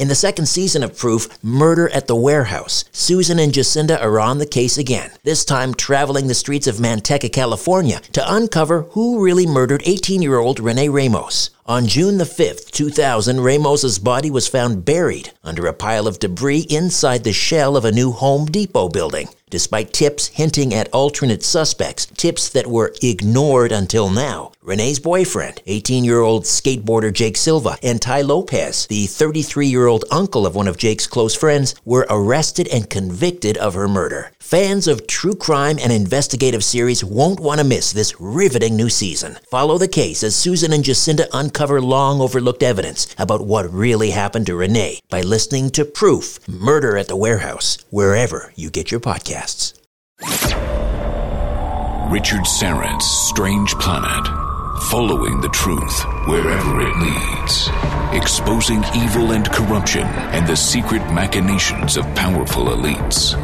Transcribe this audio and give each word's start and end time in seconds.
In 0.00 0.08
the 0.08 0.14
second 0.14 0.46
season 0.46 0.82
of 0.82 0.96
Proof, 0.96 1.28
Murder 1.44 1.90
at 1.90 2.06
the 2.06 2.16
Warehouse, 2.16 2.86
Susan 2.90 3.38
and 3.38 3.52
Jacinda 3.52 4.00
are 4.00 4.18
on 4.18 4.38
the 4.38 4.46
case 4.46 4.78
again, 4.78 5.10
this 5.24 5.44
time 5.44 5.74
traveling 5.74 6.26
the 6.26 6.32
streets 6.32 6.66
of 6.66 6.76
Manteca, 6.76 7.30
California 7.30 8.00
to 8.12 8.34
uncover 8.34 8.84
who 8.92 9.22
really 9.22 9.44
murdered 9.46 9.82
18 9.84 10.22
year 10.22 10.38
old 10.38 10.58
Renee 10.58 10.88
Ramos. 10.88 11.50
On 11.70 11.86
June 11.86 12.18
the 12.18 12.24
5th, 12.24 12.72
2000, 12.72 13.42
Ramos's 13.42 14.00
body 14.00 14.28
was 14.28 14.48
found 14.48 14.84
buried 14.84 15.30
under 15.44 15.68
a 15.68 15.72
pile 15.72 16.08
of 16.08 16.18
debris 16.18 16.66
inside 16.68 17.22
the 17.22 17.32
shell 17.32 17.76
of 17.76 17.84
a 17.84 17.92
new 17.92 18.10
Home 18.10 18.46
Depot 18.46 18.88
building. 18.88 19.28
Despite 19.50 19.92
tips 19.92 20.28
hinting 20.28 20.72
at 20.74 20.88
alternate 20.92 21.42
suspects, 21.42 22.06
tips 22.06 22.48
that 22.50 22.68
were 22.68 22.94
ignored 23.02 23.72
until 23.72 24.08
now, 24.08 24.52
Renee's 24.62 25.00
boyfriend, 25.00 25.60
18 25.66 26.04
year 26.04 26.20
old 26.20 26.44
skateboarder 26.44 27.12
Jake 27.12 27.36
Silva, 27.36 27.76
and 27.82 28.00
Ty 28.00 28.22
Lopez, 28.22 28.86
the 28.86 29.06
33 29.06 29.66
year 29.66 29.86
old 29.86 30.04
uncle 30.10 30.46
of 30.46 30.54
one 30.54 30.68
of 30.68 30.76
Jake's 30.76 31.08
close 31.08 31.34
friends, 31.34 31.74
were 31.84 32.06
arrested 32.08 32.68
and 32.68 32.88
convicted 32.88 33.56
of 33.58 33.74
her 33.74 33.88
murder. 33.88 34.30
Fans 34.38 34.86
of 34.86 35.06
true 35.08 35.34
crime 35.34 35.78
and 35.82 35.92
investigative 35.92 36.62
series 36.62 37.04
won't 37.04 37.40
want 37.40 37.58
to 37.58 37.66
miss 37.66 37.92
this 37.92 38.20
riveting 38.20 38.76
new 38.76 38.88
season. 38.88 39.38
Follow 39.50 39.78
the 39.78 39.88
case 39.88 40.22
as 40.22 40.36
Susan 40.36 40.72
and 40.72 40.84
Jacinda 40.84 41.26
uncover 41.32 41.59
long 41.68 42.22
overlooked 42.22 42.62
evidence 42.62 43.14
about 43.18 43.44
what 43.44 43.70
really 43.70 44.10
happened 44.10 44.46
to 44.46 44.54
Renee 44.54 45.00
by 45.10 45.20
listening 45.20 45.68
to 45.70 45.84
Proof 45.84 46.38
Murder 46.48 46.96
at 46.96 47.08
the 47.08 47.16
Warehouse, 47.16 47.76
wherever 47.90 48.52
you 48.56 48.70
get 48.70 48.90
your 48.90 49.00
podcasts. 49.00 49.74
Richard 52.10 52.46
Syrett's 52.46 53.06
Strange 53.06 53.74
Planet. 53.74 54.26
Following 54.90 55.40
the 55.40 55.48
truth 55.50 56.04
wherever 56.26 56.80
it 56.80 56.96
leads. 56.96 57.68
Exposing 58.12 58.82
evil 58.96 59.32
and 59.32 59.48
corruption 59.52 60.02
and 60.34 60.46
the 60.46 60.56
secret 60.56 61.02
machinations 61.12 61.96
of 61.96 62.04
powerful 62.16 62.64
elites. 62.64 63.34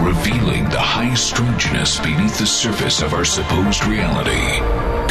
Revealing 0.00 0.64
the 0.70 0.80
high 0.80 1.12
strangeness 1.14 2.00
beneath 2.00 2.38
the 2.38 2.46
surface 2.46 3.02
of 3.02 3.12
our 3.12 3.24
supposed 3.24 3.84
reality. 3.84 4.60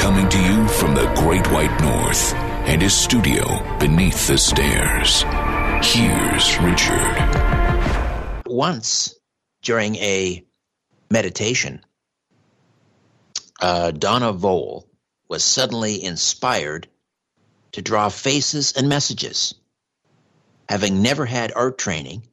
Coming 0.01 0.27
to 0.29 0.39
you 0.39 0.50
from 0.81 0.95
the 0.95 1.13
Great 1.13 1.45
White 1.51 1.79
North 1.79 2.33
and 2.33 2.81
his 2.81 2.95
studio 2.95 3.43
beneath 3.77 4.25
the 4.25 4.35
stairs. 4.35 5.21
Here's 5.83 6.57
Richard. 6.57 8.41
Once 8.47 9.13
during 9.61 9.95
a 9.97 10.43
meditation, 11.11 11.85
uh, 13.61 13.91
Donna 13.91 14.33
Vole 14.33 14.87
was 15.29 15.43
suddenly 15.43 16.03
inspired 16.03 16.87
to 17.73 17.83
draw 17.83 18.09
faces 18.09 18.73
and 18.75 18.89
messages. 18.89 19.53
Having 20.67 21.03
never 21.03 21.27
had 21.27 21.53
art 21.55 21.77
training, 21.77 22.23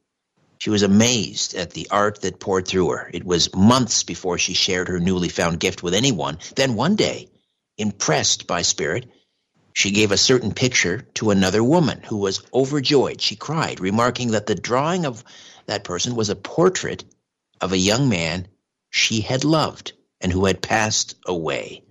she 0.57 0.71
was 0.71 0.81
amazed 0.81 1.53
at 1.53 1.69
the 1.69 1.87
art 1.91 2.21
that 2.21 2.39
poured 2.39 2.67
through 2.67 2.89
her. 2.89 3.11
It 3.13 3.23
was 3.23 3.53
months 3.53 4.01
before 4.01 4.39
she 4.39 4.55
shared 4.55 4.87
her 4.87 4.99
newly 4.99 5.29
found 5.29 5.59
gift 5.59 5.83
with 5.83 5.93
anyone. 5.93 6.39
Then 6.55 6.73
one 6.73 6.95
day, 6.95 7.29
impressed 7.79 8.45
by 8.45 8.61
spirit, 8.61 9.09
she 9.73 9.91
gave 9.91 10.11
a 10.11 10.17
certain 10.17 10.53
picture 10.53 11.07
to 11.15 11.31
another 11.31 11.63
woman 11.63 12.01
who 12.03 12.17
was 12.17 12.43
overjoyed. 12.53 13.21
She 13.21 13.35
cried, 13.35 13.79
remarking 13.79 14.31
that 14.31 14.45
the 14.45 14.55
drawing 14.55 15.05
of 15.05 15.23
that 15.65 15.85
person 15.85 16.15
was 16.15 16.29
a 16.29 16.35
portrait 16.35 17.05
of 17.61 17.71
a 17.71 17.77
young 17.77 18.09
man 18.09 18.47
she 18.89 19.21
had 19.21 19.43
loved 19.43 19.93
and 20.19 20.31
who 20.31 20.45
had 20.45 20.61
passed 20.61 21.15
away. 21.25 21.83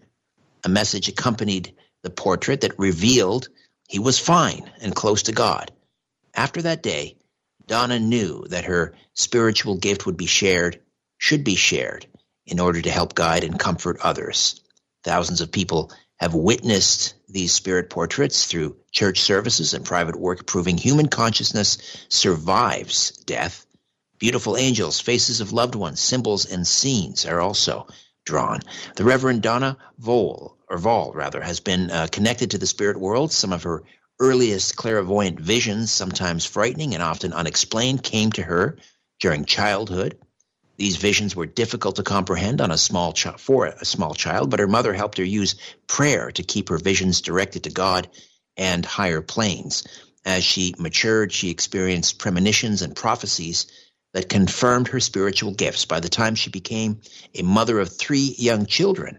A 0.64 0.68
message 0.68 1.08
accompanied 1.08 1.74
the 2.02 2.10
portrait 2.10 2.60
that 2.60 2.78
revealed 2.78 3.48
he 3.88 3.98
was 3.98 4.18
fine 4.18 4.70
and 4.80 4.94
close 4.94 5.24
to 5.24 5.32
God. 5.32 5.72
After 6.34 6.62
that 6.62 6.82
day, 6.82 7.16
Donna 7.66 7.98
knew 7.98 8.44
that 8.48 8.64
her 8.64 8.94
spiritual 9.14 9.76
gift 9.76 10.04
would 10.04 10.16
be 10.16 10.26
shared, 10.26 10.80
should 11.16 11.44
be 11.44 11.54
shared, 11.54 12.06
in 12.46 12.60
order 12.60 12.82
to 12.82 12.90
help 12.90 13.14
guide 13.14 13.44
and 13.44 13.58
comfort 13.58 13.98
others. 14.02 14.60
Thousands 15.08 15.40
of 15.40 15.50
people 15.50 15.90
have 16.20 16.34
witnessed 16.34 17.14
these 17.30 17.54
spirit 17.54 17.88
portraits 17.88 18.44
through 18.44 18.76
church 18.92 19.20
services 19.20 19.72
and 19.72 19.82
private 19.82 20.16
work, 20.16 20.44
proving 20.44 20.76
human 20.76 21.08
consciousness 21.08 21.78
survives 22.10 23.12
death. 23.24 23.64
Beautiful 24.18 24.58
angels, 24.58 25.00
faces 25.00 25.40
of 25.40 25.54
loved 25.54 25.74
ones, 25.74 25.98
symbols, 25.98 26.44
and 26.44 26.66
scenes 26.66 27.24
are 27.24 27.40
also 27.40 27.86
drawn. 28.26 28.60
The 28.96 29.04
Reverend 29.04 29.40
Donna 29.40 29.78
Vole, 29.98 30.58
or 30.68 30.76
Voll 30.76 31.14
rather, 31.14 31.40
has 31.40 31.60
been 31.60 31.90
uh, 31.90 32.08
connected 32.12 32.50
to 32.50 32.58
the 32.58 32.66
spirit 32.66 33.00
world. 33.00 33.32
Some 33.32 33.54
of 33.54 33.62
her 33.62 33.84
earliest 34.20 34.76
clairvoyant 34.76 35.40
visions, 35.40 35.90
sometimes 35.90 36.44
frightening 36.44 36.92
and 36.92 37.02
often 37.02 37.32
unexplained, 37.32 38.02
came 38.02 38.30
to 38.32 38.42
her 38.42 38.76
during 39.20 39.46
childhood. 39.46 40.18
These 40.78 40.96
visions 40.96 41.34
were 41.34 41.46
difficult 41.46 41.96
to 41.96 42.04
comprehend 42.04 42.60
on 42.60 42.70
a 42.70 42.78
small 42.78 43.12
ch- 43.12 43.26
for 43.38 43.66
a 43.66 43.84
small 43.84 44.14
child, 44.14 44.48
but 44.48 44.60
her 44.60 44.68
mother 44.68 44.94
helped 44.94 45.18
her 45.18 45.24
use 45.24 45.56
prayer 45.88 46.30
to 46.30 46.42
keep 46.44 46.68
her 46.68 46.78
visions 46.78 47.20
directed 47.20 47.64
to 47.64 47.70
God 47.70 48.08
and 48.56 48.86
higher 48.86 49.20
planes. 49.20 49.84
As 50.24 50.44
she 50.44 50.76
matured, 50.78 51.32
she 51.32 51.50
experienced 51.50 52.18
premonitions 52.20 52.82
and 52.82 52.94
prophecies 52.94 53.66
that 54.14 54.28
confirmed 54.28 54.88
her 54.88 55.00
spiritual 55.00 55.52
gifts. 55.52 55.84
By 55.84 55.98
the 55.98 56.08
time 56.08 56.36
she 56.36 56.50
became 56.50 57.00
a 57.34 57.42
mother 57.42 57.80
of 57.80 57.96
three 57.96 58.34
young 58.38 58.66
children, 58.66 59.18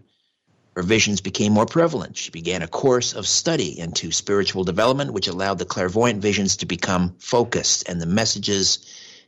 her 0.76 0.82
visions 0.82 1.20
became 1.20 1.52
more 1.52 1.66
prevalent. 1.66 2.16
She 2.16 2.30
began 2.30 2.62
a 2.62 2.68
course 2.68 3.12
of 3.12 3.26
study 3.26 3.78
into 3.78 4.12
spiritual 4.12 4.64
development, 4.64 5.12
which 5.12 5.28
allowed 5.28 5.58
the 5.58 5.66
clairvoyant 5.66 6.22
visions 6.22 6.58
to 6.58 6.66
become 6.66 7.16
focused 7.18 7.88
and 7.88 8.00
the 8.00 8.06
messages 8.06 8.78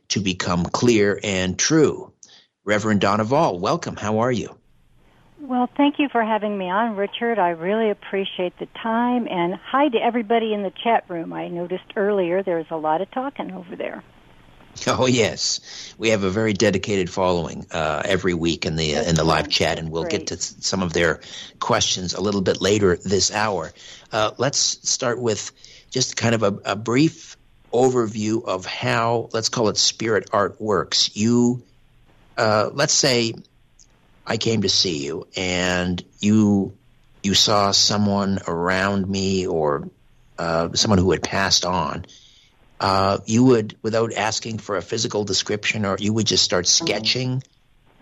to 0.09 0.19
become 0.19 0.65
clear 0.65 1.19
and 1.23 1.59
true. 1.59 2.12
Reverend 2.65 3.01
Donna 3.01 3.25
Voll, 3.25 3.59
welcome. 3.59 3.97
How 3.97 4.19
are 4.19 4.31
you? 4.31 4.57
Well, 5.41 5.69
thank 5.75 5.99
you 5.99 6.07
for 6.07 6.23
having 6.23 6.57
me 6.57 6.69
on, 6.69 6.95
Richard. 6.95 7.37
I 7.37 7.49
really 7.49 7.89
appreciate 7.89 8.57
the 8.57 8.67
time. 8.81 9.27
And 9.29 9.55
hi 9.55 9.89
to 9.89 9.97
everybody 9.97 10.53
in 10.53 10.63
the 10.63 10.71
chat 10.83 11.03
room. 11.09 11.33
I 11.33 11.49
noticed 11.49 11.83
earlier 11.97 12.41
there's 12.41 12.67
a 12.71 12.77
lot 12.77 13.01
of 13.01 13.11
talking 13.11 13.51
over 13.51 13.75
there. 13.75 14.03
Oh 14.87 15.05
yes, 15.05 15.93
we 15.99 16.09
have 16.09 16.23
a 16.23 16.31
very 16.31 16.53
dedicated 16.53 17.07
following 17.07 17.67
uh, 17.69 18.01
every 18.03 18.33
week 18.33 18.65
in 18.65 18.75
the 18.75 18.95
uh, 18.95 19.03
in 19.03 19.13
the 19.13 19.23
live 19.23 19.47
chat, 19.47 19.77
and 19.77 19.91
we'll 19.91 20.01
Great. 20.01 20.25
get 20.25 20.27
to 20.27 20.41
some 20.41 20.81
of 20.81 20.93
their 20.93 21.21
questions 21.59 22.15
a 22.15 22.21
little 22.21 22.41
bit 22.41 22.59
later 22.59 22.97
this 22.97 23.31
hour. 23.31 23.71
Uh, 24.11 24.31
let's 24.39 24.57
start 24.89 25.21
with 25.21 25.51
just 25.91 26.17
kind 26.17 26.33
of 26.33 26.41
a, 26.41 26.59
a 26.65 26.75
brief 26.75 27.37
overview 27.71 28.43
of 28.43 28.65
how 28.65 29.29
let's 29.31 29.49
call 29.49 29.69
it 29.69 29.77
spirit 29.77 30.29
art 30.33 30.59
works. 30.59 31.15
You, 31.15 31.63
uh, 32.37 32.69
let's 32.73 32.93
say, 32.93 33.33
I 34.25 34.37
came 34.37 34.61
to 34.61 34.69
see 34.69 35.05
you, 35.05 35.27
and 35.35 36.03
you 36.19 36.77
you 37.23 37.33
saw 37.33 37.71
someone 37.71 38.39
around 38.47 39.07
me 39.07 39.47
or 39.47 39.89
uh, 40.37 40.73
someone 40.73 40.99
who 40.99 41.11
had 41.11 41.23
passed 41.23 41.65
on 41.65 42.05
uh, 42.83 43.19
you 43.25 43.45
would, 43.45 43.77
without 43.81 44.13
asking 44.13 44.57
for 44.57 44.75
a 44.75 44.81
physical 44.81 45.23
description, 45.23 45.85
or 45.85 45.95
you 45.97 46.11
would 46.11 46.27
just 46.27 46.43
start 46.43 46.67
sketching 46.67 47.41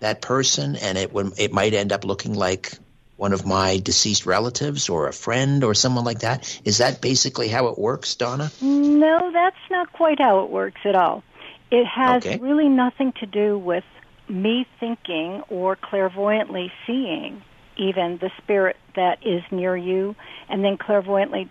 that 0.00 0.20
person, 0.20 0.74
and 0.74 0.98
it 0.98 1.12
would 1.12 1.38
it 1.38 1.52
might 1.52 1.72
end 1.72 1.92
up 1.92 2.04
looking 2.04 2.34
like 2.34 2.76
one 3.16 3.32
of 3.32 3.46
my 3.46 3.78
deceased 3.78 4.26
relatives 4.26 4.88
or 4.88 5.06
a 5.06 5.12
friend 5.12 5.62
or 5.62 5.74
someone 5.74 6.04
like 6.04 6.20
that. 6.20 6.60
Is 6.64 6.78
that 6.78 7.00
basically 7.00 7.46
how 7.46 7.68
it 7.68 7.78
works, 7.78 8.16
Donna? 8.16 8.50
No, 8.60 9.30
that's 9.32 9.54
not 9.70 9.92
quite 9.92 10.18
how 10.18 10.40
it 10.44 10.50
works 10.50 10.80
at 10.84 10.96
all. 10.96 11.22
It 11.70 11.86
has 11.86 12.24
Okay. 12.26 12.38
really 12.38 12.68
nothing 12.68 13.12
to 13.20 13.26
do 13.26 13.56
with 13.56 13.84
me 14.32 14.66
thinking 14.80 15.42
or 15.50 15.76
clairvoyantly 15.76 16.72
seeing 16.86 17.42
even 17.76 18.18
the 18.18 18.30
spirit 18.38 18.76
that 18.96 19.24
is 19.26 19.42
near 19.50 19.76
you 19.76 20.14
and 20.48 20.64
then 20.64 20.76
clairvoyantly 20.76 21.50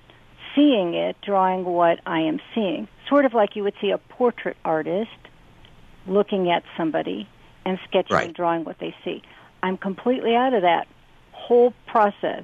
seeing 0.56 0.94
it, 0.94 1.16
drawing 1.22 1.64
what 1.64 2.00
I 2.06 2.22
am 2.22 2.40
seeing. 2.54 2.88
Sort 3.08 3.26
of 3.26 3.34
like 3.34 3.56
you 3.56 3.64
would 3.64 3.76
see 3.80 3.92
a 3.92 3.98
portrait 3.98 4.58
artist 4.66 5.10
looking 6.08 6.52
at 6.52 6.64
somebody 6.76 7.28
and 7.66 7.80
sketching 7.88 8.16
Right. 8.16 8.26
and 8.26 8.36
drawing 8.36 8.64
what 8.64 8.80
they 8.80 8.96
see. 9.06 9.22
I'm 9.64 9.78
completely 9.78 10.36
out 10.36 10.54
of 10.54 10.64
that 10.64 10.88
whole 11.32 11.74
process. 11.88 12.44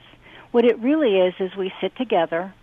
What 0.51 0.65
it 0.65 0.77
really 0.79 1.17
is 1.17 1.33
is 1.39 1.55
we 1.55 1.73
sit 1.81 1.95
together, 1.95 2.53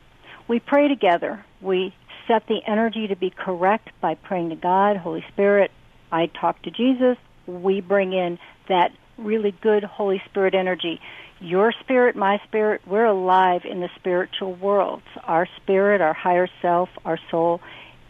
we 0.49 0.61
pray 0.61 0.89
together, 0.89 1.45
we 1.61 1.95
set 2.27 2.47
the 2.47 2.61
energy 2.67 3.09
to 3.09 3.17
be 3.17 3.31
correct 3.31 3.91
by 4.01 4.15
praying 4.15 4.51
to 4.51 4.57
God, 4.57 4.97
Holy 4.97 5.25
Spirit. 5.33 5.71
I 6.11 6.27
talk 6.27 6.63
to 6.63 6.71
Jesus. 6.71 7.19
We 7.47 7.81
bring 7.81 8.13
in 8.13 8.39
that 8.69 8.93
really 9.19 9.53
good 9.63 9.85
Holy 9.85 10.23
Spirit 10.27 10.55
energy. 10.55 11.01
Your 11.41 11.73
spirit, 11.81 12.17
my 12.17 12.41
spirit, 12.47 12.83
we're 12.87 13.05
alive 13.05 13.63
in 13.65 13.81
the 13.81 13.91
spiritual 13.97 14.55
worlds. 14.55 15.05
Our 15.25 15.47
spirit, 15.57 16.01
our 16.01 16.15
higher 16.15 16.49
self, 16.63 16.89
our 17.05 17.19
soul 17.31 17.61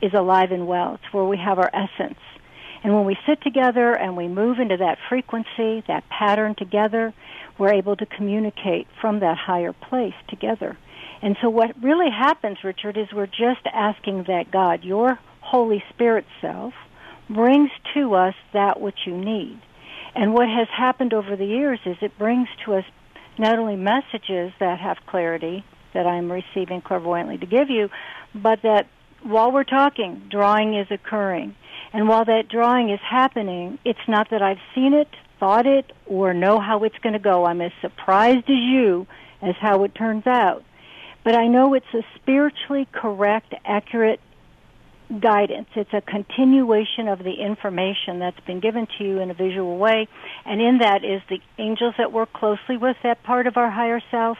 is 0.01 0.13
alive 0.15 0.53
and 0.53 0.67
well. 0.67 0.95
It's 0.95 1.13
where 1.13 1.25
we 1.25 1.39
have 1.39 1.59
our 1.59 1.71
essence. 1.73 2.19
And 2.83 2.95
when 2.95 3.07
we 3.07 3.17
sit 3.27 3.41
together 3.43 3.95
and 3.95 4.17
we 4.17 4.29
move 4.29 4.59
into 4.59 4.77
that 4.77 4.99
frequency, 5.09 5.83
that 5.89 6.05
pattern 6.11 6.55
together, 6.55 7.15
we're 7.57 7.73
able 7.73 7.97
to 7.97 8.05
communicate 8.05 8.87
from 9.01 9.21
that 9.21 9.39
higher 9.39 9.73
place 9.73 10.15
together. 10.29 10.77
And 11.23 11.37
so 11.41 11.49
what 11.49 11.83
really 11.83 12.11
happens, 12.11 12.59
Richard, 12.63 12.99
is 12.99 13.11
we're 13.11 13.27
just 13.27 13.67
asking 13.73 14.25
that 14.25 14.51
God, 14.51 14.85
your 14.85 15.19
Holy 15.41 15.83
Spirit 15.91 16.27
self, 16.43 16.75
brings 17.29 17.71
to 17.95 18.15
us 18.15 18.35
that 18.53 18.81
which 18.81 18.99
you 19.07 19.17
need. 19.17 19.61
And 20.15 20.33
what 20.33 20.49
has 20.49 20.69
happened 20.69 21.13
over 21.13 21.37
the 21.37 21.47
years 21.47 21.81
is 21.85 21.97
it 22.01 22.17
brings 22.19 22.49
to 22.65 22.75
us 22.75 22.85
not 23.39 23.59
only 23.59 23.77
messages 23.77 24.53
that 24.61 24.79
have 24.79 24.99
clarity 25.07 25.65
that 25.93 26.07
I'm 26.07 26.31
receiving 26.31 26.81
clairvoyantly 26.81 27.39
to 27.39 27.47
give 27.47 27.71
you, 27.71 27.89
but 28.35 28.63
that 28.63 28.87
while 29.23 29.51
we're 29.51 29.65
talking, 29.65 30.23
drawing 30.31 30.75
is 30.75 30.87
occurring. 30.91 31.57
And 31.93 32.09
while 32.09 32.25
that 32.25 32.49
drawing 32.49 32.91
is 32.91 33.01
happening, 33.01 33.79
it's 33.85 34.07
not 34.07 34.31
that 34.31 34.43
I've 34.43 34.61
seen 34.75 34.95
it, 34.95 35.09
thought 35.41 35.67
it, 35.67 35.93
or 36.07 36.35
know 36.35 36.61
how 36.61 36.85
it's 36.85 36.99
going 36.99 37.15
to 37.15 37.19
go. 37.19 37.45
I'm 37.45 37.61
as 37.61 37.73
surprised 37.81 38.51
as 38.51 38.57
you 38.57 39.07
as 39.41 39.55
how 39.61 39.85
it 39.85 39.95
turns 39.95 40.27
out. 40.27 40.65
But 41.23 41.35
I 41.35 41.47
know 41.47 41.75
it's 41.75 41.95
a 41.95 42.03
spiritually 42.17 42.87
correct, 42.93 43.55
accurate 43.65 44.21
guidance. 45.21 45.69
It's 45.77 45.93
a 45.93 46.01
continuation 46.01 47.09
of 47.09 47.19
the 47.19 47.35
information 47.35 48.19
that's 48.19 48.41
been 48.47 48.61
given 48.61 48.87
to 48.99 49.05
you 49.05 49.21
in 49.21 49.31
a 49.31 49.35
visual 49.35 49.77
way. 49.79 50.09
And 50.45 50.61
in 50.61 50.79
that 50.79 51.05
is 51.05 51.23
the 51.29 51.41
angels 51.59 51.95
that 51.99 52.13
work 52.13 52.33
closely 52.33 52.77
with 52.77 52.97
that 53.03 53.23
part 53.23 53.47
of 53.47 53.57
our 53.57 53.71
higher 53.71 54.01
self. 54.11 54.39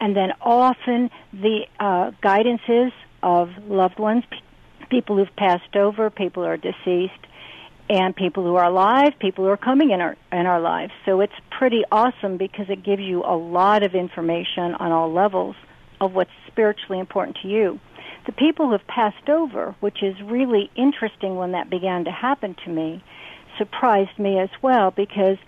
And 0.00 0.16
then 0.16 0.32
often 0.40 1.10
the 1.32 1.66
uh, 1.78 2.12
guidances 2.22 2.92
of 3.22 3.50
loved 3.66 3.98
ones, 3.98 4.24
pe- 4.30 4.86
people 4.88 5.16
who've 5.16 5.36
passed 5.36 5.76
over, 5.76 6.08
people 6.10 6.44
who 6.44 6.48
are 6.48 6.56
deceased, 6.56 7.26
and 7.90 8.14
people 8.14 8.44
who 8.44 8.54
are 8.56 8.64
alive, 8.64 9.12
people 9.18 9.44
who 9.44 9.50
are 9.50 9.56
coming 9.56 9.90
in 9.90 10.00
our 10.00 10.16
in 10.30 10.46
our 10.46 10.60
lives. 10.60 10.92
So 11.06 11.20
it's 11.20 11.32
pretty 11.50 11.84
awesome 11.90 12.36
because 12.36 12.66
it 12.68 12.84
gives 12.84 13.02
you 13.02 13.24
a 13.24 13.36
lot 13.36 13.82
of 13.82 13.94
information 13.94 14.74
on 14.78 14.92
all 14.92 15.12
levels 15.12 15.56
of 16.00 16.12
what's 16.12 16.30
spiritually 16.46 17.00
important 17.00 17.38
to 17.42 17.48
you. 17.48 17.80
The 18.28 18.32
people 18.32 18.66
who 18.66 18.72
have 18.72 18.86
passed 18.86 19.30
over, 19.30 19.74
which 19.80 20.02
is 20.02 20.20
really 20.20 20.70
interesting 20.76 21.36
when 21.36 21.52
that 21.52 21.70
began 21.70 22.04
to 22.04 22.10
happen 22.10 22.54
to 22.62 22.70
me, 22.70 23.02
surprised 23.56 24.18
me 24.18 24.38
as 24.38 24.50
well 24.60 24.90
because 24.90 25.38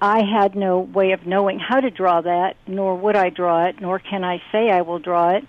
I 0.00 0.22
had 0.22 0.54
no 0.54 0.78
way 0.78 1.10
of 1.10 1.26
knowing 1.26 1.58
how 1.58 1.80
to 1.80 1.90
draw 1.90 2.20
that, 2.20 2.54
nor 2.64 2.94
would 2.94 3.16
I 3.16 3.30
draw 3.30 3.66
it, 3.66 3.80
nor 3.80 3.98
can 3.98 4.22
I 4.22 4.40
say 4.52 4.70
I 4.70 4.82
will 4.82 5.00
draw 5.00 5.30
it. 5.30 5.48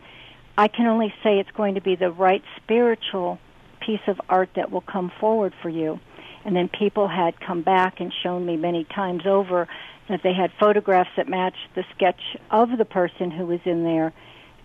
I 0.58 0.68
can 0.68 0.88
only 0.88 1.14
say 1.22 1.38
it's 1.38 1.52
going 1.52 1.76
to 1.76 1.82
be 1.82 1.94
the 1.94 2.10
right 2.10 2.42
spiritual 2.56 3.38
piece 3.86 4.08
of 4.08 4.20
art 4.28 4.50
that 4.56 4.72
will 4.72 4.82
come 4.82 5.12
forward 5.20 5.54
for 5.62 5.70
you. 5.70 6.00
And 6.44 6.56
then 6.56 6.70
people 6.70 7.08
had 7.08 7.40
come 7.40 7.62
back 7.62 8.00
and 8.00 8.12
shown 8.24 8.48
me 8.48 8.58
many 8.58 8.84
times 8.84 9.28
over 9.28 9.68
that 10.08 10.24
they 10.24 10.34
had 10.34 10.52
photographs 10.60 11.12
that 11.18 11.30
matched 11.30 11.76
the 11.76 11.86
sketch 11.96 12.36
of 12.50 12.80
the 12.80 12.86
person 12.86 13.30
who 13.30 13.46
was 13.46 13.60
in 13.64 13.84
there. 13.84 14.12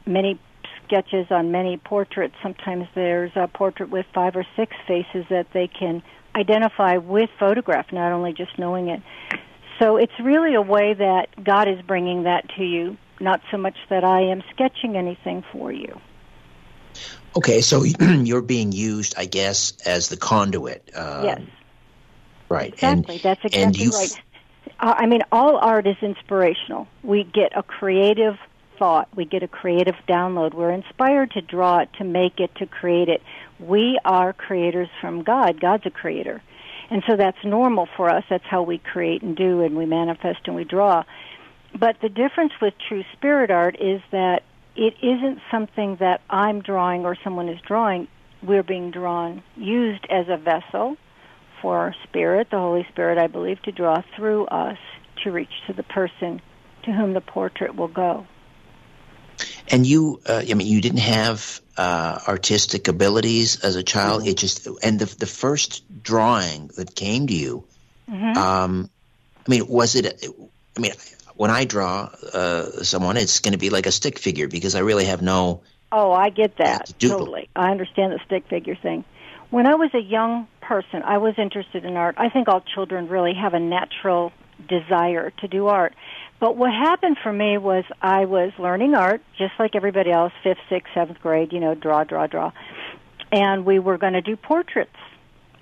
Many 0.06 0.40
sketches 0.86 1.26
on 1.30 1.50
many 1.50 1.76
portraits. 1.76 2.34
Sometimes 2.42 2.86
there's 2.94 3.32
a 3.36 3.48
portrait 3.48 3.90
with 3.90 4.06
five 4.14 4.36
or 4.36 4.46
six 4.56 4.74
faces 4.86 5.24
that 5.30 5.46
they 5.52 5.68
can 5.68 6.02
identify 6.34 6.96
with 6.96 7.30
photograph, 7.38 7.92
not 7.92 8.12
only 8.12 8.32
just 8.32 8.58
knowing 8.58 8.88
it. 8.88 9.02
So 9.78 9.96
it's 9.96 10.12
really 10.22 10.54
a 10.54 10.62
way 10.62 10.94
that 10.94 11.28
God 11.42 11.68
is 11.68 11.80
bringing 11.82 12.24
that 12.24 12.48
to 12.56 12.64
you, 12.64 12.96
not 13.20 13.40
so 13.50 13.56
much 13.56 13.76
that 13.90 14.04
I 14.04 14.22
am 14.22 14.42
sketching 14.52 14.96
anything 14.96 15.44
for 15.52 15.72
you. 15.72 16.00
Okay, 17.36 17.60
so 17.60 17.82
you're 18.00 18.42
being 18.42 18.72
used, 18.72 19.14
I 19.18 19.24
guess, 19.24 19.72
as 19.84 20.08
the 20.08 20.16
conduit. 20.16 20.90
Um, 20.94 21.24
yes, 21.24 21.40
Right. 22.48 22.72
exactly. 22.72 23.14
And, 23.14 23.22
That's 23.22 23.40
and 23.52 23.74
exactly 23.74 23.84
you, 23.84 23.90
right. 23.92 24.12
Uh, 24.80 24.94
I 24.96 25.06
mean, 25.06 25.22
all 25.32 25.56
art 25.56 25.86
is 25.86 25.96
inspirational. 26.02 26.86
We 27.02 27.24
get 27.24 27.56
a 27.56 27.62
creative 27.62 28.36
thought, 28.78 29.08
we 29.14 29.24
get 29.24 29.42
a 29.42 29.48
creative 29.48 29.96
download. 30.08 30.54
We're 30.54 30.70
inspired 30.70 31.32
to 31.32 31.40
draw 31.40 31.80
it, 31.80 31.88
to 31.98 32.04
make 32.04 32.40
it, 32.40 32.54
to 32.56 32.66
create 32.66 33.08
it. 33.08 33.22
We 33.58 33.98
are 34.04 34.32
creators 34.32 34.88
from 35.00 35.22
God. 35.22 35.60
God's 35.60 35.86
a 35.86 35.90
creator. 35.90 36.42
And 36.90 37.02
so 37.08 37.16
that's 37.16 37.42
normal 37.44 37.88
for 37.96 38.10
us. 38.10 38.24
That's 38.28 38.44
how 38.44 38.62
we 38.62 38.78
create 38.78 39.22
and 39.22 39.36
do, 39.36 39.62
and 39.62 39.76
we 39.76 39.86
manifest 39.86 40.40
and 40.46 40.54
we 40.54 40.64
draw. 40.64 41.04
But 41.78 41.96
the 42.00 42.08
difference 42.08 42.52
with 42.60 42.74
true 42.88 43.04
spirit 43.14 43.50
art 43.50 43.76
is 43.80 44.00
that 44.12 44.42
it 44.76 44.94
isn't 45.02 45.40
something 45.50 45.96
that 45.96 46.20
I'm 46.28 46.60
drawing 46.60 47.04
or 47.04 47.16
someone 47.22 47.48
is 47.48 47.60
drawing. 47.66 48.08
We're 48.42 48.62
being 48.62 48.90
drawn, 48.90 49.42
used 49.56 50.06
as 50.10 50.26
a 50.28 50.36
vessel 50.36 50.96
for 51.62 51.94
spirit, 52.04 52.48
the 52.50 52.58
Holy 52.58 52.86
Spirit, 52.90 53.18
I 53.18 53.26
believe, 53.26 53.62
to 53.62 53.72
draw 53.72 54.02
through 54.14 54.46
us 54.46 54.78
to 55.22 55.32
reach 55.32 55.48
to 55.66 55.72
the 55.72 55.82
person 55.82 56.42
to 56.84 56.92
whom 56.92 57.14
the 57.14 57.20
portrait 57.20 57.74
will 57.74 57.88
go. 57.88 58.26
And 59.70 59.86
you, 59.86 60.20
uh, 60.26 60.42
I 60.48 60.54
mean, 60.54 60.66
you 60.66 60.80
didn't 60.80 60.98
have 60.98 61.60
uh, 61.76 62.18
artistic 62.28 62.88
abilities 62.88 63.60
as 63.64 63.76
a 63.76 63.82
child. 63.82 64.22
Mm-hmm. 64.22 64.30
It 64.30 64.36
just, 64.36 64.68
and 64.82 64.98
the 64.98 65.06
the 65.06 65.26
first 65.26 65.82
drawing 66.02 66.68
that 66.76 66.94
came 66.94 67.26
to 67.26 67.34
you, 67.34 67.64
Mm-hmm. 68.10 68.36
um, 68.36 68.90
I 69.46 69.50
mean, 69.50 69.66
was 69.66 69.94
it? 69.94 70.26
I 70.76 70.80
mean, 70.80 70.92
when 71.36 71.50
I 71.50 71.64
draw 71.64 72.10
uh, 72.32 72.82
someone, 72.82 73.16
it's 73.16 73.40
going 73.40 73.52
to 73.52 73.58
be 73.58 73.70
like 73.70 73.86
a 73.86 73.92
stick 73.92 74.18
figure 74.18 74.48
because 74.48 74.74
I 74.74 74.80
really 74.80 75.06
have 75.06 75.22
no. 75.22 75.62
Oh, 75.90 76.12
I 76.12 76.30
get 76.30 76.56
that 76.58 76.92
Doodle. 76.98 77.20
totally. 77.20 77.48
I 77.54 77.70
understand 77.70 78.12
the 78.12 78.20
stick 78.26 78.46
figure 78.48 78.74
thing. 78.76 79.04
When 79.50 79.66
I 79.66 79.76
was 79.76 79.90
a 79.94 80.00
young 80.00 80.48
person, 80.60 81.02
I 81.02 81.18
was 81.18 81.34
interested 81.38 81.84
in 81.84 81.96
art. 81.96 82.16
I 82.18 82.28
think 82.28 82.48
all 82.48 82.60
children 82.60 83.08
really 83.08 83.34
have 83.34 83.54
a 83.54 83.60
natural 83.60 84.32
desire 84.68 85.30
to 85.40 85.48
do 85.48 85.66
art. 85.66 85.94
But 86.40 86.56
what 86.56 86.70
happened 86.72 87.16
for 87.22 87.32
me 87.32 87.58
was 87.58 87.84
I 88.02 88.26
was 88.26 88.52
learning 88.58 88.94
art 88.94 89.22
just 89.38 89.52
like 89.58 89.74
everybody 89.74 90.10
else, 90.10 90.32
fifth, 90.42 90.58
sixth, 90.68 90.92
seventh 90.94 91.20
grade, 91.20 91.52
you 91.52 91.60
know, 91.60 91.74
draw, 91.74 92.04
draw, 92.04 92.26
draw. 92.26 92.52
And 93.32 93.64
we 93.64 93.78
were 93.78 93.98
going 93.98 94.12
to 94.12 94.20
do 94.20 94.36
portraits. 94.36 94.96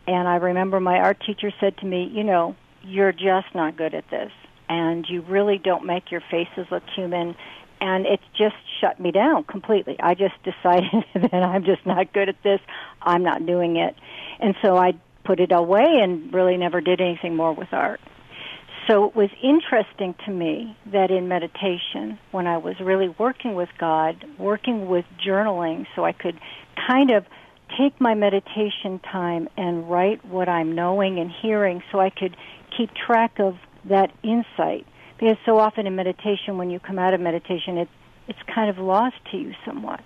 And 0.07 0.27
I 0.27 0.37
remember 0.37 0.81
my 0.81 0.99
art 0.99 1.23
teacher 1.25 1.53
said 1.61 1.77
to 1.79 1.87
me, 1.87 2.11
you 2.13 2.25
know, 2.25 2.57
you're 2.83 3.13
just 3.13 3.55
not 3.55 3.77
good 3.77 3.95
at 3.95 4.11
this. 4.11 4.33
And 4.69 5.07
you 5.09 5.21
really 5.23 5.59
don't 5.59 5.87
make 5.87 6.11
your 6.11 6.23
faces 6.31 6.67
look 6.71 6.83
human. 6.97 7.37
And 7.81 8.07
it 8.07 8.21
just 8.37 8.57
shut 8.81 8.99
me 8.99 9.13
down 9.13 9.45
completely. 9.45 9.97
I 10.01 10.15
just 10.15 10.35
decided 10.43 11.05
that 11.15 11.43
I'm 11.43 11.65
just 11.65 11.87
not 11.87 12.13
good 12.13 12.29
at 12.29 12.43
this. 12.43 12.61
I'm 13.01 13.23
not 13.23 13.47
doing 13.47 13.77
it. 13.77 13.95
And 14.41 14.57
so 14.63 14.77
I 14.77 14.95
put 15.25 15.39
it 15.39 15.53
away 15.53 16.01
and 16.03 16.33
really 16.33 16.57
never 16.57 16.81
did 16.81 17.01
anything 17.01 17.37
more 17.37 17.53
with 17.53 17.73
art. 17.73 18.01
So 18.89 19.05
it 19.05 19.15
was 19.15 19.31
interesting 19.43 20.15
to 20.27 20.33
me 20.33 20.77
that 20.93 21.11
in 21.11 21.29
meditation, 21.29 22.19
when 22.33 22.47
I 22.47 22.57
was 22.57 22.75
really 22.81 23.09
working 23.09 23.55
with 23.55 23.69
God, 23.79 24.25
working 24.39 24.89
with 24.89 25.05
journaling, 25.25 25.87
so 25.95 26.05
I 26.05 26.13
could 26.13 26.39
kind 26.89 27.11
of 27.11 27.25
take 27.79 28.01
my 28.01 28.15
meditation 28.15 28.99
time 28.99 29.49
and 29.57 29.89
write 29.89 30.25
what 30.25 30.49
I'm 30.49 30.75
knowing 30.75 31.19
and 31.19 31.31
hearing 31.31 31.83
so 31.93 32.01
I 32.01 32.11
could 32.11 32.37
keep 32.77 32.91
track 32.95 33.39
of 33.39 33.55
that 33.89 34.11
insight. 34.23 34.87
Because 35.19 35.37
so 35.47 35.59
often 35.59 35.87
in 35.87 35.95
meditation, 35.95 36.59
when 36.59 36.71
you 36.71 36.81
come 36.81 36.99
out 36.99 37.15
of 37.15 37.21
meditation, 37.21 37.79
it, 37.79 37.89
it's 38.27 38.39
kind 38.53 38.69
of 38.69 38.79
lost 38.79 39.17
to 39.31 39.37
you 39.37 39.53
somewhat. 39.65 40.01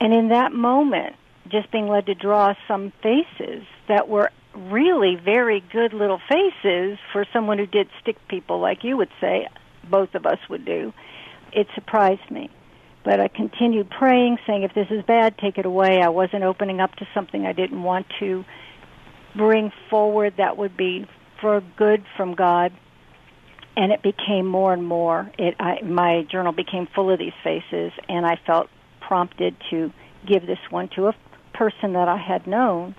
And 0.00 0.12
in 0.12 0.30
that 0.30 0.52
moment, 0.52 1.14
just 1.48 1.70
being 1.70 1.88
led 1.88 2.06
to 2.06 2.14
draw 2.14 2.54
some 2.66 2.92
faces 3.02 3.64
that 3.88 4.08
were 4.08 4.30
really 4.54 5.16
very 5.16 5.62
good 5.72 5.92
little 5.92 6.20
faces 6.28 6.98
for 7.12 7.24
someone 7.32 7.58
who 7.58 7.66
did 7.66 7.88
stick 8.00 8.16
people 8.28 8.58
like 8.58 8.82
you 8.82 8.96
would 8.96 9.10
say 9.20 9.46
both 9.88 10.14
of 10.14 10.26
us 10.26 10.38
would 10.48 10.64
do. 10.64 10.92
It 11.52 11.66
surprised 11.74 12.30
me. 12.30 12.50
But 13.02 13.18
i 13.18 13.28
continued 13.28 13.88
praying 13.90 14.38
saying 14.46 14.62
if 14.62 14.74
this 14.74 14.88
is 14.90 15.02
bad 15.04 15.38
take 15.38 15.56
it 15.56 15.66
away. 15.66 16.00
I 16.02 16.08
wasn't 16.08 16.44
opening 16.44 16.80
up 16.80 16.94
to 16.96 17.08
something 17.14 17.46
i 17.46 17.52
didn't 17.52 17.82
want 17.82 18.06
to 18.20 18.44
bring 19.34 19.72
forward 19.88 20.34
that 20.36 20.56
would 20.56 20.76
be 20.76 21.06
for 21.40 21.62
good 21.76 22.04
from 22.16 22.34
god. 22.34 22.72
And 23.76 23.92
it 23.92 24.02
became 24.02 24.46
more 24.46 24.72
and 24.72 24.84
more. 24.84 25.30
It 25.38 25.54
I, 25.58 25.80
my 25.82 26.26
journal 26.30 26.52
became 26.52 26.88
full 26.94 27.10
of 27.10 27.18
these 27.18 27.32
faces 27.42 27.92
and 28.08 28.26
i 28.26 28.36
felt 28.46 28.68
prompted 29.00 29.56
to 29.70 29.92
give 30.26 30.46
this 30.46 30.58
one 30.68 30.88
to 30.96 31.06
a 31.06 31.14
person 31.54 31.94
that 31.94 32.08
i 32.08 32.16
had 32.16 32.46
known 32.46 32.94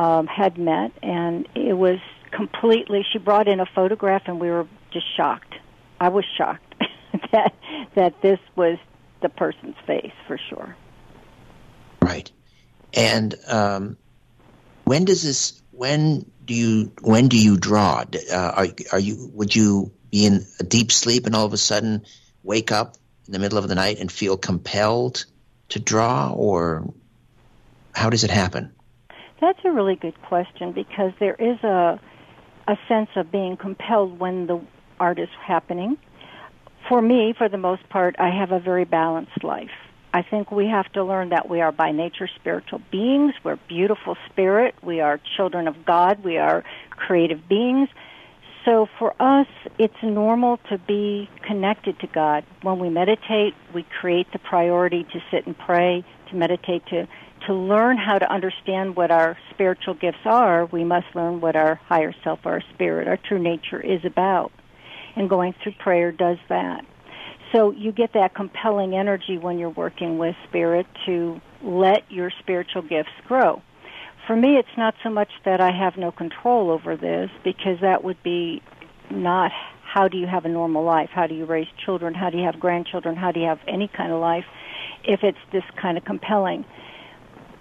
um, 0.00 0.26
had 0.26 0.56
met, 0.56 0.92
and 1.02 1.46
it 1.54 1.74
was 1.74 1.98
completely. 2.30 3.04
She 3.12 3.18
brought 3.18 3.48
in 3.48 3.60
a 3.60 3.66
photograph, 3.66 4.22
and 4.24 4.40
we 4.40 4.48
were 4.48 4.66
just 4.90 5.04
shocked. 5.14 5.54
I 6.00 6.08
was 6.08 6.24
shocked 6.38 6.74
that 7.32 7.54
that 7.96 8.22
this 8.22 8.38
was 8.56 8.78
the 9.20 9.28
person's 9.28 9.76
face 9.86 10.14
for 10.26 10.40
sure. 10.48 10.74
Right, 12.00 12.32
and 12.94 13.34
um, 13.46 13.98
when 14.84 15.04
does 15.04 15.22
this? 15.22 15.60
When 15.70 16.30
do 16.46 16.54
you? 16.54 16.92
When 17.02 17.28
do 17.28 17.38
you 17.38 17.58
draw? 17.58 18.04
Uh, 18.32 18.36
are 18.36 18.68
are 18.92 18.98
you? 18.98 19.30
Would 19.34 19.54
you 19.54 19.92
be 20.10 20.24
in 20.24 20.46
a 20.58 20.64
deep 20.64 20.92
sleep 20.92 21.26
and 21.26 21.36
all 21.36 21.44
of 21.44 21.52
a 21.52 21.58
sudden 21.58 22.06
wake 22.42 22.72
up 22.72 22.96
in 23.26 23.34
the 23.34 23.38
middle 23.38 23.58
of 23.58 23.68
the 23.68 23.74
night 23.74 23.98
and 23.98 24.10
feel 24.10 24.38
compelled 24.38 25.26
to 25.68 25.78
draw, 25.78 26.32
or 26.32 26.90
how 27.92 28.08
does 28.08 28.24
it 28.24 28.30
happen? 28.30 28.72
That's 29.40 29.58
a 29.64 29.70
really 29.70 29.96
good 29.96 30.20
question 30.22 30.72
because 30.72 31.12
there 31.18 31.34
is 31.34 31.62
a 31.64 32.00
a 32.68 32.76
sense 32.88 33.08
of 33.16 33.32
being 33.32 33.56
compelled 33.56 34.20
when 34.20 34.46
the 34.46 34.60
art 35.00 35.18
is 35.18 35.28
happening. 35.44 35.96
For 36.88 37.02
me, 37.02 37.34
for 37.36 37.48
the 37.48 37.58
most 37.58 37.88
part, 37.88 38.14
I 38.18 38.28
have 38.30 38.52
a 38.52 38.60
very 38.60 38.84
balanced 38.84 39.42
life. 39.42 39.70
I 40.12 40.22
think 40.22 40.50
we 40.50 40.66
have 40.66 40.90
to 40.92 41.04
learn 41.04 41.30
that 41.30 41.48
we 41.48 41.60
are 41.60 41.72
by 41.72 41.92
nature 41.92 42.28
spiritual 42.36 42.80
beings. 42.90 43.32
We're 43.44 43.58
beautiful 43.68 44.16
spirit. 44.30 44.74
We 44.82 45.00
are 45.00 45.20
children 45.36 45.68
of 45.68 45.84
God. 45.84 46.22
We 46.24 46.36
are 46.36 46.64
creative 46.90 47.48
beings. 47.48 47.88
So 48.64 48.86
for 48.98 49.14
us, 49.20 49.46
it's 49.78 50.02
normal 50.02 50.58
to 50.68 50.78
be 50.78 51.30
connected 51.42 51.98
to 52.00 52.06
God. 52.06 52.44
When 52.62 52.78
we 52.78 52.90
meditate, 52.90 53.54
we 53.74 53.84
create 54.00 54.26
the 54.32 54.38
priority 54.38 55.04
to 55.04 55.20
sit 55.30 55.46
and 55.46 55.56
pray, 55.56 56.04
to 56.28 56.36
meditate, 56.36 56.84
to 56.86 57.08
to 57.50 57.56
learn 57.56 57.98
how 57.98 58.16
to 58.16 58.32
understand 58.32 58.94
what 58.94 59.10
our 59.10 59.36
spiritual 59.50 59.94
gifts 59.94 60.24
are, 60.24 60.66
we 60.66 60.84
must 60.84 61.06
learn 61.16 61.40
what 61.40 61.56
our 61.56 61.74
higher 61.86 62.14
self, 62.22 62.38
our 62.44 62.62
spirit, 62.72 63.08
our 63.08 63.16
true 63.16 63.40
nature 63.40 63.80
is 63.80 64.04
about. 64.04 64.52
And 65.16 65.28
going 65.28 65.56
through 65.60 65.72
prayer 65.72 66.12
does 66.12 66.38
that. 66.48 66.84
So 67.50 67.72
you 67.72 67.90
get 67.90 68.12
that 68.12 68.36
compelling 68.36 68.94
energy 68.94 69.36
when 69.36 69.58
you're 69.58 69.68
working 69.68 70.16
with 70.16 70.36
spirit 70.48 70.86
to 71.06 71.40
let 71.60 72.08
your 72.08 72.30
spiritual 72.38 72.82
gifts 72.82 73.10
grow. 73.26 73.60
For 74.28 74.36
me, 74.36 74.56
it's 74.56 74.76
not 74.76 74.94
so 75.02 75.10
much 75.10 75.32
that 75.44 75.60
I 75.60 75.72
have 75.72 75.96
no 75.96 76.12
control 76.12 76.70
over 76.70 76.96
this 76.96 77.30
because 77.42 77.80
that 77.80 78.04
would 78.04 78.22
be 78.22 78.62
not 79.10 79.50
how 79.82 80.06
do 80.06 80.18
you 80.18 80.28
have 80.28 80.44
a 80.44 80.48
normal 80.48 80.84
life? 80.84 81.10
How 81.12 81.26
do 81.26 81.34
you 81.34 81.46
raise 81.46 81.66
children? 81.84 82.14
How 82.14 82.30
do 82.30 82.38
you 82.38 82.44
have 82.44 82.60
grandchildren? 82.60 83.16
How 83.16 83.32
do 83.32 83.40
you 83.40 83.46
have 83.46 83.58
any 83.66 83.88
kind 83.88 84.12
of 84.12 84.20
life 84.20 84.44
if 85.02 85.24
it's 85.24 85.38
this 85.50 85.64
kind 85.74 85.98
of 85.98 86.04
compelling? 86.04 86.64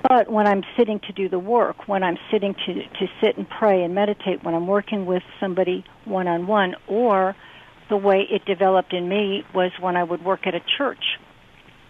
But 0.07 0.31
when 0.31 0.47
I'm 0.47 0.63
sitting 0.77 0.99
to 1.07 1.13
do 1.13 1.27
the 1.27 1.39
work, 1.39 1.87
when 1.87 2.03
I'm 2.03 2.17
sitting 2.31 2.55
to, 2.65 2.73
to 2.73 3.07
sit 3.21 3.37
and 3.37 3.47
pray 3.49 3.83
and 3.83 3.93
meditate, 3.93 4.43
when 4.43 4.55
I'm 4.55 4.67
working 4.67 5.05
with 5.05 5.23
somebody 5.39 5.83
one 6.05 6.27
on 6.27 6.47
one, 6.47 6.75
or 6.87 7.35
the 7.89 7.97
way 7.97 8.25
it 8.29 8.45
developed 8.45 8.93
in 8.93 9.09
me 9.09 9.43
was 9.53 9.71
when 9.79 9.97
I 9.97 10.03
would 10.03 10.23
work 10.23 10.47
at 10.47 10.55
a 10.55 10.61
church. 10.77 11.03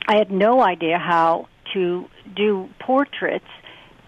I 0.08 0.16
had 0.16 0.32
no 0.32 0.62
idea 0.62 0.98
how 0.98 1.50
to 1.74 2.06
do 2.36 2.70
portraits 2.80 3.46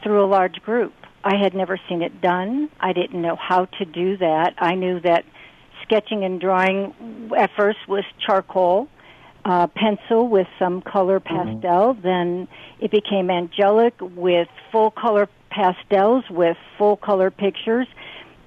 through 0.02 0.26
a 0.26 0.28
large 0.28 0.56
group. 0.64 0.94
I 1.24 1.36
had 1.36 1.54
never 1.54 1.80
seen 1.88 2.02
it 2.02 2.22
done. 2.22 2.70
I 2.80 2.94
didn't 2.94 3.22
know 3.22 3.36
how 3.36 3.66
to 3.66 3.86
do 3.86 4.18
that. 4.18 4.56
I 4.58 4.74
knew 4.74 5.00
that 5.02 5.26
sketching 5.84 6.24
and 6.24 6.42
drawing 6.42 7.32
at 7.38 7.52
first 7.56 7.78
was 7.88 8.04
charcoal 8.26 8.88
uh, 9.46 9.68
pencil 9.68 10.28
with 10.28 10.48
some 10.60 10.82
color 10.82 11.20
mm-hmm. 11.20 11.54
pastel. 11.60 11.94
Mm-hmm. 11.94 12.02
Then 12.02 12.48
it 12.80 12.92
became 12.92 13.30
angelic 13.30 13.94
with 14.00 14.48
full 14.72 14.92
color 14.92 15.30
pastels 15.52 16.24
with 16.30 16.58
full 16.78 16.96
color 16.96 17.30
pictures 17.30 17.88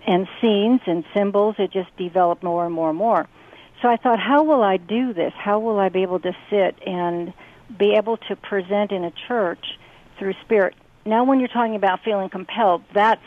and 0.06 0.26
scenes 0.40 0.80
and 0.86 1.04
symbols. 1.14 1.56
It 1.58 1.70
just 1.70 1.94
developed 1.96 2.42
more 2.42 2.66
and 2.66 2.74
more 2.74 2.88
and 2.90 2.98
more. 2.98 3.28
So 3.82 3.88
I 3.88 3.96
thought, 3.96 4.18
how 4.18 4.42
will 4.42 4.62
I 4.62 4.78
do 4.78 5.12
this? 5.12 5.32
How 5.36 5.58
will 5.58 5.78
I 5.78 5.90
be 5.90 6.02
able 6.02 6.20
to 6.20 6.32
sit 6.50 6.76
and 6.86 7.32
be 7.78 7.92
able 7.92 8.16
to 8.16 8.36
present 8.36 8.92
in 8.92 9.04
a 9.04 9.12
church 9.28 9.78
through 10.18 10.34
spirit? 10.44 10.74
Now, 11.04 11.24
when 11.24 11.38
you're 11.38 11.48
talking 11.48 11.76
about 11.76 12.02
feeling 12.02 12.30
compelled, 12.30 12.82
that's 12.94 13.20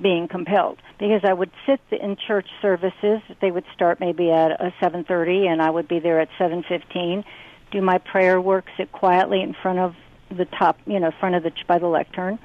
being 0.00 0.28
compelled 0.28 0.78
because 0.98 1.22
I 1.24 1.32
would 1.32 1.50
sit 1.66 1.80
in 1.90 2.16
church 2.26 2.48
services. 2.60 3.20
They 3.40 3.50
would 3.50 3.64
start 3.74 4.00
maybe 4.00 4.30
at 4.30 4.60
uh, 4.60 4.70
a 4.80 4.84
7:30, 4.84 5.46
and 5.48 5.62
I 5.62 5.70
would 5.70 5.88
be 5.88 5.98
there 5.98 6.20
at 6.20 6.28
7:15. 6.38 7.24
Do 7.70 7.82
my 7.82 7.98
prayer 7.98 8.40
work, 8.40 8.66
sit 8.76 8.92
quietly 8.92 9.42
in 9.42 9.54
front 9.54 9.78
of 9.78 9.94
the 10.30 10.44
top, 10.44 10.78
you 10.86 11.00
know, 11.00 11.10
front 11.20 11.34
of 11.34 11.42
the 11.42 11.52
by 11.66 11.78
the 11.78 11.86
lectern, 11.86 12.38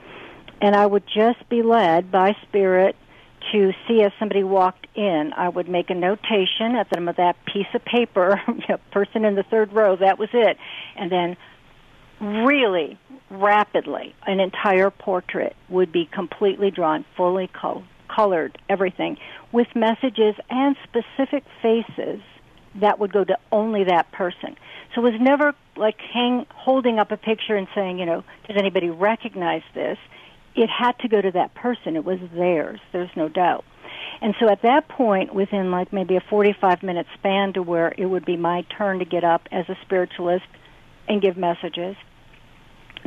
and 0.62 0.76
I 0.76 0.86
would 0.86 1.04
just 1.08 1.48
be 1.50 1.62
led 1.62 2.12
by 2.12 2.36
Spirit 2.44 2.96
to 3.52 3.74
see 3.88 4.04
as 4.04 4.12
somebody 4.20 4.44
walked 4.44 4.86
in. 4.96 5.34
I 5.36 5.50
would 5.50 5.68
make 5.68 5.90
a 5.90 5.96
notation 5.96 6.76
at 6.76 6.90
the 6.90 6.96
bottom 6.96 7.10
of 7.10 7.16
that 7.18 7.36
piece 7.46 7.68
of 7.74 7.84
paper, 7.84 8.42
you 8.48 8.64
know, 8.70 8.78
person 8.92 9.26
in 9.26 9.36
the 9.36 9.44
third 9.44 9.74
row. 9.74 9.96
That 9.96 10.20
was 10.20 10.30
it, 10.34 10.58
and 10.96 11.12
then 11.12 11.38
really 12.22 13.00
rapidly 13.30 14.14
an 14.28 14.40
entire 14.40 14.90
portrait 14.90 15.56
would 15.70 15.92
be 15.92 16.06
completely 16.06 16.70
drawn, 16.70 17.04
fully 17.18 17.48
col- 17.48 17.84
colored, 18.08 18.58
everything, 18.70 19.18
with 19.52 19.68
messages 19.76 20.36
and 20.50 20.76
specific 20.84 21.44
faces 21.62 22.22
that 22.76 23.00
would 23.00 23.12
go 23.12 23.24
to 23.24 23.38
only 23.52 23.84
that 23.86 24.12
person. 24.12 24.56
So 24.94 25.06
it 25.06 25.12
was 25.12 25.22
never 25.22 25.54
like 25.76 26.00
hang, 26.14 26.46
holding 26.54 27.00
up 27.00 27.12
a 27.12 27.18
picture 27.18 27.56
and 27.56 27.68
saying, 27.74 28.00
you 28.00 28.06
know, 28.06 28.24
does 28.48 28.58
anybody 28.58 28.90
recognize 28.90 29.64
this? 29.74 29.98
It 30.56 30.70
had 30.70 31.00
to 31.00 31.08
go 31.08 31.22
to 31.22 31.32
that 31.32 31.56
person. 31.56 31.96
It 31.96 32.06
was 32.06 32.20
theirs. 32.34 32.80
There's 32.92 33.10
no 33.16 33.30
doubt. 33.30 33.64
And 34.22 34.36
so 34.40 34.50
at 34.50 34.62
that 34.62 34.88
point, 34.88 35.34
within 35.34 35.72
like 35.72 35.92
maybe 35.92 36.16
a 36.16 36.22
45 36.30 36.84
minute 36.84 37.08
span 37.16 37.54
to 37.54 37.64
where 37.64 37.94
it 37.98 38.06
would 38.06 38.26
be 38.26 38.38
my 38.38 38.64
turn 38.78 39.00
to 39.00 39.06
get 39.06 39.24
up 39.24 39.48
as 39.52 39.68
a 39.70 39.78
spiritualist 39.82 40.46
and 41.08 41.22
give 41.22 41.38
messages, 41.38 41.96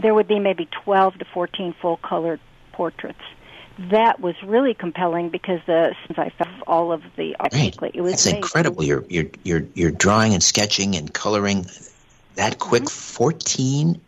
there 0.01 0.15
would 0.15 0.29
be 0.29 0.39
maybe 0.39 0.69
12 0.85 1.19
to 1.19 1.25
14 1.33 1.75
full 1.81 1.97
colored 1.97 2.41
portraits. 2.73 3.21
That 3.91 4.21
was 4.21 4.37
really 4.45 4.75
compelling 4.75 5.31
because 5.31 5.61
the 5.67 5.95
since 6.07 6.19
I 6.19 6.31
found 6.31 6.63
all 6.67 6.93
of 6.93 7.03
the 7.17 7.35
artistically, 7.41 7.89
right. 7.89 7.97
it 7.97 8.01
was 8.01 8.13
That's 8.13 8.27
incredible. 8.27 8.85
You're 8.85 9.05
you're 9.09 9.31
you're 9.43 9.65
you're 9.75 9.91
drawing 9.91 10.33
and 10.33 10.43
sketching 10.43 10.95
and 10.95 11.13
coloring 11.13 11.67
that 12.37 12.59
quick. 12.59 12.85
Mm-hmm. 12.85 13.15
14 13.15 14.01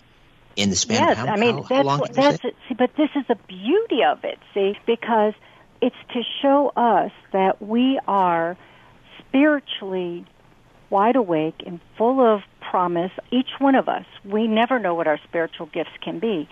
in 0.56 0.70
the 0.70 0.76
span. 0.76 1.08
Yes, 1.08 1.16
how, 1.18 1.26
I 1.26 1.36
mean 1.36 1.62
how, 1.62 1.82
that's 1.82 1.88
how 1.88 2.04
that's 2.12 2.44
it. 2.44 2.56
See, 2.68 2.74
but 2.74 2.90
this 2.96 3.10
is 3.14 3.24
the 3.28 3.36
beauty 3.46 4.02
of 4.04 4.24
it. 4.24 4.38
See, 4.54 4.76
because 4.86 5.34
it's 5.80 5.96
to 6.12 6.22
show 6.42 6.72
us 6.76 7.12
that 7.32 7.62
we 7.62 8.00
are 8.08 8.56
spiritually 9.18 10.24
wide 10.90 11.16
awake 11.16 11.62
and 11.66 11.80
full 11.96 12.20
of 12.20 12.42
promise, 12.60 13.12
each 13.30 13.50
one 13.58 13.74
of 13.74 13.88
us. 13.88 14.04
We 14.24 14.46
never 14.46 14.78
know 14.78 14.94
what 14.94 15.06
our 15.06 15.18
spiritual 15.24 15.66
gifts 15.66 15.90
can 16.00 16.18
be. 16.18 16.48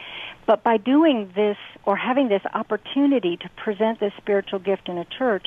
But 0.47 0.63
by 0.63 0.77
doing 0.77 1.33
this 1.35 1.57
or 1.85 1.97
having 1.97 2.29
this 2.29 2.43
opportunity 2.53 3.37
to 3.39 3.49
present 3.57 4.01
this 4.01 4.13
spiritual 4.19 4.59
gift 4.59 4.89
in 4.89 4.99
a 4.99 5.05
church, 5.05 5.47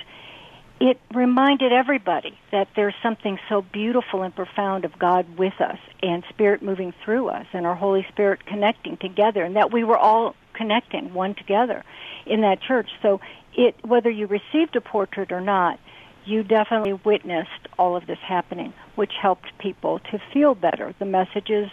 it 0.80 1.00
reminded 1.14 1.72
everybody 1.72 2.38
that 2.52 2.68
there's 2.76 2.94
something 3.02 3.40
so 3.50 3.62
beautiful 3.62 4.22
and 4.22 4.36
profound 4.36 4.86
of 4.86 4.98
God 5.00 5.38
with 5.38 5.60
us 5.60 5.80
and 6.04 6.24
Spirit 6.30 6.62
moving 6.62 6.94
through 7.04 7.30
us 7.30 7.48
and 7.54 7.66
our 7.66 7.76
Holy 7.76 8.06
Spirit 8.10 8.46
connecting 8.46 8.98
together 8.98 9.44
and 9.44 9.56
that 9.56 9.72
we 9.72 9.84
were 9.84 9.98
all 9.98 10.36
connecting 10.54 11.14
one 11.14 11.34
together 11.34 11.84
in 12.26 12.42
that 12.42 12.62
church. 12.62 12.90
So 13.02 13.22
it, 13.56 13.76
whether 13.84 14.10
you 14.10 14.28
received 14.28 14.76
a 14.76 14.82
portrait 14.82 15.32
or 15.32 15.42
not, 15.42 15.80
you 16.28 16.44
definitely 16.44 16.94
witnessed 16.94 17.68
all 17.78 17.96
of 17.96 18.06
this 18.06 18.20
happening, 18.20 18.74
which 18.96 19.14
helped 19.20 19.58
people 19.60 20.00
to 20.12 20.20
feel 20.34 20.56
better. 20.56 20.94
The 21.00 21.06
messages 21.06 21.70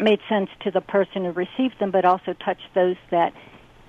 made 0.00 0.20
sense 0.28 0.50
to 0.62 0.70
the 0.70 0.80
person 0.80 1.24
who 1.24 1.32
received 1.32 1.78
them, 1.78 1.90
but 1.90 2.04
also 2.04 2.32
touched 2.32 2.68
those 2.74 2.96
that 3.10 3.32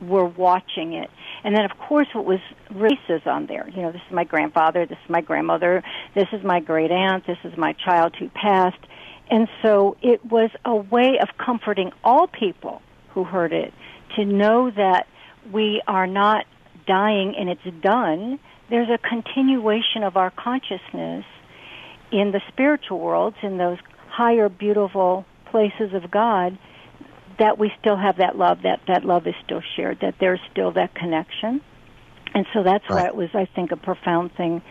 were 0.02 0.26
watching 0.26 0.94
it. 0.94 1.10
And 1.44 1.56
then, 1.56 1.66
of 1.66 1.78
course, 1.78 2.08
what 2.14 2.26
was 2.26 2.40
races 2.72 3.22
on 3.26 3.46
there. 3.46 3.68
You 3.70 3.84
know, 3.84 3.92
this 3.92 4.02
is 4.08 4.14
my 4.14 4.24
grandfather, 4.24 4.86
this 4.86 4.98
is 5.04 5.10
my 5.10 5.22
grandmother, 5.22 5.84
this 6.14 6.28
is 6.34 6.44
my 6.44 6.60
great 6.60 6.92
aunt, 6.92 7.26
this 7.26 7.38
is 7.44 7.58
my 7.58 7.74
child 7.74 8.16
who 8.20 8.30
passed. 8.30 8.84
And 9.32 9.48
so 9.62 9.98
it 10.02 10.24
was 10.26 10.52
a 10.66 10.76
way 10.76 11.18
of 11.22 11.30
comforting 11.38 11.92
all 12.04 12.28
people 12.28 12.82
who 13.10 13.24
heard 13.24 13.54
it 13.54 13.74
to 14.16 14.26
know 14.26 14.70
that 14.70 15.08
we 15.52 15.82
are 15.88 16.08
not 16.08 16.46
dying 16.86 17.36
and 17.36 17.50
it's 17.50 17.82
done. 17.82 18.40
There's 18.70 18.90
a 18.90 18.98
continuation 18.98 20.04
of 20.04 20.18
our 20.18 20.32
consciousness 20.32 21.26
in 22.12 22.32
the 22.32 22.42
spiritual 22.50 23.00
worlds, 23.00 23.38
in 23.44 23.58
those 23.58 23.78
higher, 24.10 24.50
beautiful 24.50 25.26
places 25.52 25.94
of 25.94 26.10
God 26.10 26.58
that 27.38 27.58
we 27.58 27.72
still 27.80 27.98
have 27.98 28.18
that 28.18 28.38
love, 28.38 28.60
that 28.64 28.80
that 28.88 29.04
love 29.04 29.28
is 29.28 29.36
still 29.44 29.62
shared, 29.76 30.00
that 30.02 30.16
there's 30.20 30.40
still 30.52 30.72
that 30.72 30.96
connection. 30.96 31.62
And 32.34 32.46
so 32.54 32.64
that's 32.64 32.84
right. 32.90 33.04
why 33.04 33.08
it 33.08 33.16
was, 33.16 33.30
I 33.34 33.46
think, 33.46 33.72
a 33.72 33.78
profound 33.78 34.34
thing 34.36 34.62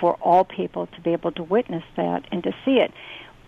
for 0.00 0.14
all 0.14 0.44
people 0.44 0.86
to 0.86 1.00
be 1.00 1.12
able 1.12 1.32
to 1.32 1.42
witness 1.42 1.84
that 1.96 2.24
and 2.32 2.42
to 2.42 2.52
see 2.64 2.78
it. 2.78 2.92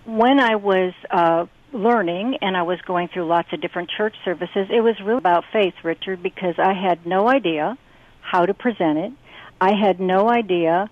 When 0.04 0.38
I 0.40 0.56
was 0.56 0.92
uh, 1.10 1.46
learning 1.72 2.38
and 2.40 2.56
I 2.56 2.62
was 2.62 2.80
going 2.86 3.08
through 3.08 3.26
lots 3.26 3.48
of 3.52 3.60
different 3.60 3.90
church 3.90 4.14
services, 4.24 4.68
it 4.70 4.80
was 4.80 4.94
really 5.04 5.18
about 5.18 5.44
faith, 5.52 5.74
Richard, 5.82 6.22
because 6.22 6.54
I 6.58 6.72
had 6.74 7.06
no 7.06 7.28
idea 7.28 7.76
how 8.20 8.46
to 8.46 8.54
present 8.54 8.98
it. 8.98 9.12
I 9.60 9.72
had 9.74 10.00
no 10.00 10.28
idea 10.28 10.90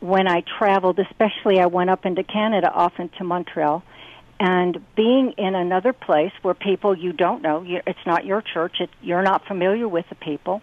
when 0.00 0.26
I 0.26 0.42
traveled, 0.58 0.98
especially 0.98 1.60
I 1.60 1.66
went 1.66 1.90
up 1.90 2.04
into 2.04 2.24
Canada, 2.24 2.70
often 2.72 3.08
to 3.18 3.24
Montreal. 3.24 3.82
And 4.40 4.84
being 4.96 5.34
in 5.38 5.54
another 5.54 5.92
place 5.92 6.32
where 6.42 6.54
people 6.54 6.98
you 6.98 7.12
don't 7.12 7.42
know, 7.42 7.64
it's 7.64 8.06
not 8.06 8.24
your 8.24 8.42
church, 8.42 8.80
it, 8.80 8.90
you're 9.00 9.22
not 9.22 9.46
familiar 9.46 9.86
with 9.86 10.04
the 10.08 10.16
people, 10.16 10.62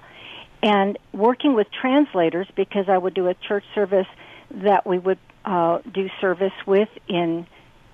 and 0.62 1.00
working 1.14 1.54
with 1.54 1.68
translators 1.72 2.48
because 2.58 2.90
I 2.90 2.98
would 2.98 3.14
do 3.14 3.28
a 3.28 3.34
church 3.34 3.64
service 3.74 4.08
that 4.52 4.86
we 4.86 5.00
would 5.00 5.20
uh, 5.46 5.80
do 5.94 6.10
service 6.20 6.52
with 6.68 6.90
in 7.08 7.48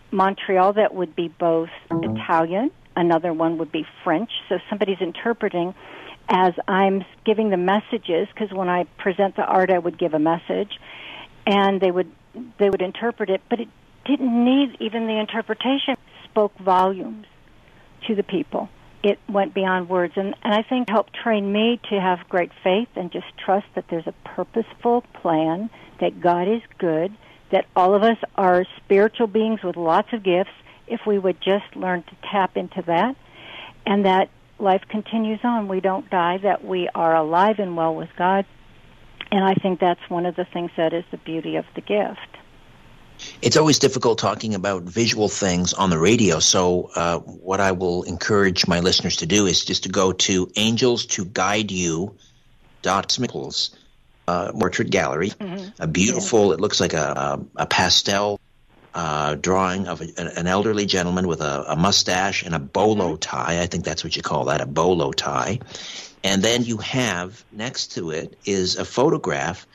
Montreal 0.10 0.74
that 0.74 0.96
would 0.96 1.16
be 1.16 1.28
both 1.28 1.70
Italian, 1.92 2.72
another 2.96 3.32
one 3.32 3.60
would 3.60 3.72
be 3.72 3.86
French, 4.04 4.32
so 4.50 4.58
somebody's 4.70 5.02
interpreting 5.02 5.76
as 6.28 6.54
I'm 6.68 7.04
giving 7.26 7.50
the 7.50 7.58
messages 7.58 8.28
because 8.34 8.52
when 8.52 8.70
I 8.70 8.86
present 8.98 9.36
the 9.36 9.44
art 9.44 9.70
I 9.72 9.78
would 9.78 9.98
give 9.98 10.14
a 10.14 10.20
message 10.20 10.80
and 11.46 11.80
they 11.80 11.92
would 11.92 12.12
they 12.58 12.70
would 12.70 12.82
interpret 12.82 13.30
it 13.30 13.42
but 13.50 13.60
it 13.60 13.68
didn't 14.06 14.46
need 14.46 14.78
even 14.80 15.08
the 15.08 15.20
interpretation, 15.20 15.98
spoke 16.24 16.58
volumes 16.60 17.26
to 18.08 18.16
the 18.16 18.24
people. 18.24 18.70
It 19.04 19.20
went 19.28 19.54
beyond 19.54 19.90
words. 19.90 20.14
And, 20.16 20.36
and 20.44 20.54
I 20.54 20.62
think 20.62 20.90
helped 20.90 21.14
train 21.14 21.52
me 21.52 21.80
to 21.90 22.00
have 22.00 22.20
great 22.30 22.52
faith 22.64 22.90
and 22.96 23.12
just 23.12 23.26
trust 23.44 23.66
that 23.76 23.86
there's 23.90 24.08
a 24.08 24.14
purposeful 24.24 25.02
plan, 25.22 25.70
that 26.00 26.22
God 26.22 26.48
is 26.48 26.62
good, 26.78 27.16
that 27.52 27.66
all 27.76 27.94
of 27.96 28.04
us 28.04 28.18
are 28.36 28.66
spiritual 28.78 29.28
beings 29.28 29.62
with 29.64 29.76
lots 29.76 30.10
of 30.14 30.24
gifts 30.24 30.52
if 30.88 31.02
we 31.06 31.18
would 31.18 31.40
just 31.42 31.76
learn 31.76 32.04
to 32.04 32.16
tap 32.32 32.58
into 32.58 32.82
that, 32.84 33.16
and 33.86 34.06
that 34.06 34.30
life 34.60 34.84
continues 34.90 35.40
on. 35.44 35.68
We 35.68 35.80
don't 35.80 36.10
die, 36.10 36.38
that 36.40 36.64
we 36.64 36.90
are 36.94 37.16
alive 37.16 37.60
and 37.60 37.76
well 37.76 37.96
with 37.96 38.10
God. 38.18 38.46
And 39.32 39.44
I 39.44 39.56
think 39.56 39.80
that's 39.80 40.10
one 40.10 40.26
of 40.26 40.36
the 40.36 40.46
things 40.46 40.72
that 40.78 40.94
is 40.94 41.04
the 41.12 41.18
beauty 41.18 41.56
of 41.56 41.66
the 41.76 41.82
gift. 41.82 42.20
It's 43.42 43.58
always 43.58 43.80
difficult 43.80 44.20
talking 44.20 44.56
about 44.56 44.84
visual 44.84 45.30
things 45.30 45.74
on 45.74 45.90
the 45.90 45.98
radio. 45.98 46.40
So, 46.40 46.90
uh, 46.96 47.20
what 47.20 47.62
I 47.62 47.72
will 47.72 48.04
encourage 48.04 48.68
my 48.68 48.82
listeners 48.82 49.18
to 49.18 49.26
do 49.26 49.46
is 49.46 49.64
just 49.64 49.84
to 49.84 49.90
go 49.90 50.12
to 50.12 50.52
angels 50.56 51.06
to 51.08 51.26
guide 51.26 51.72
you 51.72 52.16
dot 52.82 53.18
uh, 54.28 54.52
portrait 54.52 54.90
gallery. 54.90 55.30
Mm-hmm. 55.30 55.82
A 55.82 55.88
beautiful, 55.88 56.48
yeah. 56.48 56.54
it 56.56 56.62
looks 56.62 56.82
like 56.82 56.94
a, 56.94 57.40
a, 57.58 57.64
a 57.64 57.66
pastel 57.66 58.35
uh, 58.96 59.36
drawing 59.36 59.88
of 59.88 60.02
a, 60.02 60.08
an 60.40 60.48
elderly 60.48 60.86
gentleman 60.86 61.28
with 61.28 61.42
a, 61.42 61.66
a, 61.68 61.76
mustache 61.76 62.44
and 62.44 62.56
a 62.56 62.60
bolo 62.60 63.10
mm-hmm. 63.10 63.20
tie. 63.20 63.62
I 63.62 63.68
think 63.68 63.84
that's 63.84 64.06
what 64.06 64.16
you 64.16 64.22
call 64.22 64.46
that, 64.46 64.62
a 64.62 64.66
bolo 64.66 65.12
tie. 65.12 65.60
And 66.24 66.42
then 66.42 66.64
you 66.64 66.78
have 66.78 67.44
next 67.52 67.96
to 67.96 68.12
it 68.12 68.40
is 68.46 68.78
a 68.78 68.86
photograph 68.86 69.68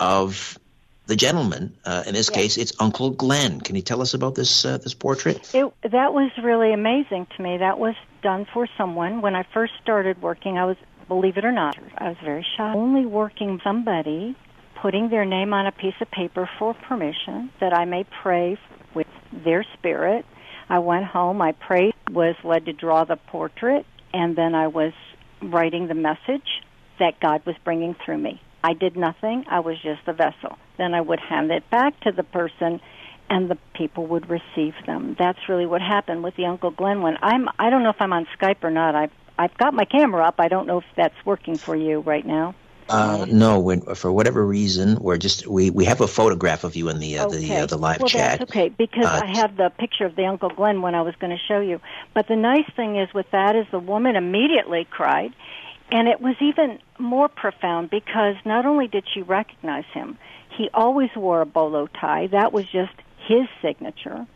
of 0.00 0.58
the 1.06 1.14
gentleman. 1.14 1.76
Uh, 1.84 2.02
in 2.06 2.14
this 2.14 2.30
yes. 2.30 2.36
case, 2.36 2.56
it's 2.58 2.72
Uncle 2.80 3.10
Glenn. 3.10 3.60
Can 3.60 3.76
you 3.76 3.82
tell 3.82 4.02
us 4.02 4.12
about 4.12 4.34
this 4.34 4.64
uh, 4.64 4.78
this 4.78 4.92
portrait? 4.92 5.54
It, 5.54 5.72
that 5.82 6.12
was 6.12 6.30
really 6.42 6.72
amazing 6.72 7.28
to 7.36 7.42
me. 7.42 7.58
That 7.58 7.78
was 7.78 7.94
done 8.22 8.44
for 8.52 8.68
someone 8.76 9.22
when 9.22 9.36
I 9.36 9.44
first 9.54 9.74
started 9.80 10.20
working. 10.20 10.58
I 10.58 10.64
was, 10.64 10.76
believe 11.06 11.38
it 11.38 11.44
or 11.44 11.52
not, 11.52 11.78
I 11.96 12.08
was 12.08 12.18
very 12.22 12.44
shy. 12.56 12.74
Only 12.74 13.06
working 13.06 13.60
somebody 13.62 14.36
putting 14.82 15.10
their 15.10 15.24
name 15.24 15.52
on 15.52 15.66
a 15.66 15.72
piece 15.72 15.94
of 16.00 16.10
paper 16.10 16.48
for 16.58 16.74
permission 16.74 17.50
that 17.60 17.72
I 17.72 17.84
may 17.84 18.04
pray 18.22 18.58
with 18.94 19.06
their 19.32 19.64
spirit. 19.78 20.24
I 20.68 20.78
went 20.78 21.04
home. 21.04 21.40
I 21.42 21.52
prayed. 21.52 21.94
Was 22.10 22.36
led 22.44 22.66
to 22.66 22.72
draw 22.72 23.04
the 23.04 23.16
portrait, 23.16 23.84
and 24.12 24.36
then 24.36 24.54
I 24.54 24.68
was 24.68 24.92
writing 25.42 25.88
the 25.88 25.94
message 25.94 26.48
that 26.98 27.20
God 27.20 27.44
was 27.46 27.56
bringing 27.64 27.94
through 28.04 28.18
me. 28.18 28.40
I 28.62 28.74
did 28.74 28.96
nothing. 28.96 29.44
I 29.48 29.60
was 29.60 29.76
just 29.82 30.06
a 30.06 30.12
vessel. 30.12 30.58
Then 30.78 30.94
I 30.94 31.00
would 31.00 31.20
hand 31.20 31.50
it 31.50 31.68
back 31.70 31.98
to 32.00 32.12
the 32.12 32.24
person 32.24 32.80
and 33.30 33.50
the 33.50 33.58
people 33.74 34.06
would 34.06 34.28
receive 34.28 34.74
them. 34.86 35.14
That's 35.18 35.38
really 35.48 35.66
what 35.66 35.80
happened 35.80 36.22
with 36.22 36.34
the 36.36 36.46
Uncle 36.46 36.70
Glenn 36.70 37.02
one. 37.02 37.18
I'm 37.22 37.48
I 37.58 37.70
don't 37.70 37.82
know 37.82 37.90
if 37.90 38.00
I'm 38.00 38.12
on 38.12 38.26
Skype 38.38 38.64
or 38.64 38.70
not. 38.70 38.94
I've 38.94 39.12
I've 39.38 39.56
got 39.58 39.74
my 39.74 39.84
camera 39.84 40.26
up. 40.26 40.36
I 40.38 40.48
don't 40.48 40.66
know 40.66 40.78
if 40.78 40.84
that's 40.96 41.14
working 41.24 41.58
for 41.64 41.76
you 41.76 42.00
right 42.00 42.26
now. 42.26 42.54
Uh, 42.88 43.26
no, 43.28 43.60
when, 43.60 43.80
for 43.82 44.10
whatever 44.10 44.44
reason, 44.44 44.96
we're 45.00 45.18
just 45.18 45.46
we, 45.46 45.70
we 45.70 45.84
have 45.84 46.00
a 46.00 46.08
photograph 46.08 46.64
of 46.64 46.76
you 46.76 46.88
in 46.88 46.98
the 46.98 47.18
uh, 47.18 47.26
okay. 47.26 47.38
the 47.38 47.56
uh, 47.56 47.66
the 47.66 47.76
live 47.76 48.00
well, 48.00 48.08
chat. 48.08 48.38
That's 48.38 48.50
okay 48.50 48.68
because 48.70 49.04
uh, 49.04 49.20
I 49.24 49.26
have 49.38 49.56
the 49.56 49.70
picture 49.70 50.06
of 50.06 50.16
the 50.16 50.24
Uncle 50.24 50.50
Glenn 50.50 50.80
when 50.82 50.94
I 50.94 51.02
was 51.02 51.14
going 51.16 51.36
to 51.36 51.42
show 51.42 51.60
you. 51.60 51.80
But 52.14 52.28
the 52.28 52.36
nice 52.36 52.68
thing 52.76 52.96
is 52.96 53.12
with 53.12 53.30
that 53.32 53.56
is 53.56 53.66
the 53.70 53.78
woman 53.78 54.16
immediately 54.16 54.86
cried, 54.90 55.34
and 55.90 56.08
it 56.08 56.20
was 56.20 56.36
even 56.40 56.78
more 56.98 57.28
profound 57.28 57.90
because 57.90 58.36
not 58.44 58.66
only 58.66 58.88
did 58.88 59.04
she 59.12 59.22
recognize 59.22 59.84
him, 59.92 60.18
he 60.56 60.70
always 60.72 61.10
wore 61.14 61.40
a 61.40 61.46
bolo 61.46 61.86
tie. 61.86 62.28
That 62.28 62.52
was 62.52 62.66
just 62.68 62.92
his 63.26 63.46
signature. 63.62 64.26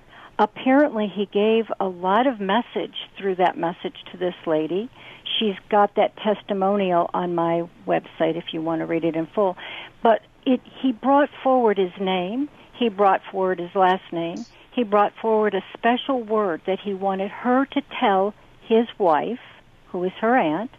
Apparently, 0.43 1.07
he 1.07 1.27
gave 1.27 1.71
a 1.79 1.87
lot 1.87 2.27
of 2.27 2.41
message 2.41 2.97
through 3.17 3.37
that 3.37 3.57
message 3.57 3.95
to 4.11 4.17
this 4.19 4.35
lady. 4.45 4.91
She's 5.39 5.55
got 5.69 5.95
that 5.95 6.17
testimonial 6.17 7.09
on 7.15 7.37
my 7.37 7.69
website 7.87 8.35
if 8.35 8.53
you 8.53 8.61
want 8.61 8.81
to 8.81 8.87
read 8.87 9.05
it 9.05 9.15
in 9.15 9.27
full. 9.27 9.57
But 10.03 10.23
it, 10.45 10.61
he 10.81 10.91
brought 10.91 11.31
forward 11.45 11.79
his 11.79 11.93
name. 12.01 12.49
He 12.73 12.89
brought 12.89 13.21
forward 13.31 13.61
his 13.61 13.73
last 13.77 14.03
name. 14.13 14.45
He 14.73 14.83
brought 14.83 15.13
forward 15.23 15.55
a 15.55 15.63
special 15.79 16.21
word 16.21 16.63
that 16.67 16.81
he 16.81 16.93
wanted 16.93 17.31
her 17.31 17.65
to 17.67 17.83
tell 18.01 18.35
his 18.63 18.89
wife, 18.99 19.39
who 19.93 20.03
is 20.03 20.13
her 20.21 20.37
aunt, 20.37 20.73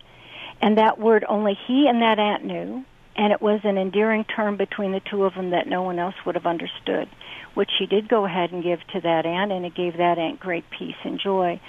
and 0.62 0.78
that 0.78 1.00
word 1.00 1.24
only 1.30 1.58
he 1.68 1.88
and 1.88 2.02
that 2.02 2.20
aunt 2.20 2.44
knew, 2.44 2.84
and 3.16 3.32
it 3.32 3.42
was 3.42 3.60
an 3.64 3.78
endearing 3.78 4.24
term 4.24 4.58
between 4.58 4.92
the 4.92 5.02
two 5.12 5.24
of 5.24 5.36
them 5.36 5.52
that 5.52 5.68
no 5.68 5.84
one 5.84 6.00
else 6.00 6.16
would 6.26 6.36
have 6.36 6.46
understood, 6.46 7.08
which 7.54 7.70
she 7.78 7.86
did 7.86 8.10
go 8.10 8.26
ahead 8.26 8.52
and 8.52 8.64
give 8.64 8.80
to 8.94 9.02
that 9.02 9.26
aunt, 9.26 9.52
and 9.52 9.66
it 9.66 9.76
gave 9.76 9.98
that 9.98 10.18
aunt 10.18 10.40
great 10.40 10.66
peace 10.78 10.96
and 11.04 11.20
joy. 11.20 11.60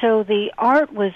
So 0.00 0.22
the 0.22 0.52
art 0.58 0.92
was 0.92 1.12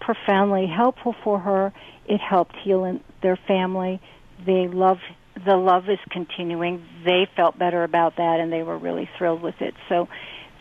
profoundly 0.00 0.66
helpful 0.66 1.14
for 1.24 1.38
her. 1.40 1.72
It 2.06 2.20
helped 2.20 2.56
heal 2.62 3.00
their 3.22 3.36
family. 3.36 4.00
They 4.44 4.68
love 4.68 4.98
the 5.44 5.56
love 5.56 5.88
is 5.88 5.98
continuing. 6.10 6.84
They 7.04 7.26
felt 7.34 7.58
better 7.58 7.82
about 7.82 8.16
that, 8.16 8.40
and 8.40 8.52
they 8.52 8.62
were 8.62 8.76
really 8.76 9.08
thrilled 9.16 9.42
with 9.42 9.60
it. 9.60 9.74
So 9.88 10.08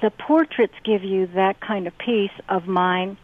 the 0.01 0.09
portraits 0.09 0.73
give 0.85 1.03
you 1.03 1.27
that 1.35 1.59
kind 1.59 1.87
of 1.87 1.97
peace 1.97 2.31
of 2.47 2.65
mind. 2.67 3.17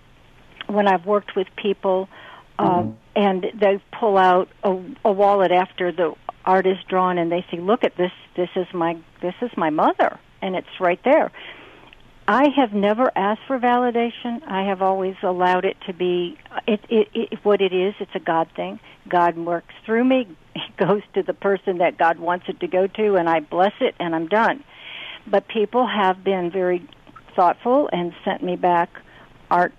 When 0.68 0.88
I've 0.88 1.06
worked 1.06 1.36
with 1.36 1.48
people 1.56 2.10
um, 2.58 2.98
and 3.16 3.46
they 3.60 3.82
pull 4.00 4.18
out 4.18 4.50
a, 4.64 4.78
a 5.04 5.12
wallet 5.12 5.52
after 5.52 5.92
the 5.92 6.14
art 6.46 6.68
is 6.68 6.78
drawn 6.88 7.18
and 7.18 7.32
they 7.32 7.46
say, 7.52 7.60
"Look 7.60 7.84
at 7.84 7.98
this. 7.98 8.12
This 8.36 8.50
is 8.56 8.68
my 8.74 8.98
this 9.22 9.36
is 9.42 9.52
my 9.58 9.70
mother," 9.70 10.20
and 10.42 10.56
it's 10.56 10.80
right 10.80 11.00
there. 11.04 11.32
I 12.28 12.50
have 12.56 12.74
never 12.74 13.12
asked 13.16 13.42
for 13.46 13.60
validation. 13.60 14.42
I 14.48 14.68
have 14.68 14.82
always 14.82 15.16
allowed 15.22 15.64
it 15.64 15.78
to 15.86 15.94
be 15.94 16.38
it, 16.68 16.80
it, 16.90 17.08
it, 17.14 17.40
what 17.44 17.62
it 17.62 17.72
is. 17.72 17.94
It's 18.00 18.16
a 18.16 18.20
God 18.20 18.48
thing. 18.56 18.80
God 19.08 19.38
works 19.38 19.74
through 19.86 20.06
me. 20.06 20.28
It 20.56 20.78
goes 20.78 21.02
to 21.16 21.22
the 21.22 21.34
person 21.34 21.80
that 21.80 21.98
God 21.98 22.18
wants 22.18 22.46
it 22.48 22.62
to 22.62 22.68
go 22.68 22.88
to, 22.88 23.16
and 23.16 23.30
I 23.30 23.42
bless 23.42 23.74
it, 23.82 23.94
and 24.00 24.16
I'm 24.16 24.28
done. 24.28 24.64
But 25.28 25.50
people 25.50 25.86
have 25.86 26.24
been 26.24 26.50
very 26.50 26.88
thoughtful 27.36 27.90
and 27.92 28.14
sent 28.24 28.42
me 28.42 28.56
back 28.56 28.90
art 29.52 29.74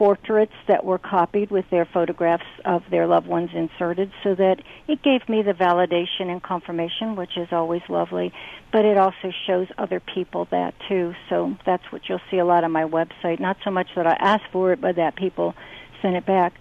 portraits 0.00 0.54
that 0.66 0.82
were 0.82 0.96
copied 0.96 1.50
with 1.50 1.66
their 1.70 1.84
photographs 1.84 2.46
of 2.64 2.82
their 2.90 3.06
loved 3.06 3.26
ones 3.26 3.50
inserted 3.54 4.10
so 4.24 4.34
that 4.34 4.56
it 4.88 5.02
gave 5.02 5.28
me 5.28 5.42
the 5.42 5.52
validation 5.52 6.30
and 6.30 6.42
confirmation, 6.42 7.16
which 7.16 7.36
is 7.36 7.48
always 7.52 7.82
lovely, 7.90 8.32
but 8.72 8.86
it 8.86 8.96
also 8.96 9.30
shows 9.46 9.68
other 9.76 10.00
people 10.00 10.48
that 10.50 10.72
too. 10.88 11.12
So 11.28 11.54
that's 11.66 11.82
what 11.92 12.08
you'll 12.08 12.22
see 12.30 12.38
a 12.38 12.46
lot 12.46 12.64
on 12.64 12.72
my 12.72 12.84
website. 12.84 13.40
Not 13.40 13.58
so 13.62 13.70
much 13.70 13.88
that 13.94 14.06
I 14.06 14.16
ask 14.18 14.42
for 14.50 14.72
it, 14.72 14.80
but 14.80 14.96
that 14.96 15.16
people 15.16 15.54
send 16.00 16.16
it 16.16 16.24
back. 16.24 16.54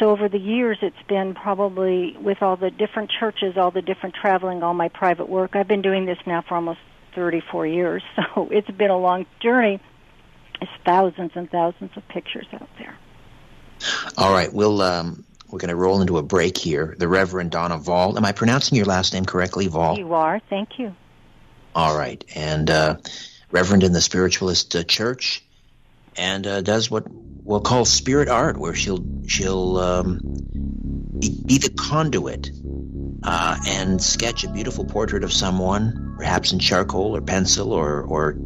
So 0.00 0.10
over 0.10 0.28
the 0.28 0.40
years, 0.40 0.78
it's 0.82 1.06
been 1.08 1.34
probably 1.34 2.16
with 2.20 2.42
all 2.42 2.56
the 2.56 2.72
different 2.72 3.12
churches, 3.12 3.56
all 3.56 3.70
the 3.70 3.82
different 3.82 4.16
traveling, 4.20 4.64
all 4.64 4.74
my 4.74 4.88
private 4.88 5.28
work. 5.28 5.54
I've 5.54 5.68
been 5.68 5.82
doing 5.82 6.04
this 6.04 6.18
now 6.26 6.42
for 6.42 6.56
almost 6.56 6.80
34 7.14 7.64
years, 7.64 8.02
so 8.16 8.48
it's 8.50 8.70
been 8.72 8.90
a 8.90 8.98
long 8.98 9.26
journey 9.40 9.78
there's 10.62 10.80
thousands 10.84 11.32
and 11.34 11.50
thousands 11.50 11.90
of 11.96 12.06
pictures 12.08 12.46
out 12.52 12.68
there. 12.78 12.96
All 14.16 14.32
right, 14.32 14.52
we'll 14.52 14.80
um, 14.80 15.24
we're 15.48 15.58
going 15.58 15.70
to 15.70 15.76
roll 15.76 16.00
into 16.00 16.18
a 16.18 16.22
break 16.22 16.56
here. 16.56 16.94
The 16.96 17.08
Reverend 17.08 17.50
Donna 17.50 17.78
Voll. 17.78 18.16
Am 18.16 18.24
I 18.24 18.32
pronouncing 18.32 18.76
your 18.76 18.86
last 18.86 19.12
name 19.12 19.24
correctly, 19.24 19.66
Voll? 19.66 19.98
You 19.98 20.14
are. 20.14 20.40
Thank 20.48 20.78
you. 20.78 20.94
All 21.74 21.96
right, 21.96 22.24
and 22.36 22.70
uh, 22.70 22.98
Reverend 23.50 23.82
in 23.82 23.92
the 23.92 24.00
Spiritualist 24.00 24.76
uh, 24.76 24.84
Church, 24.84 25.42
and 26.16 26.46
uh, 26.46 26.60
does 26.60 26.90
what 26.90 27.06
we'll 27.08 27.60
call 27.60 27.84
spirit 27.84 28.28
art, 28.28 28.56
where 28.56 28.74
she'll 28.74 29.04
she'll 29.26 29.78
um, 29.78 30.20
be 31.18 31.58
the 31.58 31.72
conduit 31.76 32.50
uh, 33.24 33.56
and 33.66 34.00
sketch 34.00 34.44
a 34.44 34.52
beautiful 34.52 34.84
portrait 34.84 35.24
of 35.24 35.32
someone, 35.32 36.14
perhaps 36.18 36.52
in 36.52 36.60
charcoal 36.60 37.16
or 37.16 37.20
pencil 37.20 37.72
or 37.72 38.02
or 38.02 38.36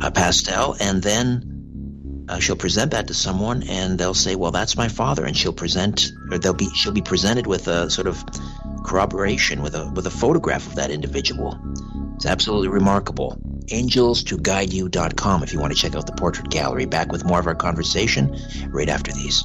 a 0.00 0.10
pastel, 0.10 0.76
and 0.80 1.02
then 1.02 2.26
uh, 2.28 2.38
she'll 2.38 2.56
present 2.56 2.92
that 2.92 3.08
to 3.08 3.14
someone, 3.14 3.62
and 3.64 3.98
they'll 3.98 4.14
say, 4.14 4.36
"Well, 4.36 4.50
that's 4.50 4.76
my 4.76 4.88
father," 4.88 5.24
and 5.24 5.36
she'll 5.36 5.52
present, 5.52 6.12
or 6.30 6.38
they'll 6.38 6.54
be, 6.54 6.68
she'll 6.74 6.92
be 6.92 7.02
presented 7.02 7.46
with 7.46 7.68
a 7.68 7.90
sort 7.90 8.06
of 8.06 8.24
corroboration 8.84 9.62
with 9.62 9.74
a 9.74 9.90
with 9.90 10.06
a 10.06 10.10
photograph 10.10 10.66
of 10.66 10.76
that 10.76 10.90
individual. 10.90 11.58
It's 12.16 12.26
absolutely 12.26 12.68
remarkable. 12.68 13.36
AngelsToGuideYou.com 13.66 15.42
if 15.42 15.52
you 15.52 15.60
want 15.60 15.72
to 15.72 15.78
check 15.78 15.94
out 15.94 16.06
the 16.06 16.12
portrait 16.12 16.50
gallery. 16.50 16.86
Back 16.86 17.10
with 17.12 17.24
more 17.24 17.40
of 17.40 17.46
our 17.46 17.54
conversation 17.54 18.36
right 18.70 18.88
after 18.88 19.12
these. 19.12 19.44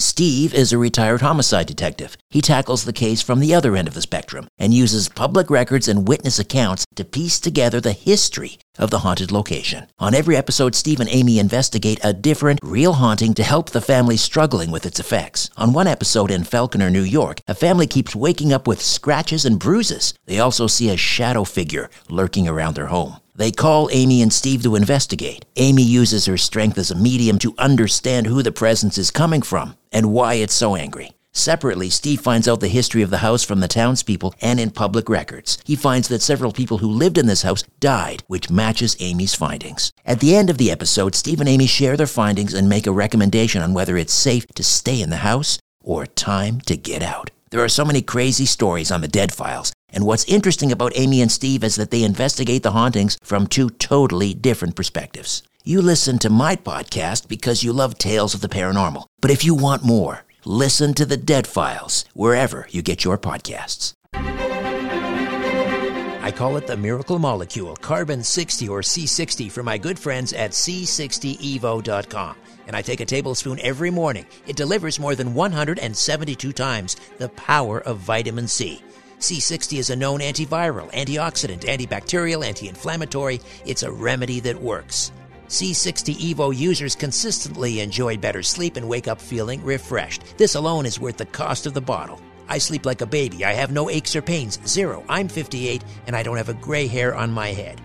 Steve 0.00 0.54
is 0.54 0.72
a 0.72 0.78
retired 0.78 1.20
homicide 1.20 1.66
detective. 1.66 2.16
He 2.30 2.40
tackles 2.40 2.84
the 2.84 2.92
case 2.92 3.20
from 3.20 3.38
the 3.38 3.52
other 3.52 3.76
end 3.76 3.86
of 3.86 3.92
the 3.92 4.00
spectrum 4.00 4.48
and 4.58 4.72
uses 4.72 5.10
public 5.10 5.50
records 5.50 5.88
and 5.88 6.08
witness 6.08 6.38
accounts 6.38 6.86
to 6.96 7.04
piece 7.04 7.38
together 7.38 7.82
the 7.82 7.92
history 7.92 8.58
of 8.78 8.88
the 8.88 9.00
haunted 9.00 9.30
location. 9.30 9.88
On 9.98 10.14
every 10.14 10.38
episode, 10.38 10.74
Steve 10.74 11.00
and 11.00 11.08
Amy 11.10 11.38
investigate 11.38 12.00
a 12.02 12.14
different, 12.14 12.60
real 12.62 12.94
haunting 12.94 13.34
to 13.34 13.42
help 13.42 13.70
the 13.70 13.82
family 13.82 14.16
struggling 14.16 14.70
with 14.70 14.86
its 14.86 14.98
effects. 14.98 15.50
On 15.58 15.74
one 15.74 15.86
episode 15.86 16.30
in 16.30 16.44
Falconer, 16.44 16.88
New 16.88 17.02
York, 17.02 17.42
a 17.46 17.54
family 17.54 17.86
keeps 17.86 18.16
waking 18.16 18.54
up 18.54 18.66
with 18.66 18.80
scratches 18.80 19.44
and 19.44 19.58
bruises. 19.58 20.14
They 20.24 20.38
also 20.38 20.66
see 20.66 20.88
a 20.88 20.96
shadow 20.96 21.44
figure 21.44 21.90
lurking 22.08 22.48
around 22.48 22.74
their 22.74 22.86
home. 22.86 23.16
They 23.34 23.50
call 23.50 23.90
Amy 23.92 24.22
and 24.22 24.32
Steve 24.32 24.62
to 24.62 24.76
investigate. 24.76 25.44
Amy 25.56 25.82
uses 25.82 26.24
her 26.24 26.38
strength 26.38 26.78
as 26.78 26.90
a 26.90 26.96
medium 26.96 27.38
to 27.40 27.54
understand 27.58 28.26
who 28.26 28.42
the 28.42 28.52
presence 28.52 28.96
is 28.96 29.10
coming 29.10 29.42
from 29.42 29.74
and 29.92 30.12
why 30.12 30.34
it's 30.34 30.54
so 30.54 30.76
angry. 30.76 31.12
Separately, 31.32 31.90
Steve 31.90 32.20
finds 32.20 32.48
out 32.48 32.58
the 32.58 32.68
history 32.68 33.02
of 33.02 33.10
the 33.10 33.18
house 33.18 33.44
from 33.44 33.60
the 33.60 33.68
townspeople 33.68 34.34
and 34.40 34.58
in 34.58 34.70
public 34.70 35.08
records. 35.08 35.58
He 35.64 35.76
finds 35.76 36.08
that 36.08 36.22
several 36.22 36.50
people 36.50 36.78
who 36.78 36.90
lived 36.90 37.16
in 37.18 37.26
this 37.26 37.42
house 37.42 37.62
died, 37.78 38.24
which 38.26 38.50
matches 38.50 38.96
Amy's 38.98 39.34
findings. 39.34 39.92
At 40.04 40.18
the 40.18 40.34
end 40.34 40.50
of 40.50 40.58
the 40.58 40.72
episode, 40.72 41.14
Steve 41.14 41.38
and 41.38 41.48
Amy 41.48 41.68
share 41.68 41.96
their 41.96 42.08
findings 42.08 42.52
and 42.52 42.68
make 42.68 42.86
a 42.86 42.92
recommendation 42.92 43.62
on 43.62 43.74
whether 43.74 43.96
it's 43.96 44.12
safe 44.12 44.46
to 44.48 44.64
stay 44.64 45.00
in 45.00 45.10
the 45.10 45.18
house 45.18 45.58
or 45.82 46.04
time 46.04 46.60
to 46.62 46.76
get 46.76 47.02
out. 47.02 47.30
There 47.50 47.62
are 47.62 47.68
so 47.68 47.84
many 47.84 48.02
crazy 48.02 48.46
stories 48.46 48.90
on 48.90 49.00
the 49.00 49.08
Dead 49.08 49.32
Files, 49.32 49.72
and 49.88 50.04
what's 50.06 50.24
interesting 50.24 50.70
about 50.72 50.92
Amy 50.94 51.20
and 51.20 51.32
Steve 51.32 51.64
is 51.64 51.76
that 51.76 51.90
they 51.90 52.02
investigate 52.02 52.62
the 52.62 52.72
hauntings 52.72 53.18
from 53.22 53.46
two 53.46 53.70
totally 53.70 54.34
different 54.34 54.76
perspectives. 54.76 55.42
You 55.62 55.82
listen 55.82 56.18
to 56.20 56.30
my 56.30 56.56
podcast 56.56 57.28
because 57.28 57.62
you 57.62 57.74
love 57.74 57.98
tales 57.98 58.32
of 58.32 58.40
the 58.40 58.48
paranormal. 58.48 59.04
But 59.20 59.30
if 59.30 59.44
you 59.44 59.54
want 59.54 59.84
more, 59.84 60.24
listen 60.46 60.94
to 60.94 61.04
the 61.04 61.18
Dead 61.18 61.46
Files 61.46 62.06
wherever 62.14 62.66
you 62.70 62.80
get 62.80 63.04
your 63.04 63.18
podcasts. 63.18 63.92
I 64.14 64.22
call 66.34 66.56
it 66.56 66.66
the 66.66 66.78
miracle 66.78 67.18
molecule, 67.18 67.76
carbon 67.76 68.24
60 68.24 68.70
or 68.70 68.80
C60 68.80 69.52
for 69.52 69.62
my 69.62 69.76
good 69.76 69.98
friends 69.98 70.32
at 70.32 70.52
C60evo.com. 70.52 72.36
And 72.66 72.74
I 72.74 72.80
take 72.80 73.00
a 73.00 73.06
tablespoon 73.06 73.60
every 73.60 73.90
morning. 73.90 74.24
It 74.46 74.56
delivers 74.56 74.98
more 74.98 75.14
than 75.14 75.34
172 75.34 76.54
times 76.54 76.96
the 77.18 77.28
power 77.28 77.82
of 77.82 77.98
vitamin 77.98 78.48
C. 78.48 78.82
C60 79.18 79.78
is 79.78 79.90
a 79.90 79.96
known 79.96 80.20
antiviral, 80.20 80.90
antioxidant, 80.92 81.66
antibacterial, 81.66 82.46
anti 82.46 82.66
inflammatory. 82.66 83.42
It's 83.66 83.82
a 83.82 83.92
remedy 83.92 84.40
that 84.40 84.58
works. 84.58 85.12
C60 85.50 86.14
Evo 86.32 86.56
users 86.56 86.94
consistently 86.94 87.80
enjoy 87.80 88.16
better 88.16 88.40
sleep 88.40 88.76
and 88.76 88.88
wake 88.88 89.08
up 89.08 89.20
feeling 89.20 89.62
refreshed. 89.64 90.22
This 90.38 90.54
alone 90.54 90.86
is 90.86 91.00
worth 91.00 91.16
the 91.16 91.26
cost 91.26 91.66
of 91.66 91.74
the 91.74 91.80
bottle. 91.80 92.20
I 92.48 92.58
sleep 92.58 92.86
like 92.86 93.00
a 93.00 93.06
baby. 93.06 93.44
I 93.44 93.52
have 93.54 93.72
no 93.72 93.90
aches 93.90 94.14
or 94.14 94.22
pains. 94.22 94.60
Zero. 94.64 95.04
I'm 95.08 95.26
58 95.26 95.82
and 96.06 96.14
I 96.14 96.22
don't 96.22 96.36
have 96.36 96.50
a 96.50 96.54
gray 96.54 96.86
hair 96.86 97.16
on 97.16 97.32
my 97.32 97.48
head. 97.48 97.80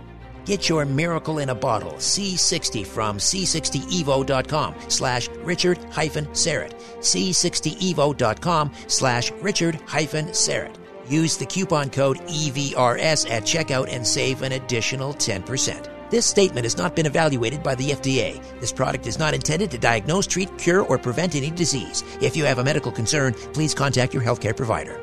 Get 0.46 0.70
your 0.70 0.86
miracle 0.86 1.40
in 1.40 1.50
a 1.50 1.56
bottle, 1.56 1.94
C60 1.94 2.86
from 2.86 3.18
C60evo.com 3.18 4.76
slash 4.88 5.28
Richard 5.44 5.80
hyphen 5.92 6.28
Syrett. 6.28 6.80
C60evo.com 7.00 8.72
slash 8.86 9.32
Richard 9.42 9.80
hyphen 9.88 10.28
Syrett. 10.28 10.76
Use 11.10 11.36
the 11.36 11.48
coupon 11.48 11.90
code 11.90 12.20
EVRS 12.28 13.28
at 13.32 13.44
checkout 13.44 13.92
and 13.92 14.06
save 14.06 14.44
an 14.44 14.52
additional 14.52 15.16
10%. 15.16 15.95
This 16.10 16.26
statement 16.28 16.66
has 16.66 16.78
not 16.78 16.96
been 16.96 17.08
evaluated 17.08 17.64
by 17.64 17.74
the 17.76 17.90
FDA. 17.90 18.40
This 18.60 18.72
product 18.72 19.08
is 19.08 19.18
not 19.18 19.34
intended 19.34 19.72
to 19.72 19.78
diagnose, 19.80 20.28
treat, 20.28 20.56
cure, 20.58 20.82
or 20.82 21.00
prevent 21.00 21.36
any 21.36 21.50
disease. 21.50 22.04
If 22.22 22.38
you 22.38 22.46
have 22.46 22.60
a 22.60 22.64
medical 22.64 22.92
concern, 22.92 23.34
please 23.34 23.74
contact 23.74 24.14
your 24.14 24.22
healthcare 24.22 24.56
provider. 24.56 25.02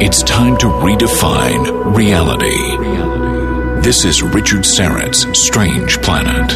It's 0.00 0.22
time 0.22 0.56
to 0.58 0.66
redefine 0.66 1.96
reality. 1.96 3.82
This 3.82 4.04
is 4.04 4.22
Richard 4.22 4.64
Syrett's 4.64 5.26
Strange 5.38 6.00
Planet. 6.00 6.52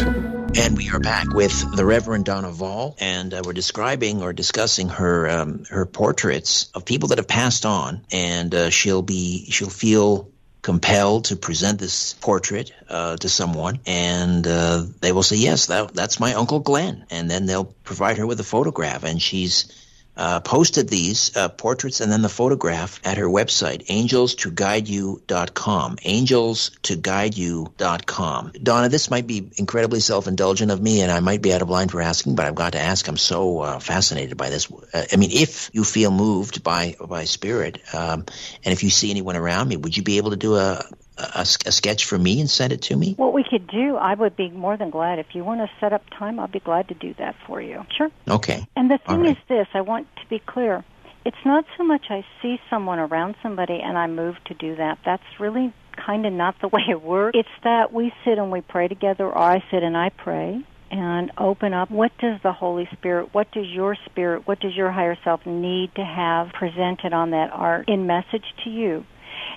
And 0.57 0.77
we 0.77 0.89
are 0.89 0.99
back 0.99 1.31
with 1.33 1.75
the 1.75 1.85
Reverend 1.85 2.25
Donna 2.25 2.49
Voll, 2.49 2.95
and 2.99 3.33
uh, 3.33 3.41
we're 3.45 3.53
describing 3.53 4.23
or 4.23 4.33
discussing 4.33 4.89
her 4.89 5.29
um, 5.29 5.63
her 5.69 5.85
portraits 5.85 6.71
of 6.73 6.85
people 6.85 7.09
that 7.09 7.19
have 7.19 7.27
passed 7.27 7.67
on, 7.67 8.03
and 8.11 8.55
uh, 8.55 8.69
she'll 8.71 9.03
be 9.03 9.45
she'll 9.51 9.69
feel 9.69 10.31
compelled 10.61 11.25
to 11.25 11.35
present 11.35 11.79
this 11.79 12.13
portrait 12.13 12.71
uh, 12.89 13.17
to 13.17 13.29
someone, 13.29 13.79
and 13.85 14.45
uh, 14.45 14.83
they 15.01 15.11
will 15.11 15.23
say, 15.23 15.37
"Yes, 15.37 15.67
that, 15.67 15.93
that's 15.93 16.19
my 16.19 16.33
uncle 16.33 16.59
Glenn," 16.59 17.05
and 17.09 17.29
then 17.29 17.45
they'll 17.45 17.73
provide 17.83 18.17
her 18.17 18.27
with 18.27 18.39
a 18.39 18.43
photograph, 18.43 19.03
and 19.03 19.21
she's 19.21 19.71
uh, 20.19 20.39
posted 20.41 20.89
these 20.89 21.37
uh, 21.37 21.47
portraits 21.47 22.01
and 22.01 22.11
then 22.11 22.21
the 22.21 22.27
photograph 22.27 22.99
at 23.05 23.17
her 23.17 23.27
website, 23.27 23.87
angelstoguideyou.com. 23.87 25.95
Angelstoguideyou.com. 25.95 28.51
Donna, 28.61 28.89
this 28.89 29.09
might 29.09 29.25
be 29.25 29.49
incredibly 29.55 30.01
self 30.01 30.27
indulgent 30.27 30.71
of 30.71 30.81
me, 30.81 30.99
and 31.01 31.09
I 31.11 31.21
might 31.21 31.41
be 31.41 31.53
out 31.53 31.61
of 31.61 31.69
line 31.69 31.87
for 31.87 32.01
asking, 32.01 32.35
but 32.35 32.45
I've 32.45 32.55
got 32.55 32.73
to 32.73 32.79
ask. 32.79 33.07
I'm 33.07 33.15
so 33.15 33.61
uh, 33.61 33.79
fascinated 33.79 34.35
by 34.35 34.49
this. 34.49 34.69
Uh, 34.93 35.05
I 35.11 35.15
mean, 35.15 35.31
if 35.31 35.69
you 35.71 35.85
feel 35.85 36.11
moved 36.11 36.63
by 36.63 36.97
by 36.99 37.23
spirit, 37.23 37.81
um, 37.93 38.25
and 38.65 38.73
if 38.73 38.83
you 38.83 38.89
see 38.89 39.11
anyone 39.11 39.37
around 39.37 39.69
me, 39.69 39.77
would 39.77 39.95
you 39.95 40.03
be 40.03 40.17
able 40.17 40.31
to 40.31 40.37
do 40.37 40.57
a 40.57 40.83
a, 41.19 41.41
a, 41.41 41.71
sketch 41.71 42.05
for 42.05 42.17
me 42.17 42.39
and 42.39 42.49
send 42.49 42.73
it 42.73 42.81
to 42.83 42.95
me? 42.95 43.13
What 43.15 43.33
we 43.33 43.43
could 43.43 43.67
do, 43.67 43.95
I 43.95 44.13
would 44.13 44.35
be 44.35 44.49
more 44.49 44.77
than 44.77 44.89
glad. 44.89 45.19
If 45.19 45.27
you 45.33 45.43
want 45.43 45.61
to 45.61 45.69
set 45.79 45.93
up 45.93 46.03
time, 46.17 46.39
I'll 46.39 46.47
be 46.47 46.59
glad 46.59 46.87
to 46.89 46.93
do 46.93 47.13
that 47.19 47.35
for 47.45 47.61
you. 47.61 47.85
Sure. 47.95 48.09
Okay. 48.27 48.65
And 48.75 48.89
the 48.89 48.99
thing 49.05 49.21
right. 49.21 49.31
is 49.31 49.37
this 49.47 49.67
I 49.73 49.81
want 49.81 50.07
to 50.17 50.27
be 50.29 50.39
clear. 50.39 50.83
It's 51.25 51.37
not 51.45 51.65
so 51.77 51.83
much 51.83 52.05
I 52.09 52.25
see 52.41 52.59
someone 52.69 52.99
around 52.99 53.35
somebody 53.43 53.79
and 53.83 53.97
I 53.97 54.07
move 54.07 54.35
to 54.45 54.53
do 54.53 54.75
that. 54.77 54.99
That's 55.05 55.23
really 55.39 55.73
kind 56.05 56.25
of 56.25 56.33
not 56.33 56.55
the 56.61 56.67
way 56.69 56.81
it 56.89 57.01
works. 57.01 57.37
It's 57.37 57.63
that 57.63 57.91
we 57.93 58.13
sit 58.23 58.37
and 58.37 58.51
we 58.51 58.61
pray 58.61 58.87
together, 58.87 59.25
or 59.25 59.37
I 59.37 59.63
sit 59.69 59.83
and 59.83 59.97
I 59.97 60.09
pray 60.09 60.63
and 60.91 61.31
open 61.37 61.73
up 61.73 61.91
what 61.91 62.11
does 62.17 62.39
the 62.41 62.51
Holy 62.51 62.87
Spirit, 62.93 63.33
what 63.33 63.51
does 63.51 63.67
your 63.67 63.95
spirit, 64.05 64.47
what 64.47 64.59
does 64.59 64.75
your 64.75 64.91
higher 64.91 65.17
self 65.23 65.45
need 65.45 65.93
to 65.95 66.03
have 66.03 66.51
presented 66.53 67.13
on 67.13 67.31
that 67.31 67.51
art 67.51 67.87
in 67.87 68.07
message 68.07 68.45
to 68.63 68.69
you? 68.69 69.05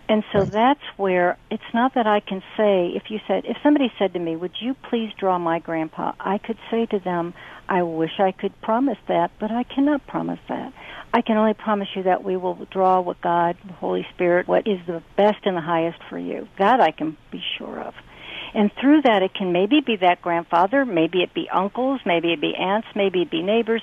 And 0.09 0.25
so 0.33 0.45
that's 0.45 0.83
where 0.97 1.39
it's 1.51 1.63
not 1.73 1.95
that 1.95 2.07
I 2.07 2.21
can 2.21 2.43
say, 2.57 2.89
if 2.95 3.05
you 3.11 3.21
said, 3.27 3.45
if 3.47 3.57
somebody 3.63 3.91
said 3.99 4.13
to 4.13 4.19
me, 4.19 4.37
would 4.37 4.57
you 4.61 4.75
please 4.75 5.11
draw 5.19 5.39
my 5.39 5.59
grandpa? 5.59 6.13
I 6.21 6.39
could 6.39 6.59
say 6.71 6.87
to 6.87 6.99
them, 6.99 7.35
I 7.69 7.83
wish 7.83 8.19
I 8.19 8.33
could 8.33 8.61
promise 8.61 8.99
that, 9.09 9.31
but 9.39 9.51
I 9.51 9.63
cannot 9.63 10.07
promise 10.07 10.41
that. 10.49 10.73
I 11.15 11.23
can 11.23 11.37
only 11.37 11.55
promise 11.55 11.89
you 11.95 12.03
that 12.03 12.25
we 12.25 12.37
will 12.37 12.67
draw 12.71 13.01
what 13.01 13.21
God, 13.21 13.57
the 13.65 13.73
Holy 13.73 14.07
Spirit, 14.15 14.49
what 14.49 14.67
is 14.67 14.81
the 14.87 15.03
best 15.17 15.39
and 15.45 15.57
the 15.57 15.63
highest 15.63 15.99
for 16.11 16.19
you. 16.19 16.49
That 16.59 16.81
I 16.81 16.91
can 16.91 17.17
be 17.31 17.43
sure 17.57 17.81
of. 17.81 17.95
And 18.55 18.71
through 18.81 19.03
that, 19.03 19.23
it 19.23 19.33
can 19.33 19.53
maybe 19.53 19.81
be 19.81 19.97
that 19.97 20.21
grandfather, 20.21 20.85
maybe 20.85 21.23
it 21.23 21.33
be 21.33 21.49
uncles, 21.51 22.01
maybe 22.05 22.33
it 22.33 22.41
be 22.41 22.55
aunts, 22.55 22.89
maybe 22.95 23.23
it 23.23 23.31
be 23.31 23.43
neighbors, 23.43 23.83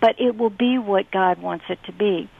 but 0.00 0.20
it 0.20 0.36
will 0.36 0.50
be 0.50 0.78
what 0.78 1.10
God 1.10 1.42
wants 1.42 1.64
it 1.68 1.78
to 1.84 1.92
be. 1.92 2.30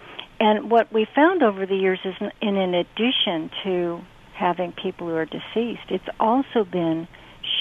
And 0.40 0.70
what 0.70 0.92
we 0.92 1.07
found 1.14 1.42
over 1.42 1.66
the 1.66 1.74
years 1.74 1.98
is, 2.05 2.14
in, 2.40 2.57
in 2.57 2.74
addition 2.74 3.51
to 3.64 4.01
having 4.35 4.72
people 4.72 5.09
who 5.09 5.14
are 5.14 5.27
deceased, 5.27 5.90
it's 5.90 6.09
also 6.20 6.64
been 6.64 7.09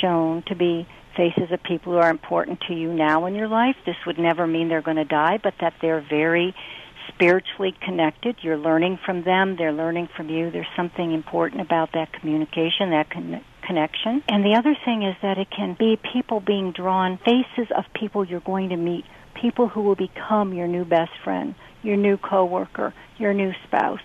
shown 0.01 0.43
to 0.47 0.55
be 0.55 0.87
faces 1.15 1.51
of 1.51 1.63
people 1.63 1.93
who 1.93 1.99
are 1.99 2.11
important 2.11 2.61
to 2.67 2.75
you 2.75 2.93
now 2.93 3.25
in 3.25 3.33
your 3.33 3.47
life. 3.47 3.75
This 3.85 3.95
would 4.05 4.19
never 4.19 4.45
mean 4.45 4.69
they're 4.69 4.83
going 4.83 4.97
to 4.97 5.05
die, 5.05 5.39
but 5.41 5.55
that 5.59 5.73
they're 5.81 6.05
very 6.07 6.55
spiritually 7.07 7.73
connected. 7.81 8.35
You're 8.41 8.57
learning 8.57 8.99
from 9.03 9.23
them, 9.23 9.55
they're 9.57 9.73
learning 9.73 10.09
from 10.15 10.29
you. 10.29 10.51
There's 10.51 10.67
something 10.75 11.13
important 11.13 11.61
about 11.61 11.93
that 11.93 12.13
communication, 12.13 12.91
that 12.91 13.09
con- 13.09 13.43
connection. 13.65 14.21
And 14.29 14.45
the 14.45 14.55
other 14.55 14.75
thing 14.85 15.01
is 15.01 15.15
that 15.23 15.39
it 15.39 15.47
can 15.49 15.75
be 15.79 15.97
people 16.13 16.41
being 16.41 16.73
drawn, 16.73 17.17
faces 17.17 17.71
of 17.75 17.85
people 17.99 18.23
you're 18.23 18.39
going 18.39 18.69
to 18.69 18.77
meet, 18.77 19.05
people 19.41 19.67
who 19.67 19.81
will 19.81 19.95
become 19.95 20.53
your 20.53 20.67
new 20.67 20.85
best 20.85 21.11
friend 21.23 21.55
your 21.87 21.97
new 21.97 22.17
coworker, 22.17 22.93
your 23.17 23.33
new 23.33 23.53
spouse. 23.63 24.01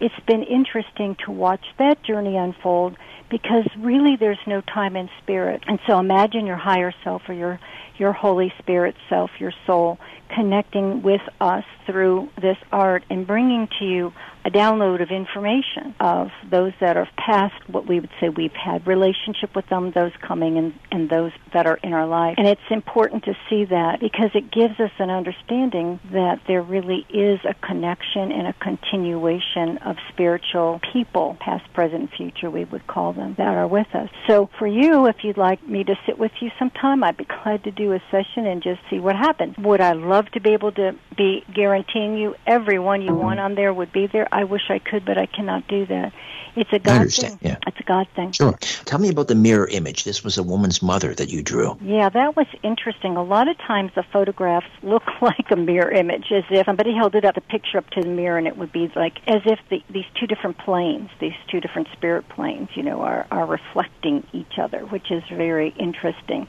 It's 0.00 0.18
been 0.26 0.42
interesting 0.42 1.16
to 1.24 1.30
watch 1.30 1.64
that 1.78 2.02
journey 2.02 2.36
unfold 2.36 2.96
because 3.30 3.68
really 3.78 4.16
there's 4.16 4.38
no 4.46 4.60
time 4.62 4.96
in 4.96 5.08
spirit. 5.22 5.62
And 5.66 5.78
so 5.86 5.98
imagine 5.98 6.46
your 6.46 6.56
higher 6.56 6.92
self 7.04 7.22
or 7.28 7.34
your 7.34 7.60
your 7.96 8.12
Holy 8.12 8.52
Spirit 8.58 8.96
self, 9.10 9.30
your 9.38 9.52
soul, 9.66 9.98
connecting 10.34 11.02
with 11.02 11.20
us 11.38 11.64
through 11.84 12.30
this 12.40 12.56
art 12.72 13.04
and 13.10 13.26
bringing 13.26 13.68
to 13.78 13.84
you 13.84 14.12
a 14.44 14.50
download 14.50 15.02
of 15.02 15.10
information 15.10 15.94
of 16.00 16.28
those 16.50 16.72
that 16.80 16.96
are 16.96 17.08
past 17.16 17.54
what 17.68 17.86
we 17.86 18.00
would 18.00 18.10
say 18.20 18.28
we've 18.28 18.52
had 18.52 18.86
relationship 18.86 19.54
with 19.54 19.68
them, 19.68 19.92
those 19.92 20.12
coming 20.26 20.56
and, 20.56 20.74
and 20.90 21.10
those 21.10 21.32
that 21.52 21.66
are 21.66 21.78
in 21.82 21.92
our 21.92 22.06
life. 22.06 22.36
And 22.38 22.46
it's 22.46 22.60
important 22.70 23.24
to 23.24 23.34
see 23.48 23.64
that 23.66 24.00
because 24.00 24.30
it 24.34 24.50
gives 24.50 24.78
us 24.80 24.90
an 24.98 25.10
understanding 25.10 26.00
that 26.12 26.40
there 26.46 26.62
really 26.62 27.06
is 27.10 27.40
a 27.44 27.54
connection 27.54 28.32
and 28.32 28.46
a 28.46 28.52
continuation 28.54 29.78
of 29.78 29.96
spiritual 30.12 30.80
people, 30.92 31.36
past, 31.40 31.70
present, 31.74 32.10
future, 32.16 32.50
we 32.50 32.64
would 32.64 32.86
call 32.86 33.12
them, 33.12 33.34
that 33.36 33.54
are 33.56 33.68
with 33.68 33.94
us. 33.94 34.08
So 34.26 34.48
for 34.58 34.66
you, 34.66 35.06
if 35.06 35.16
you'd 35.22 35.36
like 35.36 35.66
me 35.66 35.84
to 35.84 35.94
sit 36.06 36.18
with 36.18 36.32
you 36.40 36.50
sometime, 36.58 37.04
I'd 37.04 37.16
be 37.16 37.26
glad 37.26 37.64
to 37.64 37.70
do 37.70 37.92
a 37.92 38.02
session 38.10 38.46
and 38.46 38.62
just 38.62 38.80
see 38.88 38.98
what 38.98 39.16
happens. 39.16 39.56
Would 39.58 39.80
I 39.80 39.92
love 39.92 40.30
to 40.32 40.40
be 40.40 40.50
able 40.50 40.72
to 40.72 40.92
be 41.16 41.44
guaranteeing 41.54 42.16
you 42.16 42.36
everyone 42.46 43.02
you 43.02 43.14
want 43.14 43.40
on 43.40 43.54
there 43.54 43.72
would 43.72 43.92
be 43.92 44.06
there? 44.06 44.28
I 44.32 44.44
wish 44.44 44.62
I 44.70 44.78
could, 44.78 45.04
but 45.04 45.18
I 45.18 45.26
cannot 45.26 45.66
do 45.68 45.86
that. 45.86 46.12
It's 46.56 46.72
a 46.72 46.78
God 46.78 47.12
thing. 47.12 47.38
Yeah. 47.40 47.56
It's 47.66 47.78
a 47.78 47.84
God 47.84 48.08
thing. 48.16 48.32
Sure. 48.32 48.58
Tell 48.84 48.98
me 48.98 49.08
about 49.08 49.28
the 49.28 49.34
mirror 49.34 49.68
image. 49.68 50.04
This 50.04 50.24
was 50.24 50.36
a 50.36 50.42
woman's 50.42 50.82
mother 50.82 51.14
that 51.14 51.28
you 51.28 51.42
drew. 51.42 51.78
Yeah, 51.80 52.08
that 52.08 52.36
was 52.36 52.46
interesting. 52.62 53.16
A 53.16 53.22
lot 53.22 53.48
of 53.48 53.56
times 53.58 53.92
the 53.94 54.02
photographs 54.02 54.66
look 54.82 55.04
like 55.22 55.50
a 55.50 55.56
mirror 55.56 55.90
image, 55.90 56.32
as 56.32 56.44
if 56.50 56.66
somebody 56.66 56.94
held 56.94 57.14
it 57.14 57.24
up, 57.24 57.34
the 57.34 57.40
picture 57.40 57.78
up 57.78 57.88
to 57.90 58.02
the 58.02 58.08
mirror, 58.08 58.38
and 58.38 58.46
it 58.46 58.56
would 58.56 58.72
be 58.72 58.90
like 58.96 59.18
as 59.26 59.42
if 59.46 59.58
the, 59.68 59.82
these 59.90 60.06
two 60.18 60.26
different 60.26 60.58
planes, 60.58 61.10
these 61.20 61.34
two 61.48 61.60
different 61.60 61.88
spirit 61.92 62.28
planes, 62.28 62.68
you 62.74 62.82
know, 62.82 63.00
are, 63.02 63.26
are 63.30 63.46
reflecting 63.46 64.26
each 64.32 64.58
other, 64.58 64.80
which 64.86 65.10
is 65.10 65.22
very 65.30 65.74
interesting. 65.78 66.48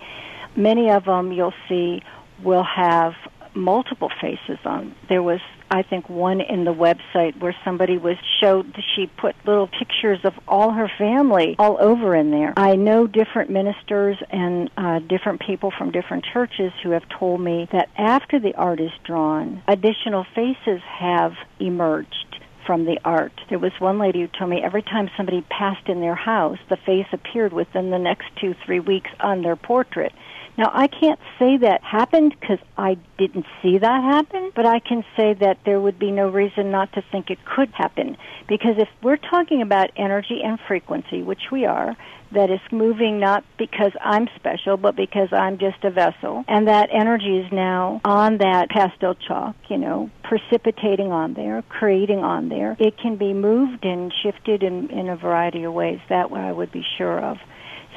Many 0.55 0.89
of 0.89 1.05
them 1.05 1.31
you'll 1.31 1.53
see 1.69 2.01
will 2.43 2.63
have 2.63 3.13
multiple 3.53 4.09
faces 4.21 4.59
on. 4.65 4.95
There 5.09 5.23
was 5.23 5.39
I 5.69 5.83
think 5.83 6.09
one 6.09 6.41
in 6.41 6.65
the 6.65 6.73
website 6.73 7.39
where 7.39 7.55
somebody 7.63 7.97
was 7.97 8.17
showed 8.41 8.75
she 8.93 9.07
put 9.07 9.35
little 9.45 9.67
pictures 9.67 10.19
of 10.25 10.33
all 10.45 10.71
her 10.71 10.91
family 10.97 11.55
all 11.57 11.77
over 11.79 12.13
in 12.13 12.29
there. 12.29 12.53
I 12.57 12.75
know 12.75 13.07
different 13.07 13.49
ministers 13.49 14.17
and 14.29 14.69
uh, 14.75 14.99
different 14.99 15.39
people 15.39 15.71
from 15.77 15.91
different 15.91 16.25
churches 16.33 16.73
who 16.83 16.91
have 16.91 17.07
told 17.07 17.39
me 17.39 17.69
that 17.71 17.89
after 17.97 18.37
the 18.37 18.53
art 18.55 18.81
is 18.81 18.91
drawn, 19.05 19.63
additional 19.67 20.25
faces 20.35 20.81
have 20.99 21.33
emerged 21.59 22.41
from 22.65 22.85
the 22.85 22.99
art. 23.03 23.33
There 23.49 23.59
was 23.59 23.71
one 23.79 23.97
lady 23.97 24.21
who 24.21 24.27
told 24.27 24.49
me 24.49 24.61
every 24.61 24.83
time 24.83 25.09
somebody 25.17 25.41
passed 25.41 25.87
in 25.87 26.01
their 26.01 26.15
house, 26.15 26.59
the 26.69 26.77
face 26.77 27.07
appeared 27.11 27.53
within 27.53 27.91
the 27.91 27.99
next 27.99 28.25
two, 28.39 28.55
three 28.65 28.79
weeks 28.79 29.09
on 29.19 29.41
their 29.41 29.55
portrait. 29.55 30.13
Now, 30.57 30.69
I 30.73 30.87
can't 30.87 31.19
say 31.39 31.57
that 31.57 31.81
happened 31.83 32.35
because 32.39 32.59
I 32.77 32.97
didn't 33.17 33.45
see 33.61 33.77
that 33.77 34.03
happen, 34.03 34.51
but 34.55 34.65
I 34.65 34.79
can 34.79 35.03
say 35.15 35.33
that 35.33 35.59
there 35.65 35.79
would 35.79 35.97
be 35.97 36.11
no 36.11 36.29
reason 36.29 36.71
not 36.71 36.93
to 36.93 37.03
think 37.11 37.29
it 37.29 37.39
could 37.45 37.69
happen. 37.71 38.17
Because 38.47 38.75
if 38.77 38.89
we're 39.01 39.17
talking 39.17 39.61
about 39.61 39.91
energy 39.95 40.41
and 40.43 40.59
frequency, 40.67 41.23
which 41.23 41.51
we 41.51 41.65
are, 41.65 41.95
that 42.31 42.49
is 42.49 42.59
moving 42.71 43.19
not 43.19 43.43
because 43.57 43.91
I'm 44.01 44.27
special, 44.35 44.77
but 44.77 44.95
because 44.95 45.29
I'm 45.31 45.57
just 45.57 45.83
a 45.83 45.91
vessel, 45.91 46.45
and 46.47 46.67
that 46.67 46.89
energy 46.91 47.39
is 47.39 47.51
now 47.51 48.01
on 48.05 48.37
that 48.37 48.69
pastel 48.69 49.15
chalk, 49.15 49.55
you 49.69 49.77
know, 49.77 50.09
precipitating 50.23 51.11
on 51.11 51.33
there, 51.33 51.61
creating 51.67 52.19
on 52.19 52.49
there. 52.49 52.77
It 52.79 52.97
can 52.97 53.17
be 53.17 53.33
moved 53.33 53.83
and 53.85 54.13
shifted 54.23 54.63
in, 54.63 54.89
in 54.89 55.09
a 55.09 55.15
variety 55.15 55.63
of 55.63 55.73
ways. 55.73 55.99
That 56.09 56.31
I 56.31 56.51
would 56.51 56.71
be 56.71 56.85
sure 56.97 57.19
of. 57.19 57.37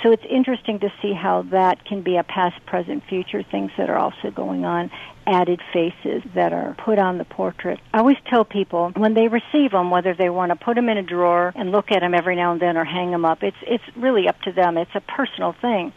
So 0.02 0.12
it's 0.12 0.24
interesting 0.28 0.80
to 0.80 0.92
see 1.00 1.12
how 1.14 1.42
that 1.50 1.85
can 1.85 2.02
be 2.02 2.16
a 2.16 2.24
past, 2.24 2.64
present, 2.66 3.04
future, 3.09 3.42
things 3.42 3.70
that 3.78 3.88
are 3.88 3.96
also 3.96 4.30
going 4.30 4.64
on, 4.64 4.90
added 5.26 5.61
faces 5.72 6.22
that 6.35 6.52
are 6.52 6.76
put 6.85 6.98
on 6.98 7.16
the 7.18 7.24
portrait. 7.24 7.80
I 7.92 7.98
always 7.98 8.18
tell 8.28 8.44
people 8.44 8.90
when 8.96 9.14
they 9.14 9.28
receive 9.28 9.70
them, 9.70 9.90
whether 9.90 10.14
they 10.14 10.28
want 10.28 10.50
to 10.50 10.57
put 10.57 10.74
them 10.74 10.88
in 10.88 10.98
a 10.98 11.02
drawer 11.02 11.52
and 11.54 11.72
look 11.72 11.90
at 11.90 12.00
them 12.00 12.14
every 12.14 12.37
now 12.37 12.52
and 12.52 12.61
then 12.61 12.76
or 12.76 12.85
hang 12.85 13.11
them 13.11 13.24
up, 13.24 13.42
it's, 13.42 13.57
it's 13.62 13.85
really 13.96 14.28
up 14.28 14.40
to 14.42 14.52
them. 14.52 14.76
It's 14.76 14.94
a 14.94 15.00
personal 15.00 15.54
thing. 15.61 15.92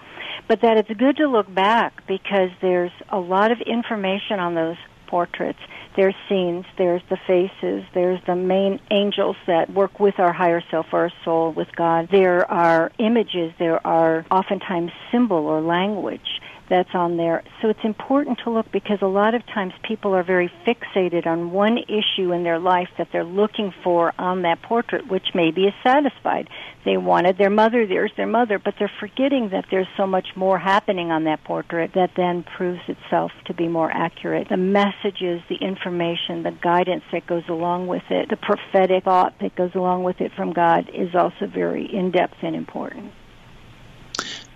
But 0.48 0.62
that 0.62 0.78
it's 0.78 0.90
good 0.98 1.18
to 1.18 1.28
look 1.28 1.54
back 1.54 2.08
because 2.08 2.50
there's 2.62 2.92
a 3.10 3.20
lot 3.20 3.52
of 3.52 3.60
information 3.60 4.40
on 4.40 4.56
those 4.56 4.78
portraits 5.08 5.60
there's 5.98 6.16
scenes, 6.30 6.64
there's 6.78 7.02
the 7.10 7.18
faces, 7.26 7.84
there's 7.96 8.20
the 8.28 8.36
main 8.36 8.80
angels 8.92 9.36
that 9.48 9.70
work 9.72 10.00
with 10.00 10.20
our 10.20 10.32
higher 10.32 10.64
self, 10.70 10.94
our 10.94 11.12
soul, 11.26 11.52
with 11.52 11.76
God. 11.76 12.08
There 12.12 12.50
are 12.50 12.92
images, 13.00 13.52
there 13.58 13.86
are 13.86 14.24
oftentimes 14.30 14.92
symbol 15.12 15.48
or 15.48 15.60
language 15.60 16.40
that's 16.70 16.94
on 16.94 17.18
there. 17.18 17.44
So 17.62 17.70
it's 17.70 17.84
important 17.84 18.40
to 18.44 18.50
look 18.50 18.72
because 18.72 19.00
a 19.02 19.08
lot 19.08 19.36
of 19.36 19.46
times 19.48 19.74
people 19.84 20.14
are 20.14 20.24
very 20.24 20.52
fixated 20.66 21.26
on 21.26 21.52
one 21.52 21.78
issue 21.78 22.32
in 22.32 22.44
their 22.44 22.60
life 22.60 22.90
that 22.98 23.10
they're 23.12 23.24
looking 23.24 23.74
for 23.84 24.14
on 24.18 24.44
that 24.44 24.62
portrait, 24.62 25.08
which 25.08 25.28
maybe 25.34 25.66
is 25.66 25.74
satisfied. 25.84 26.50
They 26.86 26.98
wanted 26.98 27.38
their 27.38 27.50
mother, 27.50 27.86
there's 27.86 28.14
their 28.16 28.28
mother, 28.28 28.60
but 28.60 28.76
they're 28.80 28.92
forgetting 29.00 29.50
that 29.50 29.66
there's 29.70 29.88
so 29.98 30.08
much 30.08 30.28
more 30.36 30.58
happening 30.58 31.12
on 31.12 31.26
that 31.26 31.44
portrait 31.44 31.92
that 31.96 32.12
then 32.16 32.44
proves 32.44 32.82
itself 32.88 33.32
to 33.46 33.54
be 33.54 33.68
more 33.68 33.92
accurate. 33.92 34.48
The 34.50 34.58
messages, 34.58 35.42
the 35.50 35.58
information, 35.60 36.44
the 36.44 36.52
guidance 36.52 37.04
that 37.12 37.28
goes 37.28 37.44
along 37.50 37.88
with 37.88 38.04
it, 38.10 38.30
the 38.30 38.38
prophetic 38.38 39.04
thought 39.04 39.34
that 39.42 39.56
goes 39.56 39.76
along 39.76 40.04
with 40.04 40.22
it 40.22 40.32
from 40.34 40.54
God 40.54 40.90
is 40.94 41.14
also 41.14 41.48
very 41.48 41.94
in-depth 41.94 42.38
and 42.42 42.56
important. 42.56 43.12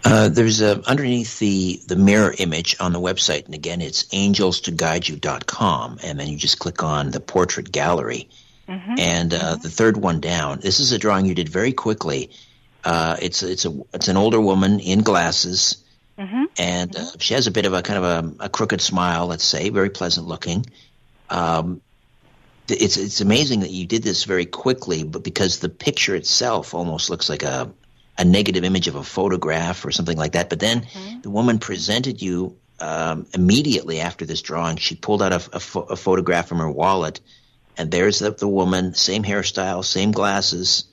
Uh, 0.03 0.29
there's 0.29 0.61
a, 0.61 0.81
underneath 0.89 1.39
the, 1.39 1.79
the 1.87 1.95
mirror 1.95 2.33
image 2.37 2.75
on 2.79 2.91
the 2.91 2.99
website, 2.99 3.45
and 3.45 3.53
again, 3.53 3.81
it's 3.81 4.07
angels 4.11 4.61
to 4.61 4.71
guide 4.71 5.03
angelstoguideyou.com, 5.03 5.99
and 6.03 6.19
then 6.19 6.27
you 6.27 6.37
just 6.37 6.59
click 6.59 6.83
on 6.83 7.11
the 7.11 7.19
portrait 7.19 7.71
gallery. 7.71 8.29
Mm-hmm. 8.67 8.95
And 8.97 9.33
uh, 9.33 9.37
mm-hmm. 9.37 9.61
the 9.61 9.69
third 9.69 9.97
one 9.97 10.19
down, 10.19 10.59
this 10.59 10.79
is 10.79 10.91
a 10.91 10.97
drawing 10.97 11.25
you 11.25 11.35
did 11.35 11.49
very 11.49 11.73
quickly. 11.73 12.31
Uh, 12.83 13.17
it's 13.21 13.43
it's 13.43 13.65
a 13.65 13.79
it's 13.93 14.07
an 14.07 14.17
older 14.17 14.41
woman 14.41 14.79
in 14.79 15.01
glasses, 15.01 15.83
mm-hmm. 16.17 16.45
and 16.57 16.95
uh, 16.95 17.05
she 17.19 17.35
has 17.35 17.45
a 17.45 17.51
bit 17.51 17.65
of 17.65 17.73
a 17.73 17.83
kind 17.83 18.03
of 18.03 18.03
a, 18.03 18.45
a, 18.45 18.49
crooked 18.49 18.81
smile, 18.81 19.27
let's 19.27 19.43
say, 19.43 19.69
very 19.69 19.91
pleasant 19.91 20.25
looking. 20.25 20.65
Um, 21.29 21.81
it's 22.67 22.97
it's 22.97 23.21
amazing 23.21 23.59
that 23.59 23.69
you 23.69 23.85
did 23.85 24.01
this 24.01 24.23
very 24.23 24.45
quickly, 24.45 25.03
but 25.03 25.23
because 25.23 25.59
the 25.59 25.69
picture 25.69 26.15
itself 26.15 26.73
almost 26.73 27.09
looks 27.09 27.29
like 27.29 27.43
a 27.43 27.71
a 28.17 28.25
negative 28.25 28.63
image 28.63 28.87
of 28.87 28.95
a 28.95 29.03
photograph 29.03 29.85
or 29.85 29.91
something 29.91 30.17
like 30.17 30.33
that. 30.33 30.49
But 30.49 30.59
then 30.59 30.81
mm-hmm. 30.81 31.21
the 31.21 31.29
woman 31.29 31.59
presented 31.59 32.21
you 32.21 32.57
um, 32.79 33.27
immediately 33.33 33.99
after 33.99 34.25
this 34.25 34.41
drawing. 34.41 34.77
She 34.77 34.95
pulled 34.95 35.21
out 35.21 35.31
a, 35.31 35.35
a, 35.53 35.59
fo- 35.59 35.83
a 35.83 35.95
photograph 35.95 36.47
from 36.47 36.57
her 36.57 36.69
wallet, 36.69 37.21
and 37.77 37.91
there's 37.91 38.19
the, 38.19 38.31
the, 38.31 38.47
woman, 38.47 38.93
same 38.95 39.23
hairstyle, 39.23 39.85
same 39.85 40.11
glasses, 40.11 40.85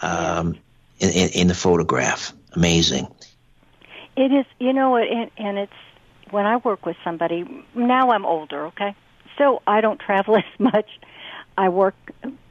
um, 0.00 0.58
in, 0.98 1.10
in, 1.10 1.28
in, 1.30 1.46
the 1.48 1.54
photograph. 1.54 2.32
Amazing. 2.54 3.06
It 4.16 4.32
is, 4.32 4.44
you 4.58 4.72
know, 4.72 4.96
and, 4.96 5.30
and 5.38 5.58
it's 5.58 5.72
when 6.30 6.46
I 6.46 6.56
work 6.56 6.84
with 6.84 6.96
somebody. 7.04 7.64
Now 7.74 8.10
I'm 8.10 8.26
older, 8.26 8.66
okay, 8.66 8.94
so 9.38 9.62
I 9.66 9.80
don't 9.80 10.00
travel 10.00 10.36
as 10.36 10.44
much. 10.58 10.88
I 11.56 11.68
work 11.68 11.94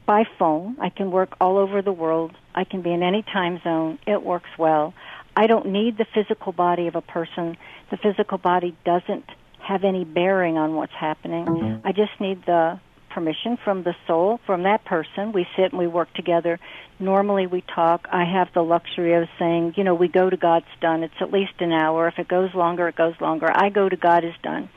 by 0.06 0.24
phone. 0.38 0.76
I 0.80 0.88
can 0.88 1.10
work 1.10 1.36
all 1.40 1.58
over 1.58 1.82
the 1.82 1.92
world. 1.92 2.32
I 2.54 2.64
can 2.64 2.82
be 2.82 2.92
in 2.92 3.02
any 3.02 3.22
time 3.22 3.60
zone. 3.62 3.98
It 4.06 4.22
works 4.22 4.50
well. 4.58 4.94
I 5.36 5.46
don't 5.46 5.66
need 5.66 5.96
the 5.96 6.06
physical 6.14 6.52
body 6.52 6.86
of 6.88 6.96
a 6.96 7.00
person. 7.00 7.56
The 7.90 7.96
physical 7.96 8.38
body 8.38 8.76
doesn't 8.84 9.24
have 9.60 9.84
any 9.84 10.04
bearing 10.04 10.58
on 10.58 10.74
what's 10.74 10.92
happening. 10.92 11.46
Mm-hmm. 11.46 11.86
I 11.86 11.92
just 11.92 12.20
need 12.20 12.44
the 12.44 12.80
permission 13.10 13.58
from 13.64 13.82
the 13.82 13.94
soul, 14.06 14.40
from 14.46 14.64
that 14.64 14.84
person. 14.84 15.32
We 15.32 15.46
sit 15.56 15.72
and 15.72 15.78
we 15.78 15.86
work 15.86 16.12
together. 16.14 16.58
Normally 16.98 17.46
we 17.46 17.62
talk. 17.62 18.06
I 18.10 18.24
have 18.24 18.48
the 18.54 18.62
luxury 18.62 19.14
of 19.14 19.28
saying, 19.38 19.74
you 19.76 19.84
know, 19.84 19.94
we 19.94 20.08
go 20.08 20.30
to 20.30 20.36
God's 20.36 20.66
done. 20.80 21.02
It's 21.02 21.14
at 21.20 21.32
least 21.32 21.52
an 21.60 21.72
hour. 21.72 22.08
If 22.08 22.18
it 22.18 22.28
goes 22.28 22.54
longer, 22.54 22.88
it 22.88 22.96
goes 22.96 23.14
longer. 23.20 23.48
I 23.52 23.68
go 23.70 23.88
to 23.88 23.96
God 23.96 24.24
is 24.24 24.34
done 24.42 24.68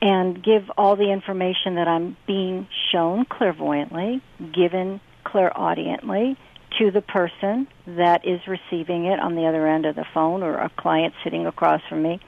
and 0.00 0.42
give 0.42 0.70
all 0.76 0.96
the 0.96 1.10
information 1.12 1.76
that 1.76 1.88
I'm 1.88 2.16
being 2.26 2.66
shown 2.90 3.24
clairvoyantly, 3.24 4.20
given 4.52 5.00
clairaudiently 5.24 6.36
to 6.78 6.90
the 6.90 7.00
person 7.00 7.66
that 7.86 8.26
is 8.26 8.40
receiving 8.46 9.06
it 9.06 9.20
on 9.20 9.34
the 9.34 9.46
other 9.46 9.66
end 9.66 9.86
of 9.86 9.94
the 9.94 10.04
phone 10.14 10.42
or 10.42 10.56
a 10.56 10.70
client 10.76 11.14
sitting 11.24 11.46
across 11.46 11.80
from 11.88 12.02
me. 12.02 12.20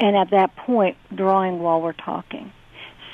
And 0.00 0.16
at 0.16 0.30
that 0.30 0.56
point, 0.56 0.96
drawing 1.14 1.60
while 1.60 1.80
we're 1.80 1.92
talking. 1.92 2.52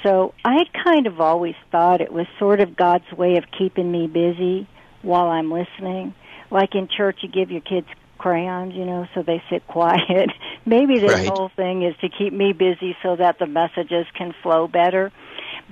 So 0.02 0.32
I 0.44 0.64
kind 0.84 1.06
of 1.06 1.20
always 1.20 1.54
thought 1.70 2.00
it 2.00 2.12
was 2.12 2.26
sort 2.38 2.60
of 2.60 2.74
God's 2.76 3.10
way 3.12 3.36
of 3.36 3.44
keeping 3.56 3.90
me 3.90 4.06
busy 4.06 4.66
while 5.02 5.28
I'm 5.28 5.52
listening. 5.52 6.14
Like 6.50 6.74
in 6.74 6.88
church, 6.88 7.18
you 7.22 7.28
give 7.28 7.50
your 7.50 7.60
kids 7.60 7.86
crayons, 8.18 8.74
you 8.74 8.84
know, 8.84 9.06
so 9.14 9.22
they 9.22 9.42
sit 9.50 9.66
quiet. 9.68 10.30
Maybe 10.64 10.98
this 10.98 11.12
right. 11.12 11.28
whole 11.28 11.50
thing 11.54 11.82
is 11.82 11.94
to 12.00 12.08
keep 12.08 12.32
me 12.32 12.52
busy 12.52 12.96
so 13.02 13.16
that 13.16 13.38
the 13.38 13.46
messages 13.46 14.06
can 14.16 14.34
flow 14.42 14.68
better. 14.68 15.12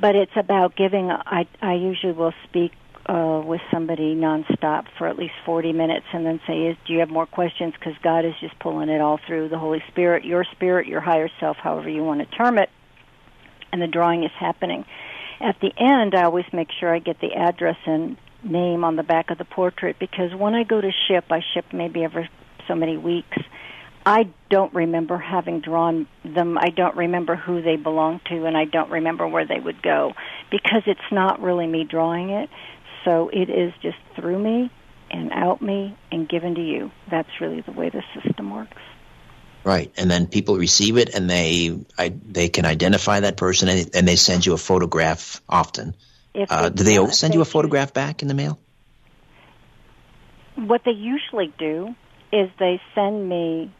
But 0.00 0.14
it's 0.14 0.36
about 0.36 0.76
giving. 0.76 1.10
I 1.10 1.46
I 1.60 1.74
usually 1.74 2.12
will 2.12 2.34
speak 2.44 2.72
uh, 3.08 3.40
with 3.44 3.60
somebody 3.70 4.14
nonstop 4.14 4.84
for 4.98 5.08
at 5.08 5.18
least 5.18 5.32
40 5.46 5.72
minutes 5.72 6.06
and 6.12 6.26
then 6.26 6.40
say, 6.46 6.76
Do 6.86 6.92
you 6.92 7.00
have 7.00 7.08
more 7.08 7.26
questions? 7.26 7.72
Because 7.72 7.94
God 8.02 8.24
is 8.24 8.34
just 8.40 8.58
pulling 8.58 8.90
it 8.90 9.00
all 9.00 9.18
through 9.26 9.48
the 9.48 9.58
Holy 9.58 9.82
Spirit, 9.88 10.24
your 10.24 10.44
spirit, 10.52 10.86
your 10.86 11.00
higher 11.00 11.30
self, 11.40 11.56
however 11.56 11.88
you 11.88 12.04
want 12.04 12.20
to 12.20 12.36
term 12.36 12.58
it. 12.58 12.68
And 13.72 13.80
the 13.80 13.86
drawing 13.86 14.24
is 14.24 14.30
happening. 14.38 14.84
At 15.40 15.56
the 15.60 15.72
end, 15.78 16.14
I 16.14 16.24
always 16.24 16.46
make 16.52 16.68
sure 16.78 16.94
I 16.94 16.98
get 16.98 17.20
the 17.20 17.34
address 17.34 17.76
and 17.86 18.16
name 18.42 18.84
on 18.84 18.96
the 18.96 19.02
back 19.02 19.30
of 19.30 19.38
the 19.38 19.44
portrait 19.44 19.96
because 19.98 20.34
when 20.34 20.54
I 20.54 20.64
go 20.64 20.80
to 20.80 20.90
ship, 21.08 21.24
I 21.30 21.40
ship 21.54 21.66
maybe 21.72 22.04
every 22.04 22.28
so 22.66 22.74
many 22.74 22.96
weeks. 22.96 23.38
I 24.06 24.30
don't 24.48 24.72
remember 24.72 25.18
having 25.18 25.60
drawn 25.60 26.06
them. 26.24 26.56
I 26.56 26.70
don't 26.70 26.96
remember 26.96 27.36
who 27.36 27.60
they 27.60 27.76
belong 27.76 28.20
to, 28.30 28.46
and 28.46 28.56
I 28.56 28.64
don't 28.64 28.90
remember 28.90 29.28
where 29.28 29.46
they 29.46 29.60
would 29.60 29.82
go 29.82 30.14
because 30.50 30.82
it's 30.86 31.00
not 31.12 31.42
really 31.42 31.66
me 31.66 31.84
drawing 31.84 32.30
it. 32.30 32.48
So 33.08 33.30
it 33.32 33.48
is 33.48 33.72
just 33.80 33.96
through 34.16 34.38
me 34.38 34.70
and 35.10 35.32
out 35.32 35.62
me 35.62 35.96
and 36.12 36.28
given 36.28 36.56
to 36.56 36.60
you. 36.60 36.90
That's 37.10 37.30
really 37.40 37.62
the 37.62 37.72
way 37.72 37.88
the 37.88 38.02
system 38.20 38.50
works. 38.50 38.76
Right, 39.64 39.90
and 39.96 40.10
then 40.10 40.26
people 40.26 40.56
receive 40.56 40.98
it, 40.98 41.14
and 41.14 41.28
they 41.28 41.78
I, 41.96 42.10
they 42.10 42.50
can 42.50 42.66
identify 42.66 43.20
that 43.20 43.38
person, 43.38 43.68
and, 43.70 43.90
and 43.94 44.06
they 44.06 44.16
send 44.16 44.44
you 44.44 44.52
a 44.52 44.58
photograph 44.58 45.40
often. 45.48 45.94
Uh, 46.50 46.68
do 46.68 46.84
they 46.84 46.98
always 46.98 47.18
send 47.18 47.34
you 47.34 47.40
a 47.40 47.46
photograph 47.46 47.94
back 47.94 48.20
in 48.22 48.28
the 48.28 48.34
mail? 48.34 48.60
What 50.56 50.82
they 50.84 50.92
usually 50.92 51.52
do 51.58 51.94
is 52.30 52.50
they 52.58 52.80
send 52.94 53.26
me 53.26 53.72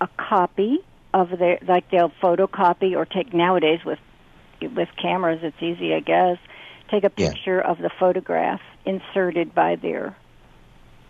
a 0.00 0.08
copy 0.16 0.78
of 1.14 1.30
their 1.38 1.58
like 1.66 1.90
they'll 1.92 2.12
photocopy 2.20 2.96
or 2.96 3.06
take 3.06 3.32
nowadays 3.32 3.80
with 3.84 4.00
with 4.60 4.88
cameras 5.00 5.40
it's 5.42 5.62
easy 5.62 5.94
I 5.94 6.00
guess 6.00 6.38
take 6.88 7.04
a 7.04 7.10
picture 7.10 7.62
yeah. 7.64 7.70
of 7.70 7.78
the 7.78 7.90
photograph 7.98 8.60
inserted 8.84 9.54
by 9.54 9.76
their 9.76 10.16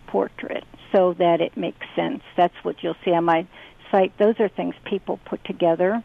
portrait 0.06 0.64
so 0.92 1.14
that 1.14 1.40
it 1.40 1.56
makes 1.56 1.86
sense. 1.94 2.22
That's 2.36 2.54
what 2.62 2.82
you'll 2.82 2.96
see 3.04 3.12
on 3.12 3.24
my 3.24 3.46
site. 3.90 4.16
Those 4.18 4.38
are 4.40 4.48
things 4.48 4.74
people 4.84 5.18
put 5.24 5.44
together 5.44 6.02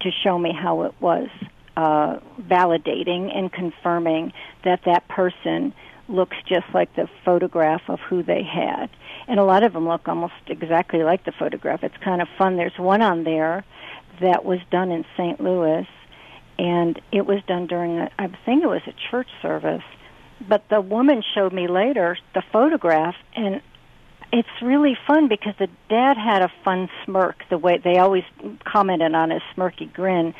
to 0.00 0.10
show 0.22 0.38
me 0.38 0.52
how 0.52 0.82
it 0.82 0.94
was 1.00 1.28
uh, 1.76 2.18
validating 2.40 3.36
and 3.36 3.52
confirming 3.52 4.32
that 4.64 4.80
that 4.86 5.08
person 5.08 5.74
looks 6.08 6.36
just 6.46 6.66
like 6.72 6.94
the 6.94 7.08
photograph 7.24 7.82
of 7.88 8.00
who 8.00 8.22
they 8.22 8.42
had. 8.42 8.88
And 9.28 9.40
a 9.40 9.44
lot 9.44 9.64
of 9.64 9.72
them 9.72 9.88
look 9.88 10.06
almost 10.08 10.34
exactly 10.46 11.02
like 11.02 11.24
the 11.24 11.32
photograph. 11.32 11.82
It's 11.82 11.96
kind 11.98 12.22
of 12.22 12.28
fun. 12.38 12.56
There's 12.56 12.78
one 12.78 13.02
on 13.02 13.24
there 13.24 13.64
that 14.20 14.44
was 14.44 14.60
done 14.70 14.90
in 14.90 15.04
St. 15.16 15.40
Louis, 15.40 15.86
and 16.58 17.00
it 17.12 17.26
was 17.26 17.42
done 17.46 17.66
during, 17.66 17.98
a, 17.98 18.10
I 18.18 18.28
think 18.44 18.62
it 18.62 18.68
was 18.68 18.82
a 18.86 18.94
church 19.10 19.28
service. 19.42 19.84
But 20.46 20.68
the 20.68 20.80
woman 20.80 21.22
showed 21.34 21.52
me 21.52 21.66
later 21.66 22.18
the 22.34 22.42
photograph, 22.52 23.14
and 23.34 23.62
it's 24.32 24.48
really 24.60 24.96
fun 25.06 25.28
because 25.28 25.54
the 25.58 25.68
dad 25.88 26.16
had 26.16 26.42
a 26.42 26.52
fun 26.64 26.88
smirk. 27.04 27.36
The 27.48 27.58
way 27.58 27.78
they 27.82 27.98
always 27.98 28.24
commented 28.64 29.14
on 29.14 29.30
his 29.30 29.42
smirky 29.56 29.92
grin, 29.92 30.34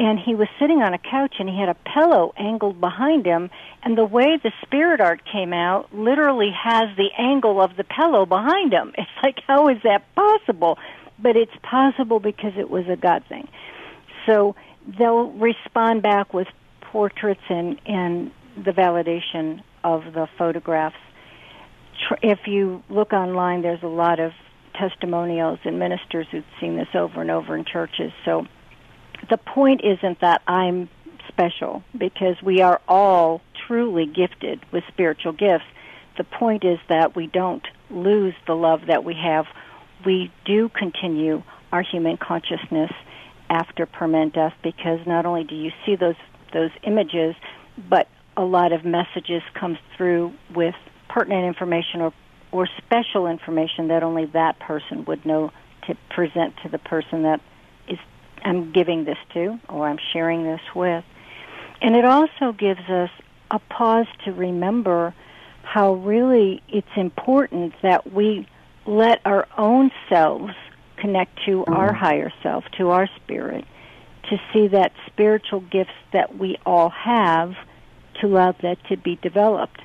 and 0.00 0.18
he 0.18 0.34
was 0.34 0.48
sitting 0.58 0.80
on 0.80 0.94
a 0.94 0.98
couch 0.98 1.34
and 1.38 1.48
he 1.48 1.58
had 1.58 1.68
a 1.68 1.74
pillow 1.74 2.32
angled 2.38 2.80
behind 2.80 3.26
him 3.26 3.50
and 3.82 3.98
the 3.98 4.04
way 4.04 4.38
the 4.42 4.50
spirit 4.62 5.00
art 5.00 5.20
came 5.30 5.52
out 5.52 5.94
literally 5.94 6.50
has 6.50 6.88
the 6.96 7.10
angle 7.18 7.60
of 7.60 7.76
the 7.76 7.84
pillow 7.84 8.24
behind 8.24 8.72
him 8.72 8.92
it's 8.96 9.10
like 9.22 9.38
how 9.46 9.68
is 9.68 9.76
that 9.84 10.02
possible 10.14 10.78
but 11.18 11.36
it's 11.36 11.52
possible 11.62 12.18
because 12.18 12.52
it 12.56 12.70
was 12.70 12.86
a 12.88 12.96
god 12.96 13.22
thing 13.28 13.46
so 14.26 14.56
they'll 14.98 15.30
respond 15.32 16.02
back 16.02 16.32
with 16.34 16.48
portraits 16.80 17.42
and 17.48 17.80
and 17.86 18.30
the 18.56 18.72
validation 18.72 19.62
of 19.84 20.12
the 20.12 20.28
photographs 20.36 20.96
if 22.22 22.46
you 22.46 22.82
look 22.88 23.12
online 23.12 23.62
there's 23.62 23.82
a 23.82 23.88
lot 23.88 24.18
of 24.18 24.32
testimonials 24.74 25.58
and 25.64 25.78
ministers 25.78 26.26
who've 26.30 26.44
seen 26.60 26.76
this 26.76 26.88
over 26.94 27.20
and 27.20 27.30
over 27.30 27.56
in 27.56 27.64
churches 27.64 28.12
so 28.24 28.46
the 29.28 29.36
point 29.36 29.82
isn't 29.84 30.20
that 30.20 30.42
I'm 30.46 30.88
special 31.28 31.82
because 31.96 32.36
we 32.42 32.60
are 32.60 32.80
all 32.88 33.40
truly 33.66 34.06
gifted 34.06 34.60
with 34.72 34.84
spiritual 34.88 35.32
gifts. 35.32 35.64
The 36.16 36.24
point 36.24 36.64
is 36.64 36.78
that 36.88 37.14
we 37.14 37.26
don't 37.26 37.66
lose 37.90 38.34
the 38.46 38.54
love 38.54 38.86
that 38.86 39.04
we 39.04 39.14
have. 39.14 39.46
We 40.04 40.32
do 40.44 40.68
continue 40.68 41.42
our 41.72 41.82
human 41.82 42.16
consciousness 42.16 42.90
after 43.50 43.84
permanent 43.84 44.34
death 44.34 44.54
because 44.62 45.00
not 45.06 45.26
only 45.26 45.44
do 45.44 45.54
you 45.54 45.70
see 45.84 45.96
those 45.96 46.16
those 46.52 46.70
images, 46.82 47.34
but 47.88 48.08
a 48.36 48.44
lot 48.44 48.72
of 48.72 48.84
messages 48.84 49.42
come 49.54 49.78
through 49.96 50.32
with 50.54 50.74
pertinent 51.08 51.44
information 51.44 52.00
or 52.00 52.12
or 52.52 52.68
special 52.78 53.26
information 53.26 53.88
that 53.88 54.02
only 54.02 54.26
that 54.26 54.58
person 54.58 55.04
would 55.04 55.24
know 55.26 55.52
to 55.86 55.96
present 56.10 56.54
to 56.62 56.68
the 56.68 56.78
person 56.78 57.22
that 57.22 57.40
I'm 58.44 58.72
giving 58.72 59.04
this 59.04 59.18
to 59.34 59.58
or 59.68 59.88
I'm 59.88 59.98
sharing 60.12 60.44
this 60.44 60.60
with. 60.74 61.04
And 61.82 61.96
it 61.96 62.04
also 62.04 62.52
gives 62.52 62.88
us 62.88 63.10
a 63.50 63.58
pause 63.58 64.06
to 64.24 64.32
remember 64.32 65.14
how 65.62 65.94
really 65.94 66.62
it's 66.68 66.88
important 66.96 67.74
that 67.82 68.12
we 68.12 68.46
let 68.86 69.20
our 69.24 69.46
own 69.56 69.90
selves 70.08 70.54
connect 71.00 71.44
to 71.46 71.64
our 71.66 71.88
mm-hmm. 71.88 72.04
higher 72.04 72.32
self, 72.42 72.64
to 72.78 72.90
our 72.90 73.08
spirit, 73.16 73.64
to 74.28 74.36
see 74.52 74.68
that 74.68 74.92
spiritual 75.06 75.60
gifts 75.60 75.90
that 76.12 76.36
we 76.36 76.56
all 76.66 76.90
have 76.90 77.54
to 78.20 78.26
allow 78.26 78.52
that 78.62 78.76
to 78.88 78.96
be 78.96 79.16
developed. 79.16 79.80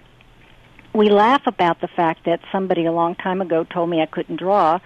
We 0.94 1.10
laugh 1.10 1.42
about 1.48 1.82
the 1.82 1.88
fact 1.88 2.26
that 2.26 2.40
somebody 2.52 2.86
a 2.86 2.92
long 2.92 3.16
time 3.16 3.42
ago 3.42 3.64
told 3.64 3.90
me 3.90 4.02
I 4.02 4.06
couldn't 4.06 4.38
draw 4.38 4.80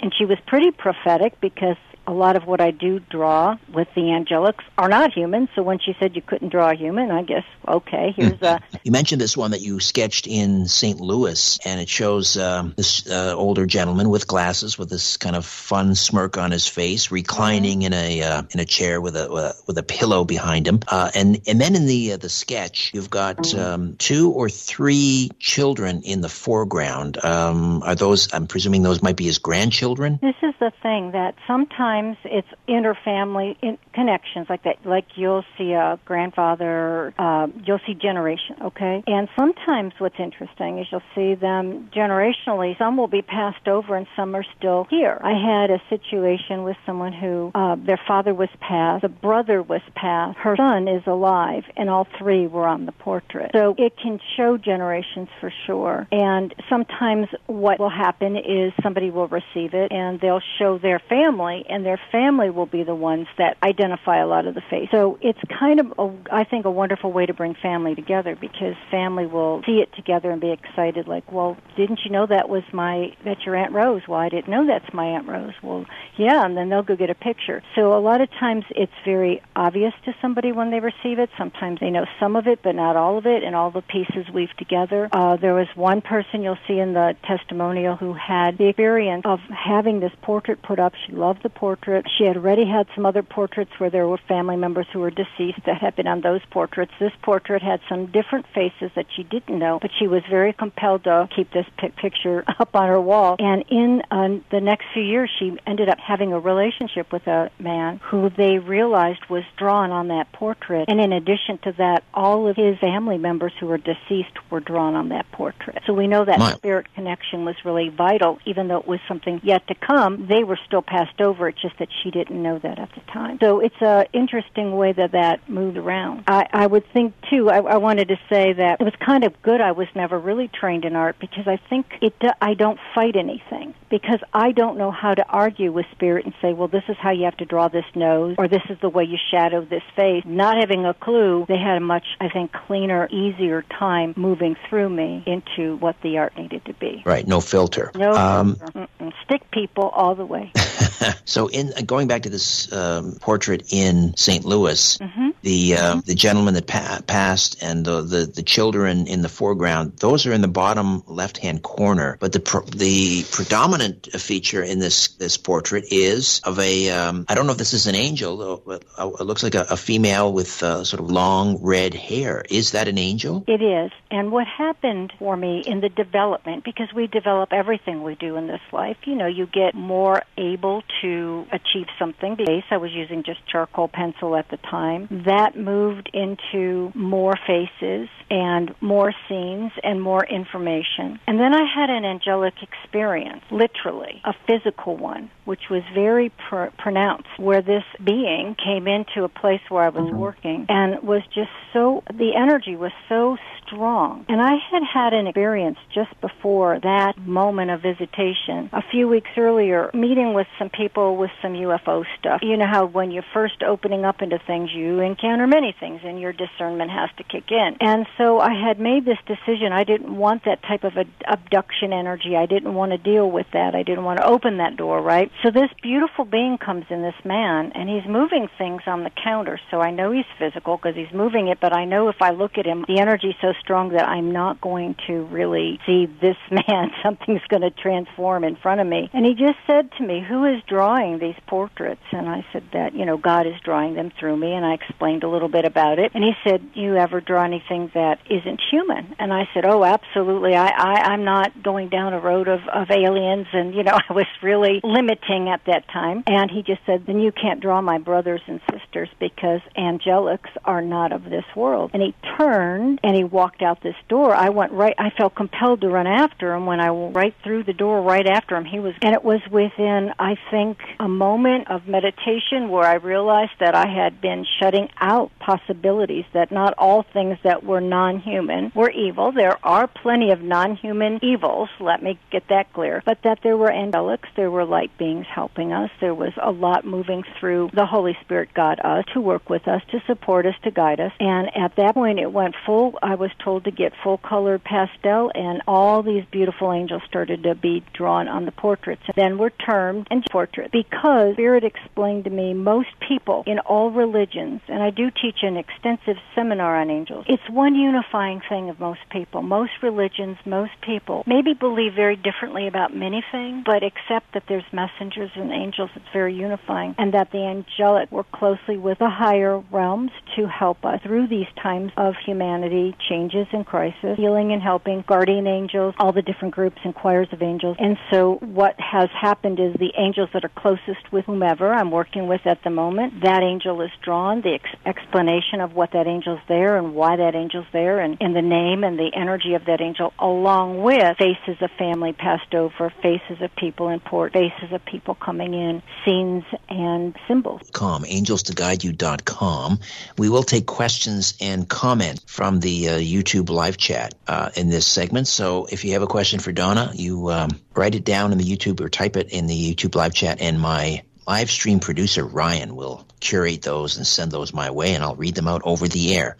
and 0.00 0.12
she 0.18 0.26
was 0.26 0.38
pretty 0.46 0.70
prophetic 0.70 1.40
because 1.40 1.76
a 2.06 2.12
lot 2.12 2.36
of 2.36 2.44
what 2.46 2.60
I 2.60 2.70
do 2.70 3.00
draw 3.00 3.56
with 3.72 3.88
the 3.94 4.02
angelics 4.02 4.64
are 4.76 4.88
not 4.88 5.12
human. 5.12 5.48
So 5.54 5.62
when 5.62 5.78
she 5.78 5.94
said 5.98 6.16
you 6.16 6.22
couldn't 6.22 6.50
draw 6.50 6.70
a 6.70 6.74
human, 6.74 7.10
I 7.10 7.22
guess 7.22 7.44
okay. 7.66 8.12
Here's 8.16 8.40
a. 8.42 8.60
you 8.82 8.92
mentioned 8.92 9.20
this 9.20 9.36
one 9.36 9.52
that 9.52 9.60
you 9.60 9.80
sketched 9.80 10.26
in 10.26 10.66
St. 10.66 11.00
Louis, 11.00 11.58
and 11.64 11.80
it 11.80 11.88
shows 11.88 12.36
um, 12.36 12.74
this 12.76 13.08
uh, 13.08 13.34
older 13.34 13.66
gentleman 13.66 14.10
with 14.10 14.26
glasses, 14.26 14.78
with 14.78 14.90
this 14.90 15.16
kind 15.16 15.36
of 15.36 15.46
fun 15.46 15.94
smirk 15.94 16.36
on 16.36 16.50
his 16.50 16.66
face, 16.66 17.10
reclining 17.10 17.80
mm-hmm. 17.80 17.92
in 17.92 17.94
a 17.94 18.22
uh, 18.22 18.42
in 18.50 18.60
a 18.60 18.64
chair 18.64 19.00
with 19.00 19.16
a, 19.16 19.30
with 19.30 19.44
a, 19.44 19.54
with 19.66 19.78
a 19.78 19.82
pillow 19.82 20.24
behind 20.24 20.66
him. 20.66 20.80
Uh, 20.86 21.10
and 21.14 21.40
and 21.46 21.60
then 21.60 21.74
in 21.74 21.86
the 21.86 22.12
uh, 22.12 22.16
the 22.16 22.28
sketch, 22.28 22.90
you've 22.94 23.10
got 23.10 23.54
um, 23.54 23.96
two 23.96 24.30
or 24.30 24.48
three 24.48 25.30
children 25.38 26.02
in 26.02 26.20
the 26.20 26.28
foreground. 26.28 27.22
Um, 27.24 27.82
are 27.82 27.94
those? 27.94 28.32
I'm 28.32 28.46
presuming 28.46 28.82
those 28.82 29.02
might 29.02 29.16
be 29.16 29.24
his 29.24 29.38
grandchildren. 29.38 30.18
This 30.20 30.36
is 30.42 30.54
the 30.60 30.72
thing 30.82 31.12
that 31.12 31.34
sometimes 31.46 31.93
sometimes 31.94 32.16
it's 32.24 32.48
interfamily 32.68 33.56
in 33.62 33.78
connections 33.92 34.46
like 34.48 34.64
that. 34.64 34.76
Like 34.84 35.06
you'll 35.16 35.44
see 35.56 35.72
a 35.72 35.98
grandfather, 36.04 37.14
uh, 37.18 37.46
you'll 37.64 37.80
see 37.86 37.94
generation, 37.94 38.56
okay? 38.62 39.02
And 39.06 39.28
sometimes 39.36 39.92
what's 39.98 40.18
interesting 40.18 40.78
is 40.78 40.86
you'll 40.90 41.02
see 41.14 41.34
them 41.34 41.90
generationally. 41.94 42.76
Some 42.78 42.96
will 42.96 43.08
be 43.08 43.22
passed 43.22 43.68
over 43.68 43.96
and 43.96 44.06
some 44.16 44.34
are 44.34 44.44
still 44.58 44.86
here. 44.90 45.20
I 45.22 45.32
had 45.32 45.70
a 45.70 45.80
situation 45.88 46.64
with 46.64 46.76
someone 46.86 47.12
who 47.12 47.50
uh, 47.54 47.76
their 47.76 48.00
father 48.06 48.34
was 48.34 48.48
passed, 48.60 49.02
the 49.02 49.08
brother 49.08 49.62
was 49.62 49.82
passed, 49.94 50.38
her 50.38 50.56
son 50.56 50.88
is 50.88 51.02
alive, 51.06 51.64
and 51.76 51.88
all 51.90 52.06
three 52.18 52.46
were 52.46 52.66
on 52.66 52.86
the 52.86 52.92
portrait. 52.92 53.50
So 53.54 53.74
it 53.78 53.96
can 54.00 54.20
show 54.36 54.56
generations 54.56 55.28
for 55.40 55.52
sure. 55.66 56.06
And 56.10 56.54
sometimes 56.68 57.28
what 57.46 57.78
will 57.78 57.90
happen 57.90 58.36
is 58.36 58.72
somebody 58.82 59.10
will 59.10 59.28
receive 59.28 59.74
it 59.74 59.92
and 59.92 60.20
they'll 60.20 60.42
show 60.58 60.78
their 60.78 60.98
family 60.98 61.64
and 61.68 61.83
their 61.84 62.00
family 62.12 62.50
will 62.50 62.66
be 62.66 62.82
the 62.82 62.94
ones 62.94 63.26
that 63.38 63.56
identify 63.62 64.18
a 64.18 64.26
lot 64.26 64.46
of 64.46 64.54
the 64.54 64.62
face. 64.70 64.88
So 64.90 65.18
it's 65.20 65.38
kind 65.58 65.80
of, 65.80 65.92
a, 65.98 66.12
I 66.32 66.44
think, 66.44 66.64
a 66.64 66.70
wonderful 66.70 67.12
way 67.12 67.26
to 67.26 67.34
bring 67.34 67.54
family 67.54 67.94
together 67.94 68.36
because 68.36 68.74
family 68.90 69.26
will 69.26 69.62
see 69.66 69.78
it 69.78 69.92
together 69.94 70.30
and 70.30 70.40
be 70.40 70.50
excited. 70.50 71.06
Like, 71.06 71.30
well, 71.30 71.56
didn't 71.76 72.00
you 72.04 72.10
know 72.10 72.26
that 72.26 72.48
was 72.48 72.62
my 72.72 73.14
that's 73.24 73.44
your 73.44 73.56
Aunt 73.56 73.72
Rose? 73.72 74.02
Well, 74.08 74.20
I 74.20 74.28
didn't 74.28 74.48
know 74.48 74.66
that's 74.66 74.92
my 74.92 75.06
Aunt 75.06 75.28
Rose. 75.28 75.54
Well, 75.62 75.86
yeah, 76.16 76.44
and 76.44 76.56
then 76.56 76.68
they'll 76.68 76.82
go 76.82 76.96
get 76.96 77.10
a 77.10 77.14
picture. 77.14 77.62
So 77.74 77.96
a 77.96 78.00
lot 78.00 78.20
of 78.20 78.30
times 78.30 78.64
it's 78.70 78.92
very 79.04 79.42
obvious 79.54 79.92
to 80.04 80.14
somebody 80.20 80.52
when 80.52 80.70
they 80.70 80.80
receive 80.80 81.18
it. 81.18 81.30
Sometimes 81.36 81.80
they 81.80 81.90
know 81.90 82.06
some 82.20 82.36
of 82.36 82.46
it, 82.46 82.60
but 82.62 82.74
not 82.74 82.96
all 82.96 83.18
of 83.18 83.26
it, 83.26 83.42
and 83.42 83.54
all 83.54 83.70
the 83.70 83.82
pieces 83.82 84.32
weave 84.32 84.54
together. 84.56 85.08
Uh, 85.12 85.36
there 85.36 85.54
was 85.54 85.68
one 85.74 86.00
person 86.00 86.42
you'll 86.42 86.58
see 86.66 86.78
in 86.78 86.92
the 86.92 87.16
testimonial 87.26 87.96
who 87.96 88.12
had 88.12 88.58
the 88.58 88.68
experience 88.68 89.22
of 89.24 89.40
having 89.50 90.00
this 90.00 90.12
portrait 90.22 90.62
put 90.62 90.78
up. 90.78 90.92
She 91.06 91.12
loved 91.12 91.42
the 91.42 91.50
portrait 91.50 91.73
portrait. 91.74 92.06
She 92.16 92.24
had 92.24 92.36
already 92.36 92.64
had 92.64 92.86
some 92.94 93.06
other 93.06 93.22
portraits 93.22 93.72
where 93.78 93.90
there 93.90 94.06
were 94.06 94.18
family 94.28 94.56
members 94.56 94.86
who 94.92 95.00
were 95.00 95.10
deceased 95.10 95.64
that 95.66 95.78
had 95.80 95.96
been 95.96 96.06
on 96.06 96.20
those 96.20 96.40
portraits. 96.50 96.92
This 97.00 97.12
portrait 97.22 97.62
had 97.62 97.80
some 97.88 98.06
different 98.06 98.46
faces 98.54 98.90
that 98.94 99.06
she 99.14 99.22
didn't 99.22 99.58
know, 99.58 99.78
but 99.80 99.90
she 99.98 100.06
was 100.06 100.22
very 100.30 100.52
compelled 100.52 101.04
to 101.04 101.28
keep 101.34 101.52
this 101.52 101.66
picture 101.96 102.44
up 102.58 102.74
on 102.74 102.88
her 102.88 103.00
wall. 103.00 103.36
And 103.38 103.64
in 103.68 104.02
uh, 104.10 104.40
the 104.50 104.60
next 104.60 104.86
few 104.92 105.02
years, 105.02 105.30
she 105.38 105.56
ended 105.66 105.88
up 105.88 105.98
having 105.98 106.32
a 106.32 106.38
relationship 106.38 107.12
with 107.12 107.26
a 107.26 107.50
man 107.58 108.00
who 108.04 108.30
they 108.30 108.58
realized 108.58 109.20
was 109.28 109.44
drawn 109.56 109.90
on 109.90 110.08
that 110.08 110.30
portrait. 110.32 110.88
And 110.88 111.00
in 111.00 111.12
addition 111.12 111.58
to 111.58 111.72
that, 111.78 112.04
all 112.12 112.48
of 112.48 112.56
his 112.56 112.78
family 112.78 113.18
members 113.18 113.52
who 113.58 113.66
were 113.66 113.78
deceased 113.78 114.50
were 114.50 114.60
drawn 114.60 114.94
on 114.94 115.08
that 115.10 115.30
portrait. 115.32 115.82
So 115.86 115.92
we 115.92 116.06
know 116.06 116.24
that 116.24 116.38
My. 116.38 116.52
spirit 116.54 116.86
connection 116.94 117.44
was 117.44 117.56
really 117.64 117.88
vital, 117.88 118.38
even 118.44 118.68
though 118.68 118.78
it 118.78 118.86
was 118.86 119.00
something 119.08 119.40
yet 119.42 119.66
to 119.68 119.74
come. 119.74 120.26
They 120.26 120.44
were 120.44 120.58
still 120.66 120.82
passed 120.82 121.20
over. 121.20 121.48
It 121.48 121.56
just 121.64 121.78
that 121.78 121.88
she 122.02 122.10
didn't 122.10 122.42
know 122.42 122.58
that 122.58 122.78
at 122.78 122.90
the 122.94 123.00
time. 123.10 123.38
So 123.40 123.60
it's 123.60 123.80
a 123.80 124.06
interesting 124.12 124.76
way 124.76 124.92
that 124.92 125.12
that 125.12 125.48
moved 125.48 125.78
around. 125.78 126.24
I, 126.26 126.46
I 126.52 126.66
would 126.66 126.86
think 126.92 127.14
too. 127.30 127.48
I, 127.48 127.56
I 127.58 127.76
wanted 127.78 128.08
to 128.08 128.16
say 128.28 128.52
that 128.52 128.80
it 128.80 128.84
was 128.84 128.92
kind 129.00 129.24
of 129.24 129.40
good. 129.42 129.62
I 129.62 129.72
was 129.72 129.88
never 129.94 130.18
really 130.18 130.48
trained 130.48 130.84
in 130.84 130.94
art 130.94 131.16
because 131.18 131.48
I 131.48 131.56
think 131.70 131.86
it. 132.02 132.12
I 132.42 132.52
don't 132.52 132.78
fight 132.94 133.16
anything 133.16 133.74
because 133.88 134.20
I 134.32 134.52
don't 134.52 134.76
know 134.76 134.90
how 134.90 135.14
to 135.14 135.24
argue 135.26 135.72
with 135.72 135.86
spirit 135.92 136.24
and 136.24 136.34
say, 136.42 136.52
well, 136.52 136.68
this 136.68 136.82
is 136.88 136.96
how 136.98 137.12
you 137.12 137.24
have 137.24 137.36
to 137.38 137.44
draw 137.44 137.68
this 137.68 137.84
nose 137.94 138.34
or 138.38 138.48
this 138.48 138.62
is 138.68 138.76
the 138.80 138.88
way 138.88 139.04
you 139.04 139.16
shadow 139.30 139.64
this 139.64 139.84
face. 139.96 140.24
Not 140.26 140.58
having 140.58 140.84
a 140.84 140.94
clue, 140.94 141.46
they 141.48 141.58
had 141.58 141.76
a 141.76 141.80
much, 141.80 142.04
I 142.20 142.28
think, 142.28 142.52
cleaner, 142.52 143.08
easier 143.10 143.62
time 143.62 144.12
moving 144.16 144.56
through 144.68 144.90
me 144.90 145.22
into 145.26 145.76
what 145.76 145.96
the 146.02 146.18
art 146.18 146.36
needed 146.36 146.64
to 146.64 146.74
be. 146.74 147.02
Right. 147.06 147.26
No 147.26 147.40
filter. 147.40 147.92
No 147.94 148.10
um, 148.10 148.56
filter. 148.56 148.88
Stick 149.24 149.48
people 149.50 149.88
all 149.90 150.14
the 150.14 150.26
way. 150.26 150.52
so 151.24 151.48
in 151.54 151.86
going 151.86 152.08
back 152.08 152.22
to 152.22 152.30
this 152.30 152.72
um, 152.72 153.16
portrait 153.20 153.72
in 153.72 154.16
St. 154.16 154.44
Louis, 154.44 154.98
mm-hmm. 154.98 155.30
the 155.42 155.74
uh, 155.74 155.78
mm-hmm. 155.78 156.00
the 156.00 156.14
gentleman 156.14 156.54
that 156.54 156.66
pa- 156.66 157.00
passed 157.06 157.62
and 157.62 157.84
the, 157.84 158.02
the, 158.02 158.26
the 158.26 158.42
children 158.42 159.06
in 159.06 159.22
the 159.22 159.28
foreground, 159.28 159.96
those 159.98 160.26
are 160.26 160.32
in 160.32 160.40
the 160.40 160.48
bottom 160.48 161.02
left 161.06 161.38
hand 161.38 161.62
corner. 161.62 162.16
But 162.20 162.32
the 162.32 162.64
the 162.76 163.24
predominant 163.30 164.08
feature 164.12 164.62
in 164.62 164.78
this 164.78 165.08
this 165.08 165.36
portrait 165.36 165.84
is 165.90 166.40
of 166.44 166.58
a 166.58 166.90
um, 166.90 167.26
I 167.28 167.34
don't 167.34 167.46
know 167.46 167.52
if 167.52 167.58
this 167.58 167.72
is 167.72 167.86
an 167.86 167.94
angel. 167.94 168.62
But 168.64 168.84
it 168.98 169.24
looks 169.24 169.42
like 169.42 169.54
a, 169.54 169.66
a 169.70 169.76
female 169.76 170.32
with 170.32 170.62
uh, 170.62 170.84
sort 170.84 171.00
of 171.00 171.10
long 171.10 171.58
red 171.62 171.94
hair. 171.94 172.44
Is 172.48 172.72
that 172.72 172.88
an 172.88 172.98
angel? 172.98 173.44
It 173.46 173.62
is. 173.62 173.90
And 174.10 174.32
what 174.32 174.46
happened 174.46 175.12
for 175.18 175.36
me 175.36 175.62
in 175.66 175.80
the 175.80 175.88
development, 175.88 176.64
because 176.64 176.88
we 176.94 177.06
develop 177.06 177.52
everything 177.52 178.02
we 178.02 178.14
do 178.14 178.36
in 178.36 178.46
this 178.46 178.60
life, 178.72 178.96
you 179.04 179.14
know, 179.14 179.26
you 179.26 179.46
get 179.46 179.74
more 179.74 180.22
able 180.36 180.82
to 181.02 181.43
achieve 181.52 181.86
something. 181.98 182.36
Base, 182.36 182.64
I 182.70 182.76
was 182.76 182.90
using 182.92 183.22
just 183.24 183.40
charcoal 183.50 183.88
pencil 183.88 184.36
at 184.36 184.48
the 184.50 184.56
time. 184.56 185.08
That 185.26 185.56
moved 185.56 186.10
into 186.12 186.92
more 186.94 187.34
faces 187.46 188.08
and 188.30 188.74
more 188.80 189.12
scenes 189.28 189.72
and 189.82 190.00
more 190.00 190.24
information. 190.24 191.20
And 191.26 191.38
then 191.38 191.54
I 191.54 191.64
had 191.72 191.90
an 191.90 192.04
angelic 192.04 192.54
experience, 192.62 193.42
literally, 193.50 194.22
a 194.24 194.34
physical 194.46 194.96
one, 194.96 195.30
which 195.44 195.68
was 195.70 195.82
very 195.94 196.30
pr- 196.48 196.74
pronounced, 196.78 197.28
where 197.38 197.62
this 197.62 197.84
being 198.02 198.56
came 198.62 198.86
into 198.88 199.24
a 199.24 199.28
place 199.28 199.60
where 199.68 199.84
I 199.84 199.90
was 199.90 200.04
mm-hmm. 200.04 200.18
working 200.18 200.66
and 200.68 201.02
was 201.02 201.22
just 201.34 201.50
so, 201.72 202.02
the 202.08 202.32
energy 202.36 202.76
was 202.76 202.92
so 203.08 203.36
strong. 203.64 204.24
And 204.28 204.40
I 204.40 204.54
had 204.70 204.82
had 204.82 205.12
an 205.12 205.26
experience 205.26 205.78
just 205.94 206.18
before 206.20 206.78
that 206.80 207.14
moment 207.18 207.70
of 207.70 207.82
visitation 207.82 208.70
a 208.72 208.82
few 208.90 209.08
weeks 209.08 209.30
earlier, 209.36 209.90
meeting 209.94 210.34
with 210.34 210.46
some 210.58 210.70
people 210.70 211.16
with 211.16 211.30
some 211.42 211.52
UFO 211.52 212.04
stuff. 212.18 212.40
You 212.42 212.56
know 212.56 212.66
how 212.66 212.86
when 212.86 213.10
you're 213.10 213.24
first 213.32 213.62
opening 213.62 214.04
up 214.04 214.22
into 214.22 214.38
things, 214.38 214.70
you 214.72 215.00
encounter 215.00 215.46
many 215.46 215.74
things 215.78 216.00
and 216.04 216.20
your 216.20 216.32
discernment 216.32 216.90
has 216.90 217.10
to 217.18 217.24
kick 217.24 217.50
in. 217.50 217.76
And 217.80 218.06
so 218.18 218.40
I 218.40 218.52
had 218.54 218.78
made 218.80 219.04
this 219.04 219.18
decision. 219.26 219.72
I 219.72 219.84
didn't 219.84 220.16
want 220.16 220.44
that 220.44 220.62
type 220.62 220.84
of 220.84 220.92
abduction 221.26 221.92
energy. 221.92 222.36
I 222.36 222.46
didn't 222.46 222.74
want 222.74 222.92
to 222.92 222.98
deal 222.98 223.30
with 223.30 223.46
that. 223.52 223.74
I 223.74 223.82
didn't 223.82 224.04
want 224.04 224.18
to 224.20 224.26
open 224.26 224.58
that 224.58 224.76
door, 224.76 225.00
right? 225.00 225.30
So 225.42 225.50
this 225.50 225.70
beautiful 225.82 226.24
being 226.24 226.58
comes 226.58 226.86
in, 226.90 227.02
this 227.02 227.14
man, 227.24 227.72
and 227.74 227.88
he's 227.88 228.06
moving 228.08 228.48
things 228.58 228.82
on 228.86 229.04
the 229.04 229.10
counter. 229.10 229.60
So 229.70 229.80
I 229.80 229.90
know 229.90 230.10
he's 230.10 230.24
physical 230.38 230.76
because 230.76 230.96
he's 230.96 231.12
moving 231.12 231.48
it, 231.48 231.58
but 231.60 231.72
I 231.72 231.84
know 231.84 232.08
if 232.08 232.20
I 232.20 232.30
look 232.30 232.58
at 232.58 232.66
him, 232.66 232.84
the 232.88 232.98
energy's 232.98 233.34
so 233.40 233.52
strong 233.60 233.90
that 233.90 234.08
I'm 234.08 234.32
not 234.32 234.60
going 234.60 234.96
to 235.06 235.24
really 235.26 235.78
see 235.86 236.06
this 236.06 236.36
man. 236.50 236.90
Something's 237.02 237.44
going 237.48 237.62
to 237.62 237.70
transform 237.70 238.44
in 238.44 238.56
front 238.56 238.80
of 238.80 238.86
me. 238.86 239.10
And 239.12 239.24
he 239.24 239.34
just 239.34 239.58
said 239.66 239.90
to 239.98 240.06
me, 240.06 240.24
Who 240.26 240.44
is 240.44 240.62
drawing 240.66 241.13
these 241.18 241.36
portraits? 241.46 242.02
And 242.12 242.28
I 242.28 242.44
said 242.52 242.64
that, 242.72 242.94
you 242.94 243.04
know, 243.04 243.16
God 243.16 243.46
is 243.46 243.54
drawing 243.64 243.94
them 243.94 244.12
through 244.18 244.36
me. 244.36 244.52
And 244.52 244.64
I 244.64 244.74
explained 244.74 245.24
a 245.24 245.28
little 245.28 245.48
bit 245.48 245.64
about 245.64 245.98
it. 245.98 246.12
And 246.14 246.22
he 246.22 246.32
said, 246.44 246.62
You 246.74 246.96
ever 246.96 247.20
draw 247.20 247.44
anything 247.44 247.90
that 247.94 248.18
isn't 248.30 248.60
human? 248.70 249.16
And 249.18 249.32
I 249.32 249.48
said, 249.54 249.64
Oh, 249.64 249.84
absolutely. 249.84 250.54
I, 250.54 250.68
I, 250.68 250.94
I'm 251.12 251.24
not 251.24 251.62
going 251.62 251.88
down 251.88 252.12
a 252.12 252.20
road 252.20 252.48
of, 252.48 252.60
of 252.72 252.90
aliens. 252.90 253.46
And, 253.52 253.74
you 253.74 253.82
know, 253.82 253.98
I 254.08 254.12
was 254.12 254.26
really 254.42 254.80
limiting 254.82 255.48
at 255.48 255.62
that 255.66 255.88
time. 255.88 256.24
And 256.26 256.50
he 256.50 256.62
just 256.62 256.80
said, 256.86 257.04
Then 257.06 257.20
you 257.20 257.32
can't 257.32 257.60
draw 257.60 257.80
my 257.80 257.98
brothers 257.98 258.40
and 258.46 258.60
sisters 258.70 259.08
because 259.18 259.60
angelics 259.76 260.50
are 260.64 260.82
not 260.82 261.12
of 261.12 261.24
this 261.24 261.44
world. 261.56 261.90
And 261.94 262.02
he 262.02 262.14
turned 262.38 263.00
and 263.02 263.16
he 263.16 263.24
walked 263.24 263.62
out 263.62 263.82
this 263.82 263.96
door. 264.08 264.34
I 264.34 264.50
went 264.50 264.72
right, 264.72 264.94
I 264.98 265.10
felt 265.10 265.34
compelled 265.34 265.80
to 265.82 265.88
run 265.88 266.06
after 266.06 266.54
him 266.54 266.66
when 266.66 266.80
I 266.80 266.90
went 266.90 267.16
right 267.16 267.34
through 267.42 267.64
the 267.64 267.72
door 267.72 268.02
right 268.02 268.26
after 268.26 268.56
him. 268.56 268.64
He 268.64 268.80
was, 268.80 268.94
and 269.02 269.14
it 269.14 269.24
was 269.24 269.40
within, 269.50 270.12
I 270.18 270.36
think, 270.50 270.78
a 271.04 271.08
moment 271.08 271.70
of 271.70 271.86
meditation 271.86 272.70
where 272.70 272.84
I 272.84 272.94
realized 272.94 273.52
that 273.60 273.74
I 273.74 273.86
had 273.86 274.22
been 274.22 274.46
shutting 274.58 274.88
out 274.98 275.30
possibilities 275.38 276.24
that 276.32 276.50
not 276.50 276.72
all 276.78 277.02
things 277.02 277.36
that 277.44 277.62
were 277.62 277.82
non-human 277.82 278.72
were 278.74 278.88
evil. 278.88 279.30
There 279.30 279.58
are 279.62 279.86
plenty 279.86 280.30
of 280.30 280.40
non-human 280.40 281.20
evils, 281.22 281.68
let 281.78 282.02
me 282.02 282.18
get 282.32 282.48
that 282.48 282.72
clear, 282.72 283.02
but 283.04 283.18
that 283.22 283.40
there 283.42 283.54
were 283.58 283.68
angelics, 283.68 284.28
there 284.34 284.50
were 284.50 284.64
light 284.64 284.96
beings 284.96 285.26
helping 285.32 285.74
us. 285.74 285.90
There 286.00 286.14
was 286.14 286.32
a 286.42 286.50
lot 286.50 286.86
moving 286.86 287.22
through 287.38 287.68
the 287.74 287.84
Holy 287.84 288.16
Spirit 288.22 288.54
God 288.54 288.80
us 288.82 289.04
to 289.12 289.20
work 289.20 289.50
with 289.50 289.68
us, 289.68 289.82
to 289.90 290.00
support 290.06 290.46
us, 290.46 290.54
to 290.62 290.70
guide 290.70 291.00
us. 291.00 291.12
And 291.20 291.54
at 291.54 291.76
that 291.76 291.92
point 291.92 292.18
it 292.18 292.32
went 292.32 292.54
full, 292.64 292.98
I 293.02 293.16
was 293.16 293.30
told 293.44 293.64
to 293.64 293.70
get 293.70 293.92
full 294.02 294.16
color 294.16 294.58
pastel 294.58 295.30
and 295.34 295.60
all 295.68 296.02
these 296.02 296.24
beautiful 296.30 296.72
angels 296.72 297.02
started 297.06 297.42
to 297.42 297.54
be 297.54 297.84
drawn 297.92 298.26
on 298.26 298.46
the 298.46 298.52
portraits. 298.52 299.02
Then 299.14 299.36
were 299.36 299.50
termed 299.50 300.08
and 300.10 300.24
portraits 300.32 300.70
because 300.72 300.93
Spirit 301.34 301.64
explained 301.64 302.24
to 302.24 302.30
me 302.30 302.54
most 302.54 302.88
people 303.06 303.44
in 303.46 303.58
all 303.60 303.90
religions, 303.90 304.60
and 304.68 304.82
I 304.82 304.90
do 304.90 305.10
teach 305.10 305.42
an 305.42 305.56
extensive 305.56 306.16
seminar 306.34 306.80
on 306.80 306.90
angels, 306.90 307.24
it's 307.28 307.42
one 307.50 307.74
unifying 307.74 308.40
thing 308.48 308.70
of 308.70 308.80
most 308.80 309.00
people. 309.10 309.42
Most 309.42 309.72
religions, 309.82 310.36
most 310.44 310.72
people 310.82 311.24
maybe 311.26 311.54
believe 311.54 311.94
very 311.94 312.16
differently 312.16 312.66
about 312.66 312.94
many 312.94 313.24
things, 313.32 313.64
but 313.64 313.82
accept 313.82 314.34
that 314.34 314.44
there's 314.48 314.64
messengers 314.72 315.30
and 315.34 315.52
angels. 315.52 315.90
It's 315.94 316.04
very 316.12 316.34
unifying, 316.34 316.94
and 316.98 317.14
that 317.14 317.30
the 317.30 317.44
angelic 317.44 318.10
work 318.10 318.30
closely 318.32 318.76
with 318.76 318.98
the 318.98 319.10
higher 319.10 319.58
realms 319.70 320.10
to 320.36 320.46
help 320.46 320.84
us 320.84 321.00
through 321.02 321.28
these 321.28 321.46
times 321.62 321.92
of 321.96 322.14
humanity, 322.24 322.96
changes 323.08 323.46
and 323.52 323.66
crisis, 323.66 324.16
healing 324.16 324.52
and 324.52 324.62
helping, 324.62 325.04
guardian 325.06 325.46
angels, 325.46 325.94
all 325.98 326.12
the 326.12 326.22
different 326.22 326.54
groups 326.54 326.78
and 326.84 326.94
choirs 326.94 327.28
of 327.32 327.42
angels. 327.42 327.76
And 327.78 327.96
so 328.10 328.34
what 328.40 328.74
has 328.78 329.08
happened 329.10 329.60
is 329.60 329.74
the 329.74 329.92
angels 329.98 330.30
that 330.32 330.44
are 330.44 330.52
closest 330.84 331.12
with 331.12 331.24
whomever 331.26 331.72
I'm 331.72 331.90
working 331.90 332.26
with 332.26 332.46
at 332.46 332.62
the 332.62 332.70
moment, 332.70 333.22
that 333.22 333.42
angel 333.42 333.80
is 333.82 333.90
drawn, 334.02 334.42
the 334.42 334.54
ex- 334.54 334.76
explanation 334.86 335.60
of 335.60 335.74
what 335.74 335.92
that 335.92 336.06
angel's 336.06 336.40
there 336.48 336.76
and 336.76 336.94
why 336.94 337.16
that 337.16 337.34
angel's 337.34 337.66
there 337.72 338.00
and, 338.00 338.16
and 338.20 338.34
the 338.34 338.42
name 338.42 338.84
and 338.84 338.98
the 338.98 339.10
energy 339.14 339.54
of 339.54 339.64
that 339.66 339.80
angel 339.80 340.12
along 340.18 340.82
with 340.82 341.16
faces 341.16 341.60
of 341.60 341.70
family 341.78 342.12
passed 342.12 342.54
over, 342.54 342.92
faces 343.02 343.40
of 343.40 343.54
people 343.56 343.88
in 343.88 344.00
port, 344.00 344.32
faces 344.32 344.72
of 344.72 344.84
people 344.84 345.14
coming 345.14 345.54
in, 345.54 345.82
scenes 346.04 346.44
and 346.68 347.16
symbols. 347.28 347.62
Com, 347.72 348.04
angelstoguideyou.com. 348.04 349.78
We 350.18 350.28
will 350.28 350.42
take 350.42 350.66
questions 350.66 351.34
and 351.40 351.68
comments 351.68 352.24
from 352.26 352.60
the 352.60 352.88
uh, 352.88 352.98
YouTube 352.98 353.50
live 353.50 353.76
chat 353.76 354.14
uh, 354.26 354.50
in 354.56 354.68
this 354.68 354.86
segment. 354.86 355.28
So 355.28 355.66
if 355.70 355.84
you 355.84 355.92
have 355.92 356.02
a 356.02 356.06
question 356.06 356.40
for 356.40 356.52
Donna, 356.52 356.90
you 356.94 357.30
um, 357.30 357.50
write 357.74 357.94
it 357.94 358.04
down 358.04 358.32
in 358.32 358.38
the 358.38 358.44
YouTube 358.44 358.80
or 358.80 358.88
type 358.88 359.16
it 359.16 359.30
in 359.30 359.46
the 359.46 359.74
YouTube 359.74 359.94
live 359.94 360.14
chat, 360.14 360.40
and 360.40 360.60
my 360.60 361.02
live 361.26 361.50
stream 361.50 361.80
producer 361.80 362.24
Ryan 362.24 362.76
will 362.76 363.06
curate 363.20 363.62
those 363.62 363.96
and 363.96 364.06
send 364.06 364.30
those 364.30 364.52
my 364.52 364.70
way, 364.70 364.94
and 364.94 365.02
I'll 365.02 365.16
read 365.16 365.34
them 365.34 365.48
out 365.48 365.62
over 365.64 365.88
the 365.88 366.14
air. 366.16 366.36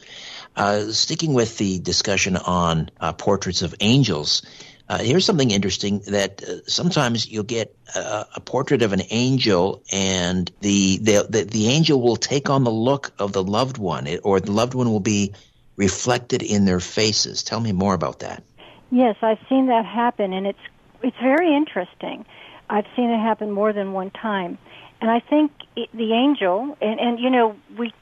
Uh, 0.56 0.92
sticking 0.92 1.34
with 1.34 1.58
the 1.58 1.80
discussion 1.80 2.36
on 2.36 2.90
uh, 3.00 3.12
portraits 3.12 3.62
of 3.62 3.74
angels, 3.80 4.42
uh, 4.88 4.98
here's 4.98 5.24
something 5.24 5.50
interesting 5.50 6.00
that 6.08 6.42
uh, 6.44 6.58
sometimes 6.66 7.26
you'll 7.26 7.42
get 7.42 7.74
a, 7.96 8.26
a, 8.36 8.40
portrait 8.40 8.82
of 8.82 8.92
an 8.92 9.02
angel, 9.10 9.82
and 9.90 10.52
the, 10.60 10.98
the, 10.98 11.26
the 11.28 11.44
the 11.44 11.68
angel 11.68 12.00
will 12.00 12.16
take 12.16 12.50
on 12.50 12.64
the 12.64 12.70
look 12.70 13.12
of 13.18 13.32
the 13.32 13.42
loved 13.42 13.78
one, 13.78 14.06
it, 14.06 14.20
or 14.22 14.40
the 14.40 14.52
loved 14.52 14.74
one 14.74 14.90
will 14.90 15.00
be 15.00 15.32
reflected 15.76 16.42
in 16.42 16.66
their 16.66 16.80
faces. 16.80 17.42
Tell 17.42 17.58
me 17.58 17.72
more 17.72 17.94
about 17.94 18.20
that. 18.20 18.44
Yes, 18.90 19.16
I've 19.22 19.38
seen 19.48 19.66
that 19.68 19.86
happen, 19.86 20.32
and 20.32 20.46
it's 20.46 20.58
it's 21.04 21.16
very 21.22 21.54
interesting. 21.54 22.24
I've 22.68 22.86
seen 22.96 23.10
it 23.10 23.18
happen 23.18 23.50
more 23.50 23.72
than 23.72 23.92
one 23.92 24.10
time, 24.10 24.58
and 25.00 25.10
I 25.10 25.20
think 25.20 25.52
it, 25.76 25.90
the 25.92 26.12
angel, 26.12 26.76
and 26.80 26.98
and 26.98 27.20
you 27.20 27.30
know 27.30 27.56
we 27.78 27.92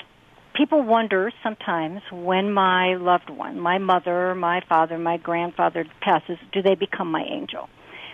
people 0.55 0.83
wonder 0.83 1.33
sometimes 1.43 2.03
when 2.11 2.53
my 2.53 2.95
loved 2.95 3.31
one, 3.31 3.59
my 3.59 3.79
mother, 3.79 4.35
my 4.35 4.61
father, 4.69 4.99
my 4.99 5.17
grandfather 5.17 5.85
passes, 6.01 6.39
do 6.53 6.63
they 6.63 6.75
become 6.75 7.11
my 7.11 7.23
angel? 7.23 7.69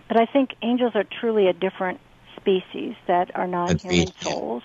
But 0.09 0.20
I 0.20 0.26
think 0.26 0.51
angels 0.62 0.93
are 0.95 1.05
truly 1.20 1.49
a 1.49 1.53
different 1.53 2.01
species 2.36 2.95
that 3.07 3.34
are 3.34 3.47
non-human 3.47 4.12
souls. 4.20 4.62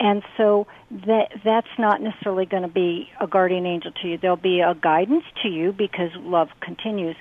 And 0.00 0.22
so 0.38 0.66
that 1.06 1.28
that's 1.44 1.68
not 1.78 2.00
necessarily 2.00 2.46
going 2.46 2.62
to 2.62 2.68
be 2.68 3.10
a 3.20 3.26
guardian 3.26 3.66
angel 3.66 3.92
to 4.00 4.08
you. 4.08 4.18
There'll 4.18 4.36
be 4.36 4.60
a 4.60 4.74
guidance 4.74 5.24
to 5.42 5.48
you 5.48 5.72
because 5.72 6.10
love 6.16 6.48
continues. 6.60 7.16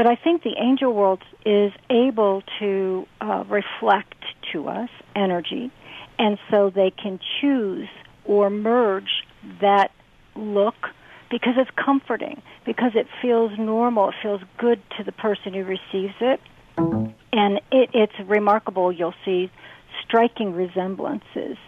But 0.00 0.06
I 0.06 0.16
think 0.16 0.42
the 0.42 0.56
angel 0.58 0.94
world 0.94 1.22
is 1.44 1.72
able 1.90 2.42
to 2.58 3.06
uh, 3.20 3.44
reflect 3.50 4.14
to 4.50 4.66
us 4.66 4.88
energy, 5.14 5.70
and 6.18 6.38
so 6.50 6.70
they 6.70 6.90
can 6.90 7.20
choose 7.38 7.86
or 8.24 8.48
merge 8.48 9.10
that 9.60 9.90
look 10.34 10.88
because 11.30 11.52
it's 11.58 11.70
comforting, 11.76 12.40
because 12.64 12.92
it 12.94 13.08
feels 13.20 13.52
normal, 13.58 14.08
it 14.08 14.14
feels 14.22 14.40
good 14.56 14.80
to 14.96 15.04
the 15.04 15.12
person 15.12 15.52
who 15.52 15.64
receives 15.64 16.14
it. 16.22 16.40
And 16.78 17.60
it, 17.70 17.90
it's 17.92 18.18
remarkable. 18.24 18.90
You'll 18.90 19.12
see 19.26 19.50
striking 20.02 20.54
resemblances 20.54 21.58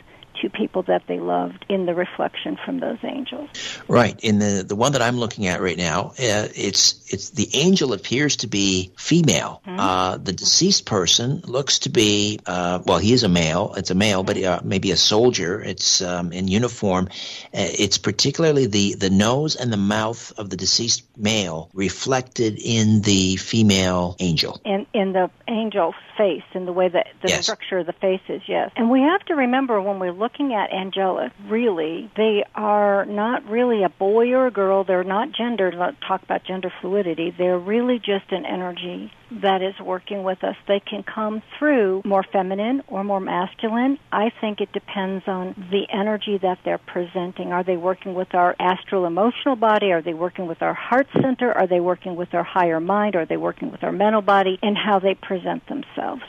to 0.40 0.50
people 0.50 0.82
that 0.82 1.02
they 1.06 1.18
loved 1.18 1.64
in 1.68 1.86
the 1.86 1.94
reflection 1.94 2.58
from 2.64 2.80
those 2.80 2.98
angels. 3.02 3.48
Right. 3.88 4.18
In 4.20 4.38
the 4.38 4.64
the 4.66 4.76
one 4.76 4.92
that 4.92 5.02
I'm 5.02 5.18
looking 5.18 5.46
at 5.46 5.60
right 5.60 5.76
now, 5.76 6.12
uh, 6.18 6.48
it's 6.54 7.12
it's 7.12 7.30
the 7.30 7.48
angel 7.54 7.92
appears 7.92 8.36
to 8.36 8.46
be 8.46 8.92
female. 8.96 9.62
Mm-hmm. 9.66 9.80
Uh, 9.80 10.16
the 10.16 10.32
deceased 10.32 10.86
person 10.86 11.42
looks 11.44 11.80
to 11.80 11.90
be 11.90 12.40
uh, 12.46 12.80
well, 12.84 12.98
he 12.98 13.12
is 13.12 13.22
a 13.22 13.28
male. 13.28 13.74
It's 13.76 13.90
a 13.90 13.94
male, 13.94 14.22
but 14.22 14.42
uh, 14.42 14.60
maybe 14.64 14.90
a 14.90 14.96
soldier. 14.96 15.60
It's 15.60 16.02
um, 16.02 16.32
in 16.32 16.48
uniform. 16.48 17.08
Uh, 17.54 17.68
it's 17.78 17.98
particularly 17.98 18.66
the 18.66 18.94
the 18.94 19.10
nose 19.10 19.56
and 19.56 19.72
the 19.72 19.76
mouth 19.76 20.32
of 20.38 20.50
the 20.50 20.56
deceased 20.56 21.04
male 21.16 21.70
reflected 21.74 22.58
in 22.58 23.02
the 23.02 23.36
female 23.36 24.16
angel. 24.20 24.60
In 24.64 24.86
in 24.92 25.12
the 25.12 25.30
angel 25.48 25.94
face, 26.16 26.42
in 26.54 26.66
the 26.66 26.72
way 26.72 26.88
that 26.88 27.06
the 27.22 27.28
yes. 27.28 27.42
structure 27.42 27.78
of 27.78 27.86
the 27.86 27.92
face 27.92 28.20
is. 28.28 28.42
Yes. 28.46 28.70
And 28.76 28.90
we 28.90 29.00
have 29.00 29.24
to 29.26 29.34
remember 29.34 29.80
when 29.80 29.98
we 29.98 30.10
look 30.10 30.21
looking 30.22 30.54
at 30.54 30.72
Angela, 30.72 31.32
really, 31.48 32.08
they 32.16 32.44
are 32.54 33.04
not 33.04 33.44
really 33.46 33.82
a 33.82 33.88
boy 33.88 34.30
or 34.30 34.46
a 34.46 34.52
girl. 34.52 34.84
They're 34.84 35.02
not 35.02 35.32
gendered. 35.32 35.74
Let's 35.74 35.96
talk 36.06 36.22
about 36.22 36.44
gender 36.44 36.72
fluidity. 36.80 37.34
They're 37.36 37.58
really 37.58 37.98
just 37.98 38.30
an 38.30 38.46
energy 38.46 39.10
that 39.42 39.62
is 39.62 39.74
working 39.84 40.22
with 40.22 40.44
us. 40.44 40.54
They 40.68 40.78
can 40.78 41.02
come 41.02 41.42
through 41.58 42.02
more 42.04 42.22
feminine 42.22 42.82
or 42.86 43.02
more 43.02 43.18
masculine. 43.18 43.98
I 44.12 44.30
think 44.40 44.60
it 44.60 44.72
depends 44.72 45.24
on 45.26 45.54
the 45.72 45.86
energy 45.92 46.38
that 46.40 46.58
they're 46.64 46.78
presenting. 46.78 47.52
Are 47.52 47.64
they 47.64 47.76
working 47.76 48.14
with 48.14 48.32
our 48.32 48.54
astral 48.60 49.06
emotional 49.06 49.56
body? 49.56 49.90
Are 49.90 50.02
they 50.02 50.14
working 50.14 50.46
with 50.46 50.62
our 50.62 50.74
heart 50.74 51.08
center? 51.20 51.50
Are 51.50 51.66
they 51.66 51.80
working 51.80 52.14
with 52.14 52.32
our 52.32 52.44
higher 52.44 52.78
mind? 52.78 53.16
Are 53.16 53.26
they 53.26 53.36
working 53.36 53.72
with 53.72 53.82
our 53.82 53.92
mental 53.92 54.22
body? 54.22 54.58
And 54.62 54.76
how 54.76 55.00
they 55.00 55.14
present 55.14 55.66
themselves 55.66 56.22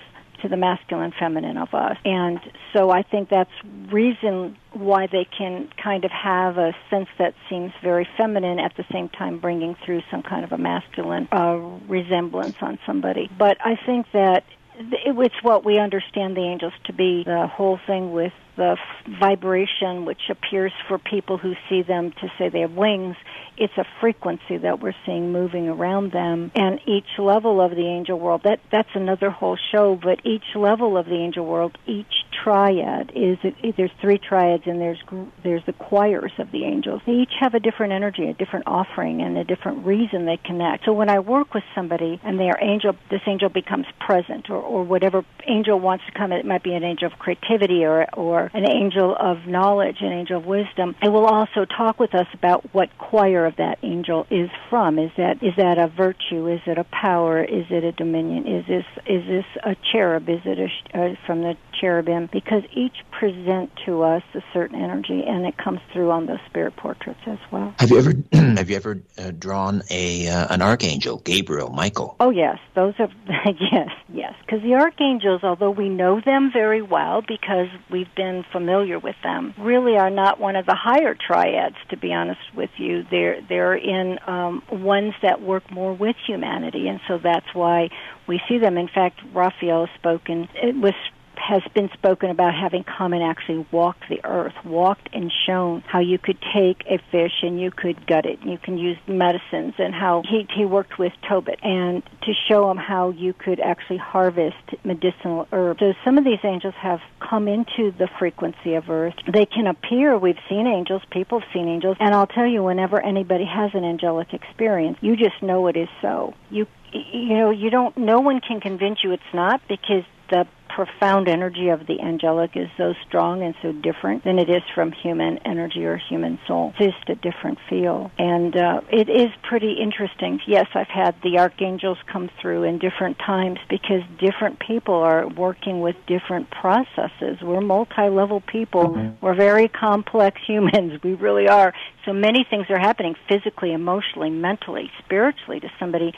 to 0.44 0.50
the 0.50 0.58
masculine 0.58 1.14
feminine 1.18 1.58
of 1.58 1.74
us. 1.74 1.98
And 2.06 2.40
so 2.74 2.92
I 2.92 3.02
think 3.02 3.30
that's 3.30 3.52
reason 3.92 4.58
why 4.74 5.08
they 5.08 5.26
can 5.26 5.70
kind 5.82 6.06
of 6.06 6.12
have 6.12 6.58
a 6.58 6.76
sense 6.90 7.10
that 7.18 7.34
seems 7.50 7.72
very 7.82 8.08
feminine 8.18 8.60
at 8.60 8.76
the 8.76 8.86
same 8.92 9.10
time 9.10 9.40
bringing 9.40 9.76
through 9.86 10.04
some 10.12 10.22
kind 10.22 10.44
of 10.44 10.52
a 10.52 10.58
masculine 10.58 11.28
uh, 11.32 11.56
resemblance 11.88 12.56
on 12.62 12.78
somebody. 12.86 13.30
But 13.38 13.58
I 13.62 13.76
think 13.86 14.08
that 14.12 14.44
it's 14.76 15.44
what 15.44 15.64
we 15.64 15.80
understand 15.80 16.36
the 16.36 16.42
angels 16.42 16.74
to 16.86 16.94
be. 16.94 17.24
The 17.24 17.48
whole 17.48 17.80
thing 17.88 18.12
with 18.12 18.34
the 18.56 18.78
vibration, 19.20 20.06
which 20.06 20.30
appears 20.30 20.72
for 20.88 20.98
people 20.98 21.38
who 21.38 21.54
see 21.70 21.82
them 21.82 22.12
to 22.22 22.32
say 22.38 22.50
they 22.50 22.62
have 22.62 22.74
wings, 22.74 23.16
it's 23.58 23.78
a 23.78 23.86
frequency 24.00 24.58
that 24.58 24.80
we're 24.80 24.96
seeing 25.06 25.32
moving 25.32 25.68
around 25.68 26.12
them. 26.12 26.52
And 26.56 26.80
each 26.88 27.20
level 27.20 27.62
of 27.62 27.72
the 27.72 27.88
angel 27.88 28.20
world, 28.20 28.42
that 28.44 28.60
that's 28.72 28.90
another 28.96 29.30
whole 29.30 29.58
show. 29.72 29.96
But 29.96 30.26
each 30.26 30.56
level 30.56 30.98
of 30.98 31.06
the 31.06 31.16
angel 31.16 31.46
world, 31.46 31.78
each 31.86 32.12
triad 32.44 33.12
is 33.16 33.38
there's 33.78 33.92
three 34.02 34.18
triads, 34.18 34.64
and 34.66 34.82
there's 34.82 35.00
there's 35.44 35.66
the 35.66 35.74
choirs 35.74 36.32
of 36.40 36.52
the 36.52 36.66
angels. 36.66 37.02
They 37.06 37.14
each 37.14 37.34
have 37.40 37.54
a 37.54 37.60
different 37.60 37.94
energy, 37.94 38.28
a 38.28 38.34
different 38.34 38.68
offering, 38.68 39.22
and 39.22 39.38
a 39.38 39.44
different 39.44 39.86
reason 39.86 40.26
they 40.26 40.38
connect. 40.38 40.86
So 40.86 40.94
when 40.94 41.10
I 41.10 41.20
work 41.20 41.54
with 41.54 41.64
somebody 41.76 42.20
and 42.24 42.40
their 42.40 42.58
angel, 42.62 42.96
this 43.10 43.22
angel 43.28 43.50
becomes 43.50 43.86
present, 44.00 44.50
or 44.50 44.58
or 44.58 44.84
whatever 44.84 45.24
angel 45.46 45.80
wants 45.80 46.06
to 46.06 46.12
come, 46.12 46.32
it 46.32 46.46
might 46.46 46.64
be 46.64 46.74
an 46.74 46.84
angel 46.84 47.12
of 47.12 47.20
creativity 47.20 47.86
or 47.86 48.08
or 48.16 48.43
an 48.54 48.70
angel 48.70 49.16
of 49.20 49.46
knowledge, 49.48 49.98
an 50.02 50.12
angel 50.12 50.38
of 50.38 50.46
wisdom. 50.46 50.96
It 51.02 51.10
will 51.10 51.26
also 51.26 51.66
talk 51.66 52.00
with 52.00 52.16
us 52.16 52.28
about 52.34 52.74
what 52.74 52.90
choir 52.98 53.46
of 53.46 53.56
that 53.58 53.80
angel 53.84 54.28
is 54.30 54.50
from. 54.70 55.00
Is 55.00 55.12
that 55.18 55.42
is 55.44 55.54
that 55.58 55.78
a 55.78 55.88
virtue? 55.88 56.48
Is 56.48 56.62
it 56.66 56.78
a 56.78 56.86
power? 56.86 57.44
Is 57.44 57.66
it 57.70 57.84
a 57.84 57.92
dominion? 57.92 58.48
Is 58.48 58.66
this 58.68 58.86
is 59.06 59.26
this 59.28 59.46
a 59.64 59.76
cherub? 59.92 60.30
Is 60.30 60.42
it 60.46 60.60
a, 60.60 61.00
uh, 61.00 61.16
from 61.26 61.42
the 61.42 61.56
cherubim? 61.80 62.30
because 62.32 62.64
each 62.74 62.96
present 63.12 63.72
to 63.86 64.02
us 64.02 64.24
a 64.34 64.42
certain 64.54 64.82
energy, 64.82 65.24
and 65.26 65.46
it 65.46 65.58
comes 65.58 65.80
through 65.92 66.12
on 66.12 66.26
those 66.26 66.40
spirit 66.48 66.76
portraits 66.76 67.20
as 67.28 67.38
well. 67.52 67.74
Have 67.80 67.90
you 67.90 68.00
ever 68.00 68.14
have 68.34 68.70
you 68.70 68.76
ever 68.76 69.02
uh, 69.18 69.32
drawn 69.32 69.84
a 69.90 70.28
uh, 70.28 70.54
an 70.54 70.62
archangel, 70.62 71.18
Gabriel, 71.18 71.70
Michael? 71.70 72.16
Oh 72.20 72.32
yes, 72.32 72.58
those 72.76 72.94
are 73.00 73.10
yes, 73.72 73.90
yes. 74.12 74.34
Because 74.42 74.62
the 74.64 74.74
archangels, 74.74 75.44
although 75.44 75.72
we 75.72 75.90
know 75.90 76.20
them 76.20 76.52
very 76.52 76.82
well 76.82 77.22
because 77.22 77.68
we've 77.90 78.14
been 78.16 78.33
familiar 78.52 78.98
with 78.98 79.16
them, 79.24 79.54
really 79.60 79.98
are 79.98 80.10
not 80.10 80.40
one 80.40 80.56
of 80.56 80.66
the 80.66 80.76
higher 80.76 81.16
triads. 81.16 81.76
To 81.92 81.98
be 81.98 82.12
honest 82.12 82.42
with 82.56 82.72
you, 82.78 83.04
they're 83.12 83.40
they're 83.48 83.76
in 83.76 84.18
um, 84.26 84.64
ones 84.72 85.14
that 85.22 85.42
work 85.42 85.70
more 85.70 85.94
with 85.94 86.16
humanity, 86.26 86.88
and 86.88 87.00
so 87.08 87.20
that's 87.22 87.54
why 87.54 87.90
we 88.28 88.42
see 88.50 88.58
them. 88.58 88.78
In 88.78 88.88
fact, 88.88 89.20
Raphael 89.34 89.88
spoken. 90.00 90.50
It 90.56 90.76
was 90.76 90.96
has 91.44 91.62
been 91.74 91.90
spoken 91.94 92.30
about 92.30 92.54
having 92.56 92.84
come 92.84 93.12
and 93.12 93.22
actually 93.22 93.66
walked 93.72 94.04
the 94.10 94.24
earth, 94.24 94.54
walked 94.64 95.10
and 95.14 95.32
shown 95.46 95.82
how 95.82 96.00
you 96.00 96.18
could 96.18 96.38
take 96.54 96.84
a 96.90 97.00
fish 97.12 97.34
and 97.42 97.60
you 97.60 97.70
could 97.70 98.08
gut 98.08 98.26
it, 98.26 98.40
and 98.42 98.52
you 98.52 98.58
can 98.58 98.78
use 98.78 98.98
medicines, 99.08 99.74
and 99.78 99.94
how 99.94 100.24
he 100.30 100.48
he 100.56 100.64
worked 100.66 100.98
with 100.98 101.12
Tobit 101.28 101.60
and 101.62 102.02
to 102.22 102.34
show 102.48 102.72
him 102.72 102.78
how 102.78 103.10
you 103.10 103.34
could 103.34 103.60
actually 103.60 103.98
harvest 103.98 104.56
medicinal 104.84 105.48
herbs. 105.52 105.82
So 105.82 105.94
some 106.06 106.18
of 106.18 106.24
these 106.24 106.40
angels 106.44 106.76
have 106.82 107.02
come 107.20 107.48
into 107.48 107.92
the 107.92 108.08
frequency 108.20 108.76
of 108.76 108.90
earth. 108.90 109.16
They 109.32 109.46
can 109.46 109.68
appear. 109.68 110.18
We've 110.18 110.40
seen 110.48 110.66
angels. 110.68 111.02
People 111.12 111.42
have 111.42 111.50
seen 111.54 111.68
angels, 111.68 111.98
and 112.00 112.16
I'll 112.16 112.28
tell 112.28 112.48
you, 112.48 112.64
whenever 112.64 113.02
anybody 113.02 113.46
has 113.46 113.72
an 113.74 113.84
angelic 113.84 114.34
experience, 114.34 114.98
you 115.02 115.18
just 115.18 115.42
know 115.42 115.68
it 115.68 115.76
is 115.76 115.90
so. 116.02 116.34
You 116.50 116.68
you 116.94 117.36
know 117.36 117.50
you 117.50 117.70
don't. 117.70 117.98
No 117.98 118.22
one 118.22 118.40
can 118.40 118.62
convince 118.62 119.04
you 119.04 119.12
it's 119.12 119.34
not 119.34 119.62
because 119.68 120.04
the 120.30 120.48
profound 120.76 121.28
energy 121.28 121.70
of 121.70 121.86
the 121.88 122.02
angelic 122.02 122.52
is 122.56 122.68
so 122.78 122.94
strong 123.08 123.44
and 123.44 123.54
so 123.62 123.72
different 123.72 124.24
than 124.24 124.40
it 124.40 124.50
is 124.50 124.64
from 124.74 124.92
human 124.92 125.38
energy 125.46 125.86
or 125.86 125.98
human 125.98 126.40
soul. 126.48 126.74
It's 126.80 126.96
just 126.96 127.10
a 127.10 127.16
different 127.16 127.60
feel. 127.70 128.12
And 128.18 128.56
uh, 128.56 128.82
it 128.92 129.10
is 129.10 129.30
pretty 129.48 129.74
interesting. 129.74 130.40
Yes, 130.48 130.68
I've 130.74 130.88
had 130.88 131.16
the 131.22 131.40
archangels 131.40 131.98
come 132.12 132.30
through 132.42 132.64
in 132.64 132.80
different 132.80 133.20
times 133.20 133.60
because 133.70 134.02
different 134.20 134.60
people 134.60 134.96
are 134.96 135.28
working 135.28 135.82
with 135.82 135.96
different 136.08 136.50
processes. 136.50 137.38
We're 137.42 137.62
multi-level 137.62 138.42
people. 138.42 138.90
Mm-hmm. 138.90 139.26
We're 139.26 139.36
very 139.36 139.68
complex 139.68 140.42
humans. 140.48 141.02
We 141.04 141.14
really 141.14 141.48
are. 141.48 141.74
So 142.06 142.14
many 142.14 142.46
things 142.50 142.66
are 142.70 142.80
happening 142.80 143.16
physically, 143.30 143.74
emotionally, 143.74 144.30
mentally, 144.30 144.92
spiritually 145.06 145.60
to 145.60 145.70
somebody 145.80 146.14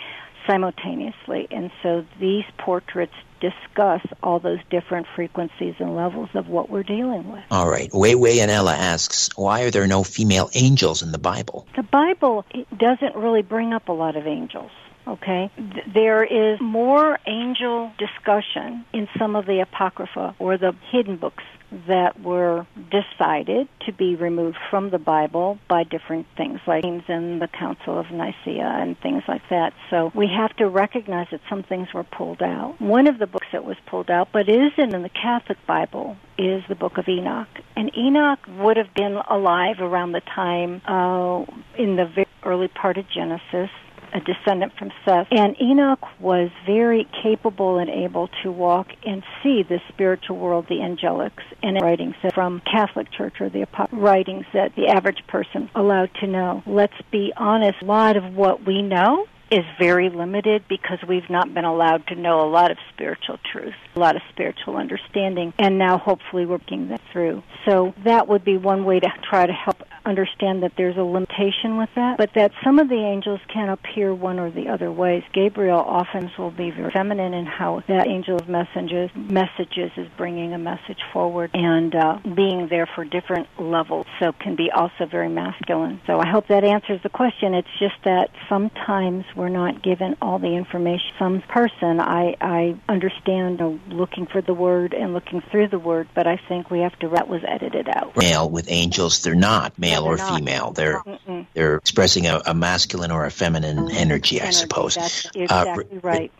simultaneously. 0.47 1.47
And 1.51 1.71
so 1.83 2.05
these 2.19 2.43
portraits 2.57 3.13
discuss 3.39 4.01
all 4.23 4.39
those 4.39 4.59
different 4.69 5.07
frequencies 5.15 5.75
and 5.79 5.95
levels 5.95 6.29
of 6.33 6.47
what 6.47 6.69
we're 6.69 6.83
dealing 6.83 7.31
with. 7.31 7.43
All 7.51 7.69
right. 7.69 7.89
Wei 7.93 8.15
Wei 8.15 8.39
and 8.39 8.51
Ella 8.51 8.73
asks, 8.73 9.29
why 9.35 9.63
are 9.63 9.71
there 9.71 9.87
no 9.87 10.03
female 10.03 10.49
angels 10.53 11.01
in 11.01 11.11
the 11.11 11.17
Bible? 11.17 11.67
The 11.75 11.83
Bible 11.83 12.45
doesn't 12.77 13.15
really 13.15 13.41
bring 13.41 13.73
up 13.73 13.89
a 13.89 13.93
lot 13.93 14.15
of 14.15 14.27
angels. 14.27 14.71
Okay? 15.07 15.51
There 15.93 16.23
is 16.23 16.59
more 16.59 17.19
angel 17.27 17.91
discussion 17.99 18.85
in 18.91 19.07
some 19.19 19.35
of 19.35 19.45
the 19.45 19.59
Apocrypha 19.59 20.35
or 20.39 20.57
the 20.57 20.73
hidden 20.91 21.17
books 21.17 21.43
that 21.87 22.19
were 22.21 22.65
decided 22.91 23.67
to 23.85 23.93
be 23.93 24.15
removed 24.15 24.57
from 24.69 24.89
the 24.89 24.99
Bible 24.99 25.59
by 25.67 25.83
different 25.83 26.27
things 26.37 26.59
like 26.67 26.83
things 26.83 27.03
in 27.07 27.39
the 27.39 27.47
Council 27.47 27.99
of 27.99 28.11
Nicaea 28.11 28.67
and 28.81 28.99
things 28.99 29.23
like 29.27 29.41
that. 29.49 29.73
So 29.89 30.11
we 30.15 30.27
have 30.27 30.55
to 30.57 30.67
recognize 30.67 31.27
that 31.31 31.41
some 31.49 31.63
things 31.63 31.93
were 31.93 32.03
pulled 32.03 32.41
out. 32.41 32.79
One 32.79 33.07
of 33.07 33.19
the 33.19 33.27
books 33.27 33.47
that 33.51 33.65
was 33.65 33.77
pulled 33.85 34.09
out, 34.09 34.29
but 34.31 34.49
isn't 34.49 34.93
in 34.93 35.01
the 35.01 35.09
Catholic 35.09 35.57
Bible, 35.65 36.17
is 36.37 36.63
the 36.67 36.75
book 36.75 36.97
of 36.97 37.07
Enoch. 37.07 37.47
And 37.75 37.95
Enoch 37.97 38.39
would 38.57 38.77
have 38.77 38.93
been 38.93 39.15
alive 39.29 39.77
around 39.79 40.11
the 40.11 40.21
time 40.21 40.81
uh, 40.85 41.45
in 41.77 41.95
the 41.95 42.05
very 42.05 42.27
early 42.43 42.67
part 42.67 42.97
of 42.97 43.05
Genesis 43.09 43.69
a 44.13 44.19
descendant 44.19 44.73
from 44.77 44.91
Seth. 45.03 45.27
And 45.31 45.55
Enoch 45.61 46.03
was 46.19 46.49
very 46.65 47.07
capable 47.23 47.77
and 47.77 47.89
able 47.89 48.29
to 48.43 48.51
walk 48.51 48.87
and 49.05 49.23
see 49.43 49.63
the 49.63 49.79
spiritual 49.89 50.37
world, 50.37 50.65
the 50.67 50.75
angelics, 50.75 51.43
and 51.61 51.81
writings 51.81 52.15
from 52.33 52.61
Catholic 52.71 53.11
Church 53.11 53.35
or 53.39 53.49
the 53.49 53.67
writings 53.91 54.45
that 54.53 54.75
the 54.75 54.87
average 54.87 55.25
person 55.27 55.69
allowed 55.75 56.11
to 56.21 56.27
know. 56.27 56.63
Let's 56.65 56.93
be 57.11 57.33
honest, 57.35 57.81
a 57.81 57.85
lot 57.85 58.17
of 58.17 58.35
what 58.35 58.65
we 58.65 58.81
know 58.81 59.27
is 59.51 59.63
very 59.79 60.09
limited 60.09 60.63
because 60.67 60.97
we've 61.07 61.29
not 61.29 61.53
been 61.53 61.65
allowed 61.65 62.07
to 62.07 62.15
know 62.15 62.41
a 62.41 62.49
lot 62.49 62.71
of 62.71 62.77
spiritual 62.93 63.37
truth, 63.51 63.75
a 63.95 63.99
lot 63.99 64.15
of 64.15 64.21
spiritual 64.31 64.75
understanding, 64.75 65.53
and 65.59 65.77
now 65.77 65.97
hopefully 65.97 66.45
we're 66.45 66.55
working 66.55 66.89
that 66.89 67.01
through. 67.11 67.43
So 67.65 67.93
that 68.03 68.27
would 68.27 68.43
be 68.43 68.57
one 68.57 68.85
way 68.85 68.99
to 68.99 69.07
try 69.29 69.45
to 69.45 69.53
help 69.53 69.83
understand 70.05 70.63
that 70.63 70.73
there's 70.77 70.97
a 70.97 71.03
limitation 71.03 71.77
with 71.77 71.89
that, 71.95 72.17
but 72.17 72.33
that 72.35 72.51
some 72.63 72.79
of 72.79 72.89
the 72.89 72.95
angels 72.95 73.39
can 73.51 73.69
appear 73.69 74.13
one 74.13 74.39
or 74.39 74.51
the 74.51 74.69
other 74.69 74.91
ways. 74.91 75.23
Gabriel 75.33 75.79
often 75.79 76.31
will 76.37 76.51
be 76.51 76.71
very 76.71 76.91
feminine 76.91 77.33
in 77.33 77.45
how 77.45 77.81
that 77.87 78.07
angel's 78.07 78.47
messages 78.47 79.09
messages 79.15 79.91
is 79.97 80.07
bringing 80.17 80.53
a 80.53 80.57
message 80.57 80.99
forward 81.11 81.51
and 81.53 81.95
uh, 81.95 82.19
being 82.35 82.67
there 82.69 82.87
for 82.93 83.03
different 83.03 83.47
levels, 83.59 84.05
so 84.19 84.31
can 84.33 84.55
be 84.55 84.69
also 84.71 85.05
very 85.09 85.29
masculine. 85.29 85.99
So 86.07 86.19
I 86.19 86.27
hope 86.27 86.47
that 86.47 86.63
answers 86.63 87.01
the 87.03 87.09
question. 87.09 87.53
It's 87.53 87.67
just 87.79 87.95
that 88.03 88.29
sometimes 88.47 89.25
we're 89.35 89.49
not 89.49 89.81
given 89.81 90.15
all 90.21 90.39
the 90.39 90.55
information. 90.55 91.07
Some 91.17 91.41
person, 91.41 91.99
I 91.99 92.35
I 92.39 92.77
understand 92.87 93.61
uh, 93.61 93.73
looking 93.89 94.27
for 94.27 94.41
the 94.41 94.53
word 94.53 94.93
and 94.93 95.13
looking 95.13 95.41
through 95.51 95.69
the 95.69 95.79
word, 95.79 96.07
but 96.13 96.27
I 96.27 96.39
think 96.47 96.69
we 96.69 96.79
have 96.79 96.97
to 96.99 97.15
that 97.15 97.29
was 97.29 97.41
edited 97.47 97.87
out. 97.89 98.15
Male 98.17 98.49
with 98.49 98.69
angels, 98.69 99.21
they're 99.21 99.35
not 99.35 99.79
male 99.79 99.94
male 100.01 100.11
or 100.11 100.17
not. 100.17 100.35
female. 100.37 100.71
They're 100.71 100.99
Mm-mm. 100.99 101.47
they're 101.53 101.75
expressing 101.75 102.27
a, 102.27 102.41
a, 102.45 102.53
masculine 102.53 103.11
or 103.11 103.25
a 103.25 103.31
feminine 103.31 103.91
energy, 103.91 104.41
I 104.41 104.51
suppose. 104.51 104.95
That's 104.95 105.25
uh, 105.25 105.29
exactly 105.35 105.97
uh, 105.97 105.99
right. 106.01 106.31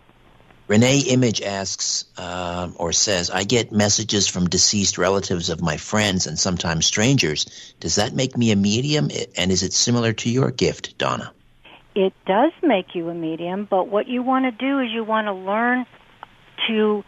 Renee 0.67 1.01
Image 1.01 1.43
asks 1.43 2.05
uh, 2.17 2.71
or 2.77 2.91
says, 2.91 3.29
I 3.29 3.43
get 3.43 3.71
messages 3.71 4.27
from 4.27 4.49
deceased 4.49 4.97
relatives 4.97 5.49
of 5.49 5.61
my 5.61 5.77
friends 5.77 6.25
and 6.25 6.39
sometimes 6.39 6.87
strangers. 6.87 7.73
Does 7.79 7.95
that 7.95 8.13
make 8.13 8.35
me 8.35 8.51
a 8.51 8.55
medium? 8.55 9.09
And 9.37 9.51
is 9.51 9.61
it 9.61 9.73
similar 9.73 10.13
to 10.13 10.29
your 10.29 10.49
gift, 10.49 10.97
Donna? 10.97 11.31
It 11.93 12.13
does 12.25 12.51
make 12.63 12.95
you 12.95 13.09
a 13.09 13.13
medium, 13.13 13.67
but 13.69 13.87
what 13.87 14.07
you 14.07 14.23
want 14.23 14.45
to 14.45 14.51
do 14.51 14.79
is 14.79 14.91
you 14.91 15.03
want 15.03 15.27
to 15.27 15.33
learn 15.33 15.85
to 16.67 17.03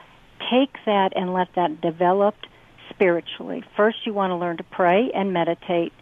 take 0.51 0.73
that 0.85 1.13
and 1.15 1.33
let 1.33 1.47
that 1.55 1.81
develop 1.81 2.35
spiritually. 2.91 3.63
First, 3.75 3.97
you 4.05 4.13
want 4.13 4.31
to 4.31 4.35
learn 4.35 4.57
to 4.57 4.63
pray 4.63 5.11
and 5.13 5.33
meditate 5.33 5.93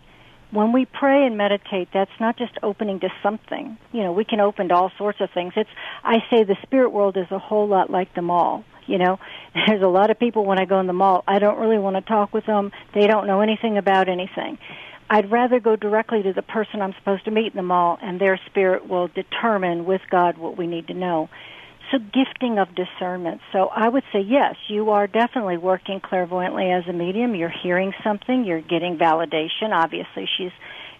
when 0.51 0.71
we 0.71 0.85
pray 0.85 1.25
and 1.25 1.37
meditate, 1.37 1.89
that's 1.93 2.11
not 2.19 2.37
just 2.37 2.53
opening 2.63 2.99
to 3.01 3.09
something. 3.21 3.77
You 3.91 4.03
know, 4.03 4.11
we 4.11 4.23
can 4.23 4.39
open 4.39 4.69
to 4.69 4.75
all 4.75 4.91
sorts 4.97 5.19
of 5.21 5.29
things. 5.31 5.53
It's, 5.55 5.69
I 6.03 6.23
say 6.29 6.43
the 6.43 6.57
spirit 6.63 6.89
world 6.89 7.17
is 7.17 7.27
a 7.31 7.39
whole 7.39 7.67
lot 7.67 7.89
like 7.89 8.13
the 8.13 8.21
mall. 8.21 8.63
You 8.87 8.99
know, 8.99 9.19
there's 9.67 9.81
a 9.81 9.87
lot 9.87 10.11
of 10.11 10.19
people 10.19 10.45
when 10.45 10.59
I 10.59 10.65
go 10.65 10.79
in 10.79 10.87
the 10.87 10.93
mall, 10.93 11.23
I 11.27 11.39
don't 11.39 11.59
really 11.59 11.79
want 11.79 11.95
to 11.95 12.01
talk 12.01 12.33
with 12.33 12.45
them. 12.45 12.71
They 12.93 13.07
don't 13.07 13.27
know 13.27 13.41
anything 13.41 13.77
about 13.77 14.07
anything. 14.07 14.57
I'd 15.09 15.31
rather 15.31 15.59
go 15.59 15.75
directly 15.75 16.23
to 16.23 16.33
the 16.33 16.41
person 16.41 16.81
I'm 16.81 16.93
supposed 16.93 17.25
to 17.25 17.31
meet 17.31 17.53
in 17.53 17.57
the 17.57 17.63
mall 17.63 17.99
and 18.01 18.19
their 18.19 18.39
spirit 18.47 18.87
will 18.87 19.07
determine 19.07 19.85
with 19.85 20.01
God 20.09 20.37
what 20.37 20.57
we 20.57 20.65
need 20.65 20.87
to 20.87 20.95
know 20.95 21.29
a 21.93 21.99
gifting 21.99 22.57
of 22.59 22.69
discernment. 22.75 23.41
So 23.51 23.67
I 23.67 23.87
would 23.87 24.03
say 24.11 24.19
yes, 24.21 24.55
you 24.67 24.91
are 24.91 25.07
definitely 25.07 25.57
working 25.57 25.99
clairvoyantly 25.99 26.71
as 26.71 26.87
a 26.87 26.93
medium. 26.93 27.35
You're 27.35 27.49
hearing 27.49 27.93
something, 28.03 28.45
you're 28.45 28.61
getting 28.61 28.97
validation. 28.97 29.71
Obviously, 29.71 30.27
she's 30.37 30.51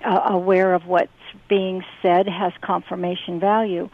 uh, 0.04 0.22
aware 0.26 0.74
of 0.74 0.86
what's 0.86 1.12
being 1.50 1.84
said, 2.02 2.28
has 2.28 2.54
confirmation 2.62 3.40
value. 3.40 3.90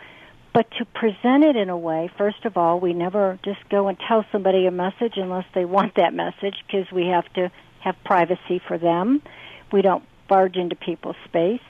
But 0.53 0.69
to 0.79 0.85
present 0.85 1.45
it 1.45 1.55
in 1.55 1.69
a 1.69 1.77
way, 1.77 2.11
first 2.17 2.43
of 2.43 2.57
all, 2.57 2.79
we 2.79 2.93
never 2.93 3.39
just 3.43 3.59
go 3.69 3.87
and 3.87 3.97
tell 4.07 4.25
somebody 4.31 4.65
a 4.65 4.71
message 4.71 5.13
unless 5.15 5.45
they 5.55 5.63
want 5.63 5.95
that 5.95 6.13
message 6.13 6.55
because 6.67 6.91
we 6.91 7.07
have 7.07 7.31
to 7.33 7.51
have 7.79 7.95
privacy 8.03 8.61
for 8.67 8.77
them. 8.77 9.21
We 9.71 9.81
don't 9.81 10.03
barge 10.27 10.57
into 10.57 10.75
people's 10.75 11.15
space 11.25 11.61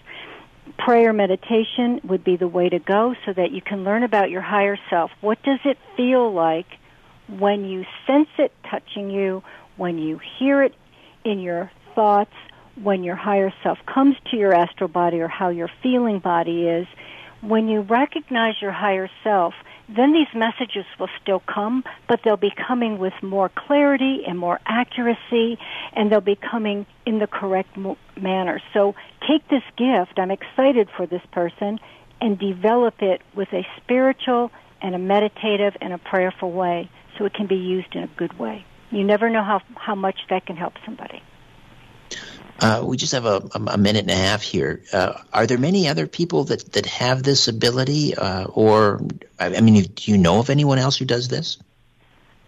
prayer 0.77 1.13
meditation 1.13 2.01
would 2.03 2.23
be 2.23 2.35
the 2.35 2.47
way 2.47 2.69
to 2.69 2.79
go 2.79 3.15
so 3.25 3.33
that 3.33 3.51
you 3.51 3.61
can 3.61 3.83
learn 3.83 4.03
about 4.03 4.29
your 4.29 4.41
higher 4.41 4.77
self. 4.89 5.11
What 5.21 5.41
does 5.43 5.59
it 5.65 5.77
feel 5.95 6.31
like 6.33 6.67
when 7.27 7.65
you 7.65 7.85
sense 8.07 8.29
it 8.37 8.51
touching 8.69 9.09
you, 9.09 9.43
when 9.77 9.97
you 9.97 10.19
hear 10.39 10.63
it 10.63 10.73
in 11.23 11.39
your 11.39 11.71
thoughts, 11.95 12.33
when 12.81 13.03
your 13.03 13.15
higher 13.15 13.53
self 13.63 13.77
comes 13.85 14.15
to 14.31 14.37
your 14.37 14.53
astral 14.53 14.87
body 14.89 15.19
or 15.19 15.27
how 15.27 15.49
your 15.49 15.69
feeling 15.81 16.19
body 16.19 16.67
is? 16.67 16.87
When 17.41 17.67
you 17.67 17.81
recognize 17.81 18.55
your 18.61 18.71
higher 18.71 19.09
self, 19.23 19.53
then 19.95 20.13
these 20.13 20.27
messages 20.33 20.85
will 20.99 21.09
still 21.21 21.41
come, 21.41 21.83
but 22.07 22.21
they'll 22.23 22.37
be 22.37 22.53
coming 22.67 22.97
with 22.97 23.13
more 23.21 23.49
clarity 23.49 24.23
and 24.27 24.37
more 24.37 24.59
accuracy, 24.65 25.57
and 25.93 26.11
they'll 26.11 26.21
be 26.21 26.35
coming 26.37 26.85
in 27.05 27.19
the 27.19 27.27
correct 27.27 27.77
manner. 28.19 28.61
So 28.73 28.95
take 29.27 29.47
this 29.49 29.63
gift, 29.77 30.17
I'm 30.17 30.31
excited 30.31 30.89
for 30.95 31.05
this 31.05 31.21
person, 31.31 31.79
and 32.21 32.37
develop 32.37 33.01
it 33.01 33.21
with 33.35 33.51
a 33.51 33.65
spiritual 33.77 34.51
and 34.81 34.95
a 34.95 34.99
meditative 34.99 35.75
and 35.81 35.93
a 35.93 35.97
prayerful 35.97 36.51
way 36.51 36.89
so 37.17 37.25
it 37.25 37.33
can 37.33 37.47
be 37.47 37.55
used 37.55 37.95
in 37.95 38.03
a 38.03 38.07
good 38.07 38.37
way. 38.39 38.65
You 38.91 39.03
never 39.03 39.29
know 39.29 39.43
how, 39.43 39.61
how 39.75 39.95
much 39.95 40.19
that 40.29 40.45
can 40.45 40.57
help 40.57 40.73
somebody. 40.85 41.21
Uh, 42.61 42.83
we 42.85 42.95
just 42.95 43.13
have 43.13 43.25
a, 43.25 43.41
a, 43.55 43.77
minute 43.77 44.01
and 44.01 44.11
a 44.11 44.15
half 44.15 44.43
here. 44.43 44.83
Uh, 44.93 45.13
are 45.33 45.47
there 45.47 45.57
many 45.57 45.87
other 45.87 46.05
people 46.05 46.43
that, 46.43 46.73
that 46.73 46.85
have 46.85 47.23
this 47.23 47.47
ability, 47.47 48.13
uh, 48.13 48.45
or 48.45 49.01
I 49.39 49.61
mean, 49.61 49.81
do 49.83 50.11
you 50.11 50.17
know 50.19 50.39
of 50.39 50.51
anyone 50.51 50.77
else 50.77 50.95
who 50.95 51.05
does 51.05 51.27
this? 51.27 51.57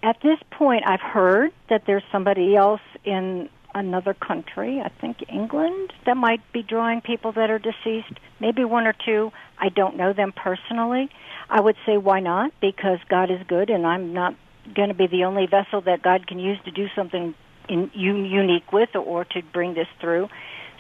At 0.04 0.22
this 0.22 0.38
point, 0.52 0.84
I've 0.86 1.02
heard 1.02 1.52
that 1.70 1.86
there's 1.88 2.04
somebody 2.12 2.56
else 2.56 2.82
in 3.04 3.50
another 3.74 4.14
country, 4.14 4.80
I 4.80 4.90
think 4.90 5.24
England, 5.28 5.94
that 6.06 6.16
might 6.16 6.42
be 6.52 6.62
drawing 6.62 7.02
people 7.02 7.32
that 7.32 7.50
are 7.50 7.58
deceased. 7.58 8.20
Maybe 8.40 8.64
one 8.64 8.86
or 8.86 8.94
two. 8.94 9.32
I 9.58 9.70
don't 9.70 9.98
know 9.98 10.14
them 10.14 10.32
personally. 10.32 11.10
I 11.50 11.60
would 11.60 11.76
say 11.88 11.98
why 11.98 12.20
not? 12.20 12.52
Because 12.62 13.00
God 13.10 13.32
is 13.32 13.40
good, 13.48 13.72
and 13.72 13.88
I'm 13.88 14.14
not 14.14 14.36
going 14.76 14.90
to 14.90 14.94
be 14.94 15.08
the 15.08 15.24
only 15.24 15.48
vessel 15.48 15.82
that 15.82 16.04
God 16.04 16.28
can 16.28 16.38
use 16.38 16.60
to 16.66 16.72
do 16.72 16.88
something 16.96 17.34
in, 17.70 17.92
unique 17.94 18.72
with 18.72 18.96
or, 18.96 19.26
to 19.26 19.42
bring 19.54 19.74
this 19.74 19.88
through. 20.00 20.30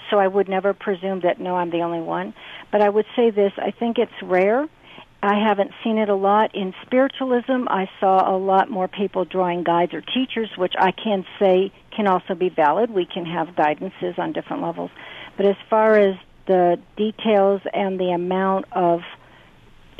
So 0.09 0.19
I 0.19 0.27
would 0.27 0.49
never 0.49 0.73
presume 0.73 1.21
that 1.21 1.39
no, 1.39 1.55
I'm 1.55 1.71
the 1.71 1.81
only 1.81 2.01
one. 2.01 2.33
But 2.71 2.81
I 2.81 2.89
would 2.89 3.05
say 3.15 3.29
this: 3.29 3.53
I 3.57 3.71
think 3.71 3.97
it's 3.97 4.11
rare. 4.21 4.67
I 5.23 5.39
haven't 5.39 5.71
seen 5.83 5.97
it 5.97 6.09
a 6.09 6.15
lot 6.15 6.53
in 6.53 6.73
spiritualism. 6.85 7.67
I 7.69 7.89
saw 8.01 8.29
a 8.29 8.37
lot 8.37 8.69
more 8.69 8.89
people 8.89 9.23
drawing 9.23 9.63
guides 9.63 9.93
or 9.93 10.01
teachers, 10.01 10.49
which 10.57 10.73
I 10.77 10.91
can 10.91 11.25
say 11.39 11.71
can 11.95 12.07
also 12.07 12.35
be 12.35 12.49
valid. 12.49 12.89
We 12.89 13.05
can 13.05 13.25
have 13.25 13.47
guidances 13.55 14.19
on 14.19 14.33
different 14.33 14.63
levels. 14.63 14.91
But 15.37 15.45
as 15.45 15.55
far 15.69 15.97
as 15.97 16.15
the 16.45 16.77
details 16.97 17.61
and 17.73 17.97
the 17.97 18.11
amount 18.11 18.65
of 18.73 18.99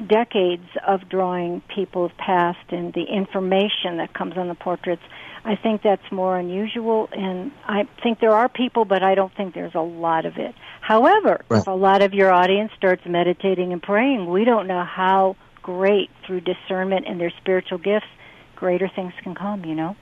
decades 0.06 0.68
of 0.86 1.08
drawing 1.08 1.62
people 1.74 2.12
past 2.18 2.72
and 2.72 2.94
the 2.94 3.04
information 3.04 3.98
that 3.98 4.14
comes 4.14 4.38
on 4.38 4.50
the 4.50 4.56
portraits, 4.56 5.04
I 5.46 5.58
think 5.58 5.82
that's 5.82 6.10
more 6.12 6.38
unusual, 6.38 7.10
and 7.12 7.52
I 7.66 7.88
think 8.02 8.20
there 8.20 8.32
are 8.32 8.48
people, 8.48 8.86
but 8.86 9.04
I 9.04 9.14
don't 9.14 9.34
think 9.36 9.54
there's 9.54 9.76
a 9.76 9.82
lot 9.82 10.26
of 10.26 10.38
it. 10.38 10.56
However, 10.80 11.44
if 11.52 11.68
a 11.68 11.72
lot 11.72 12.02
of 12.02 12.14
your 12.14 12.32
audience 12.32 12.72
starts 12.78 13.06
meditating 13.06 13.74
and 13.74 13.84
praying, 13.84 14.30
we 14.30 14.46
don't 14.46 14.68
know 14.68 14.84
how 14.84 15.36
great 15.62 16.10
through 16.26 16.42
discernment 16.42 17.08
and 17.08 17.20
their 17.20 17.32
spiritual 17.42 17.78
gifts, 17.78 18.08
greater 18.56 18.88
things 18.88 19.14
can 19.22 19.36
come, 19.36 19.66
you 19.66 19.76
know? 19.76 19.96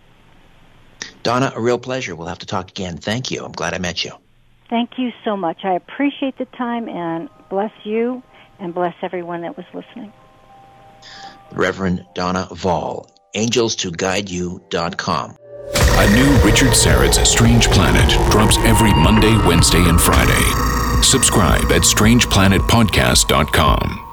Donna, 1.23 1.51
a 1.55 1.61
real 1.61 1.79
pleasure. 1.79 2.15
We'll 2.15 2.27
have 2.27 2.39
to 2.39 2.45
talk 2.45 2.69
again. 2.69 2.97
Thank 2.97 3.31
you. 3.31 3.43
I'm 3.43 3.51
glad 3.51 3.73
I 3.73 3.79
met 3.79 4.03
you. 4.03 4.11
Thank 4.69 4.97
you 4.97 5.11
so 5.25 5.35
much. 5.35 5.65
I 5.65 5.73
appreciate 5.73 6.37
the 6.37 6.45
time 6.45 6.87
and 6.87 7.29
bless 7.49 7.71
you 7.83 8.23
and 8.59 8.73
bless 8.73 8.95
everyone 9.01 9.41
that 9.41 9.57
was 9.57 9.65
listening. 9.73 10.13
Reverend 11.51 12.05
Donna 12.15 12.47
Voll, 12.51 13.10
angelstoguideyou.com. 13.35 15.35
A 15.73 16.15
new 16.15 16.35
Richard 16.43 16.75
Syrett's 16.75 17.29
Strange 17.29 17.69
Planet 17.69 18.09
drops 18.31 18.57
every 18.59 18.93
Monday, 18.93 19.37
Wednesday, 19.47 19.83
and 19.87 20.01
Friday. 20.01 20.41
Subscribe 21.03 21.71
at 21.71 21.83
strangeplanetpodcast.com. 21.83 24.10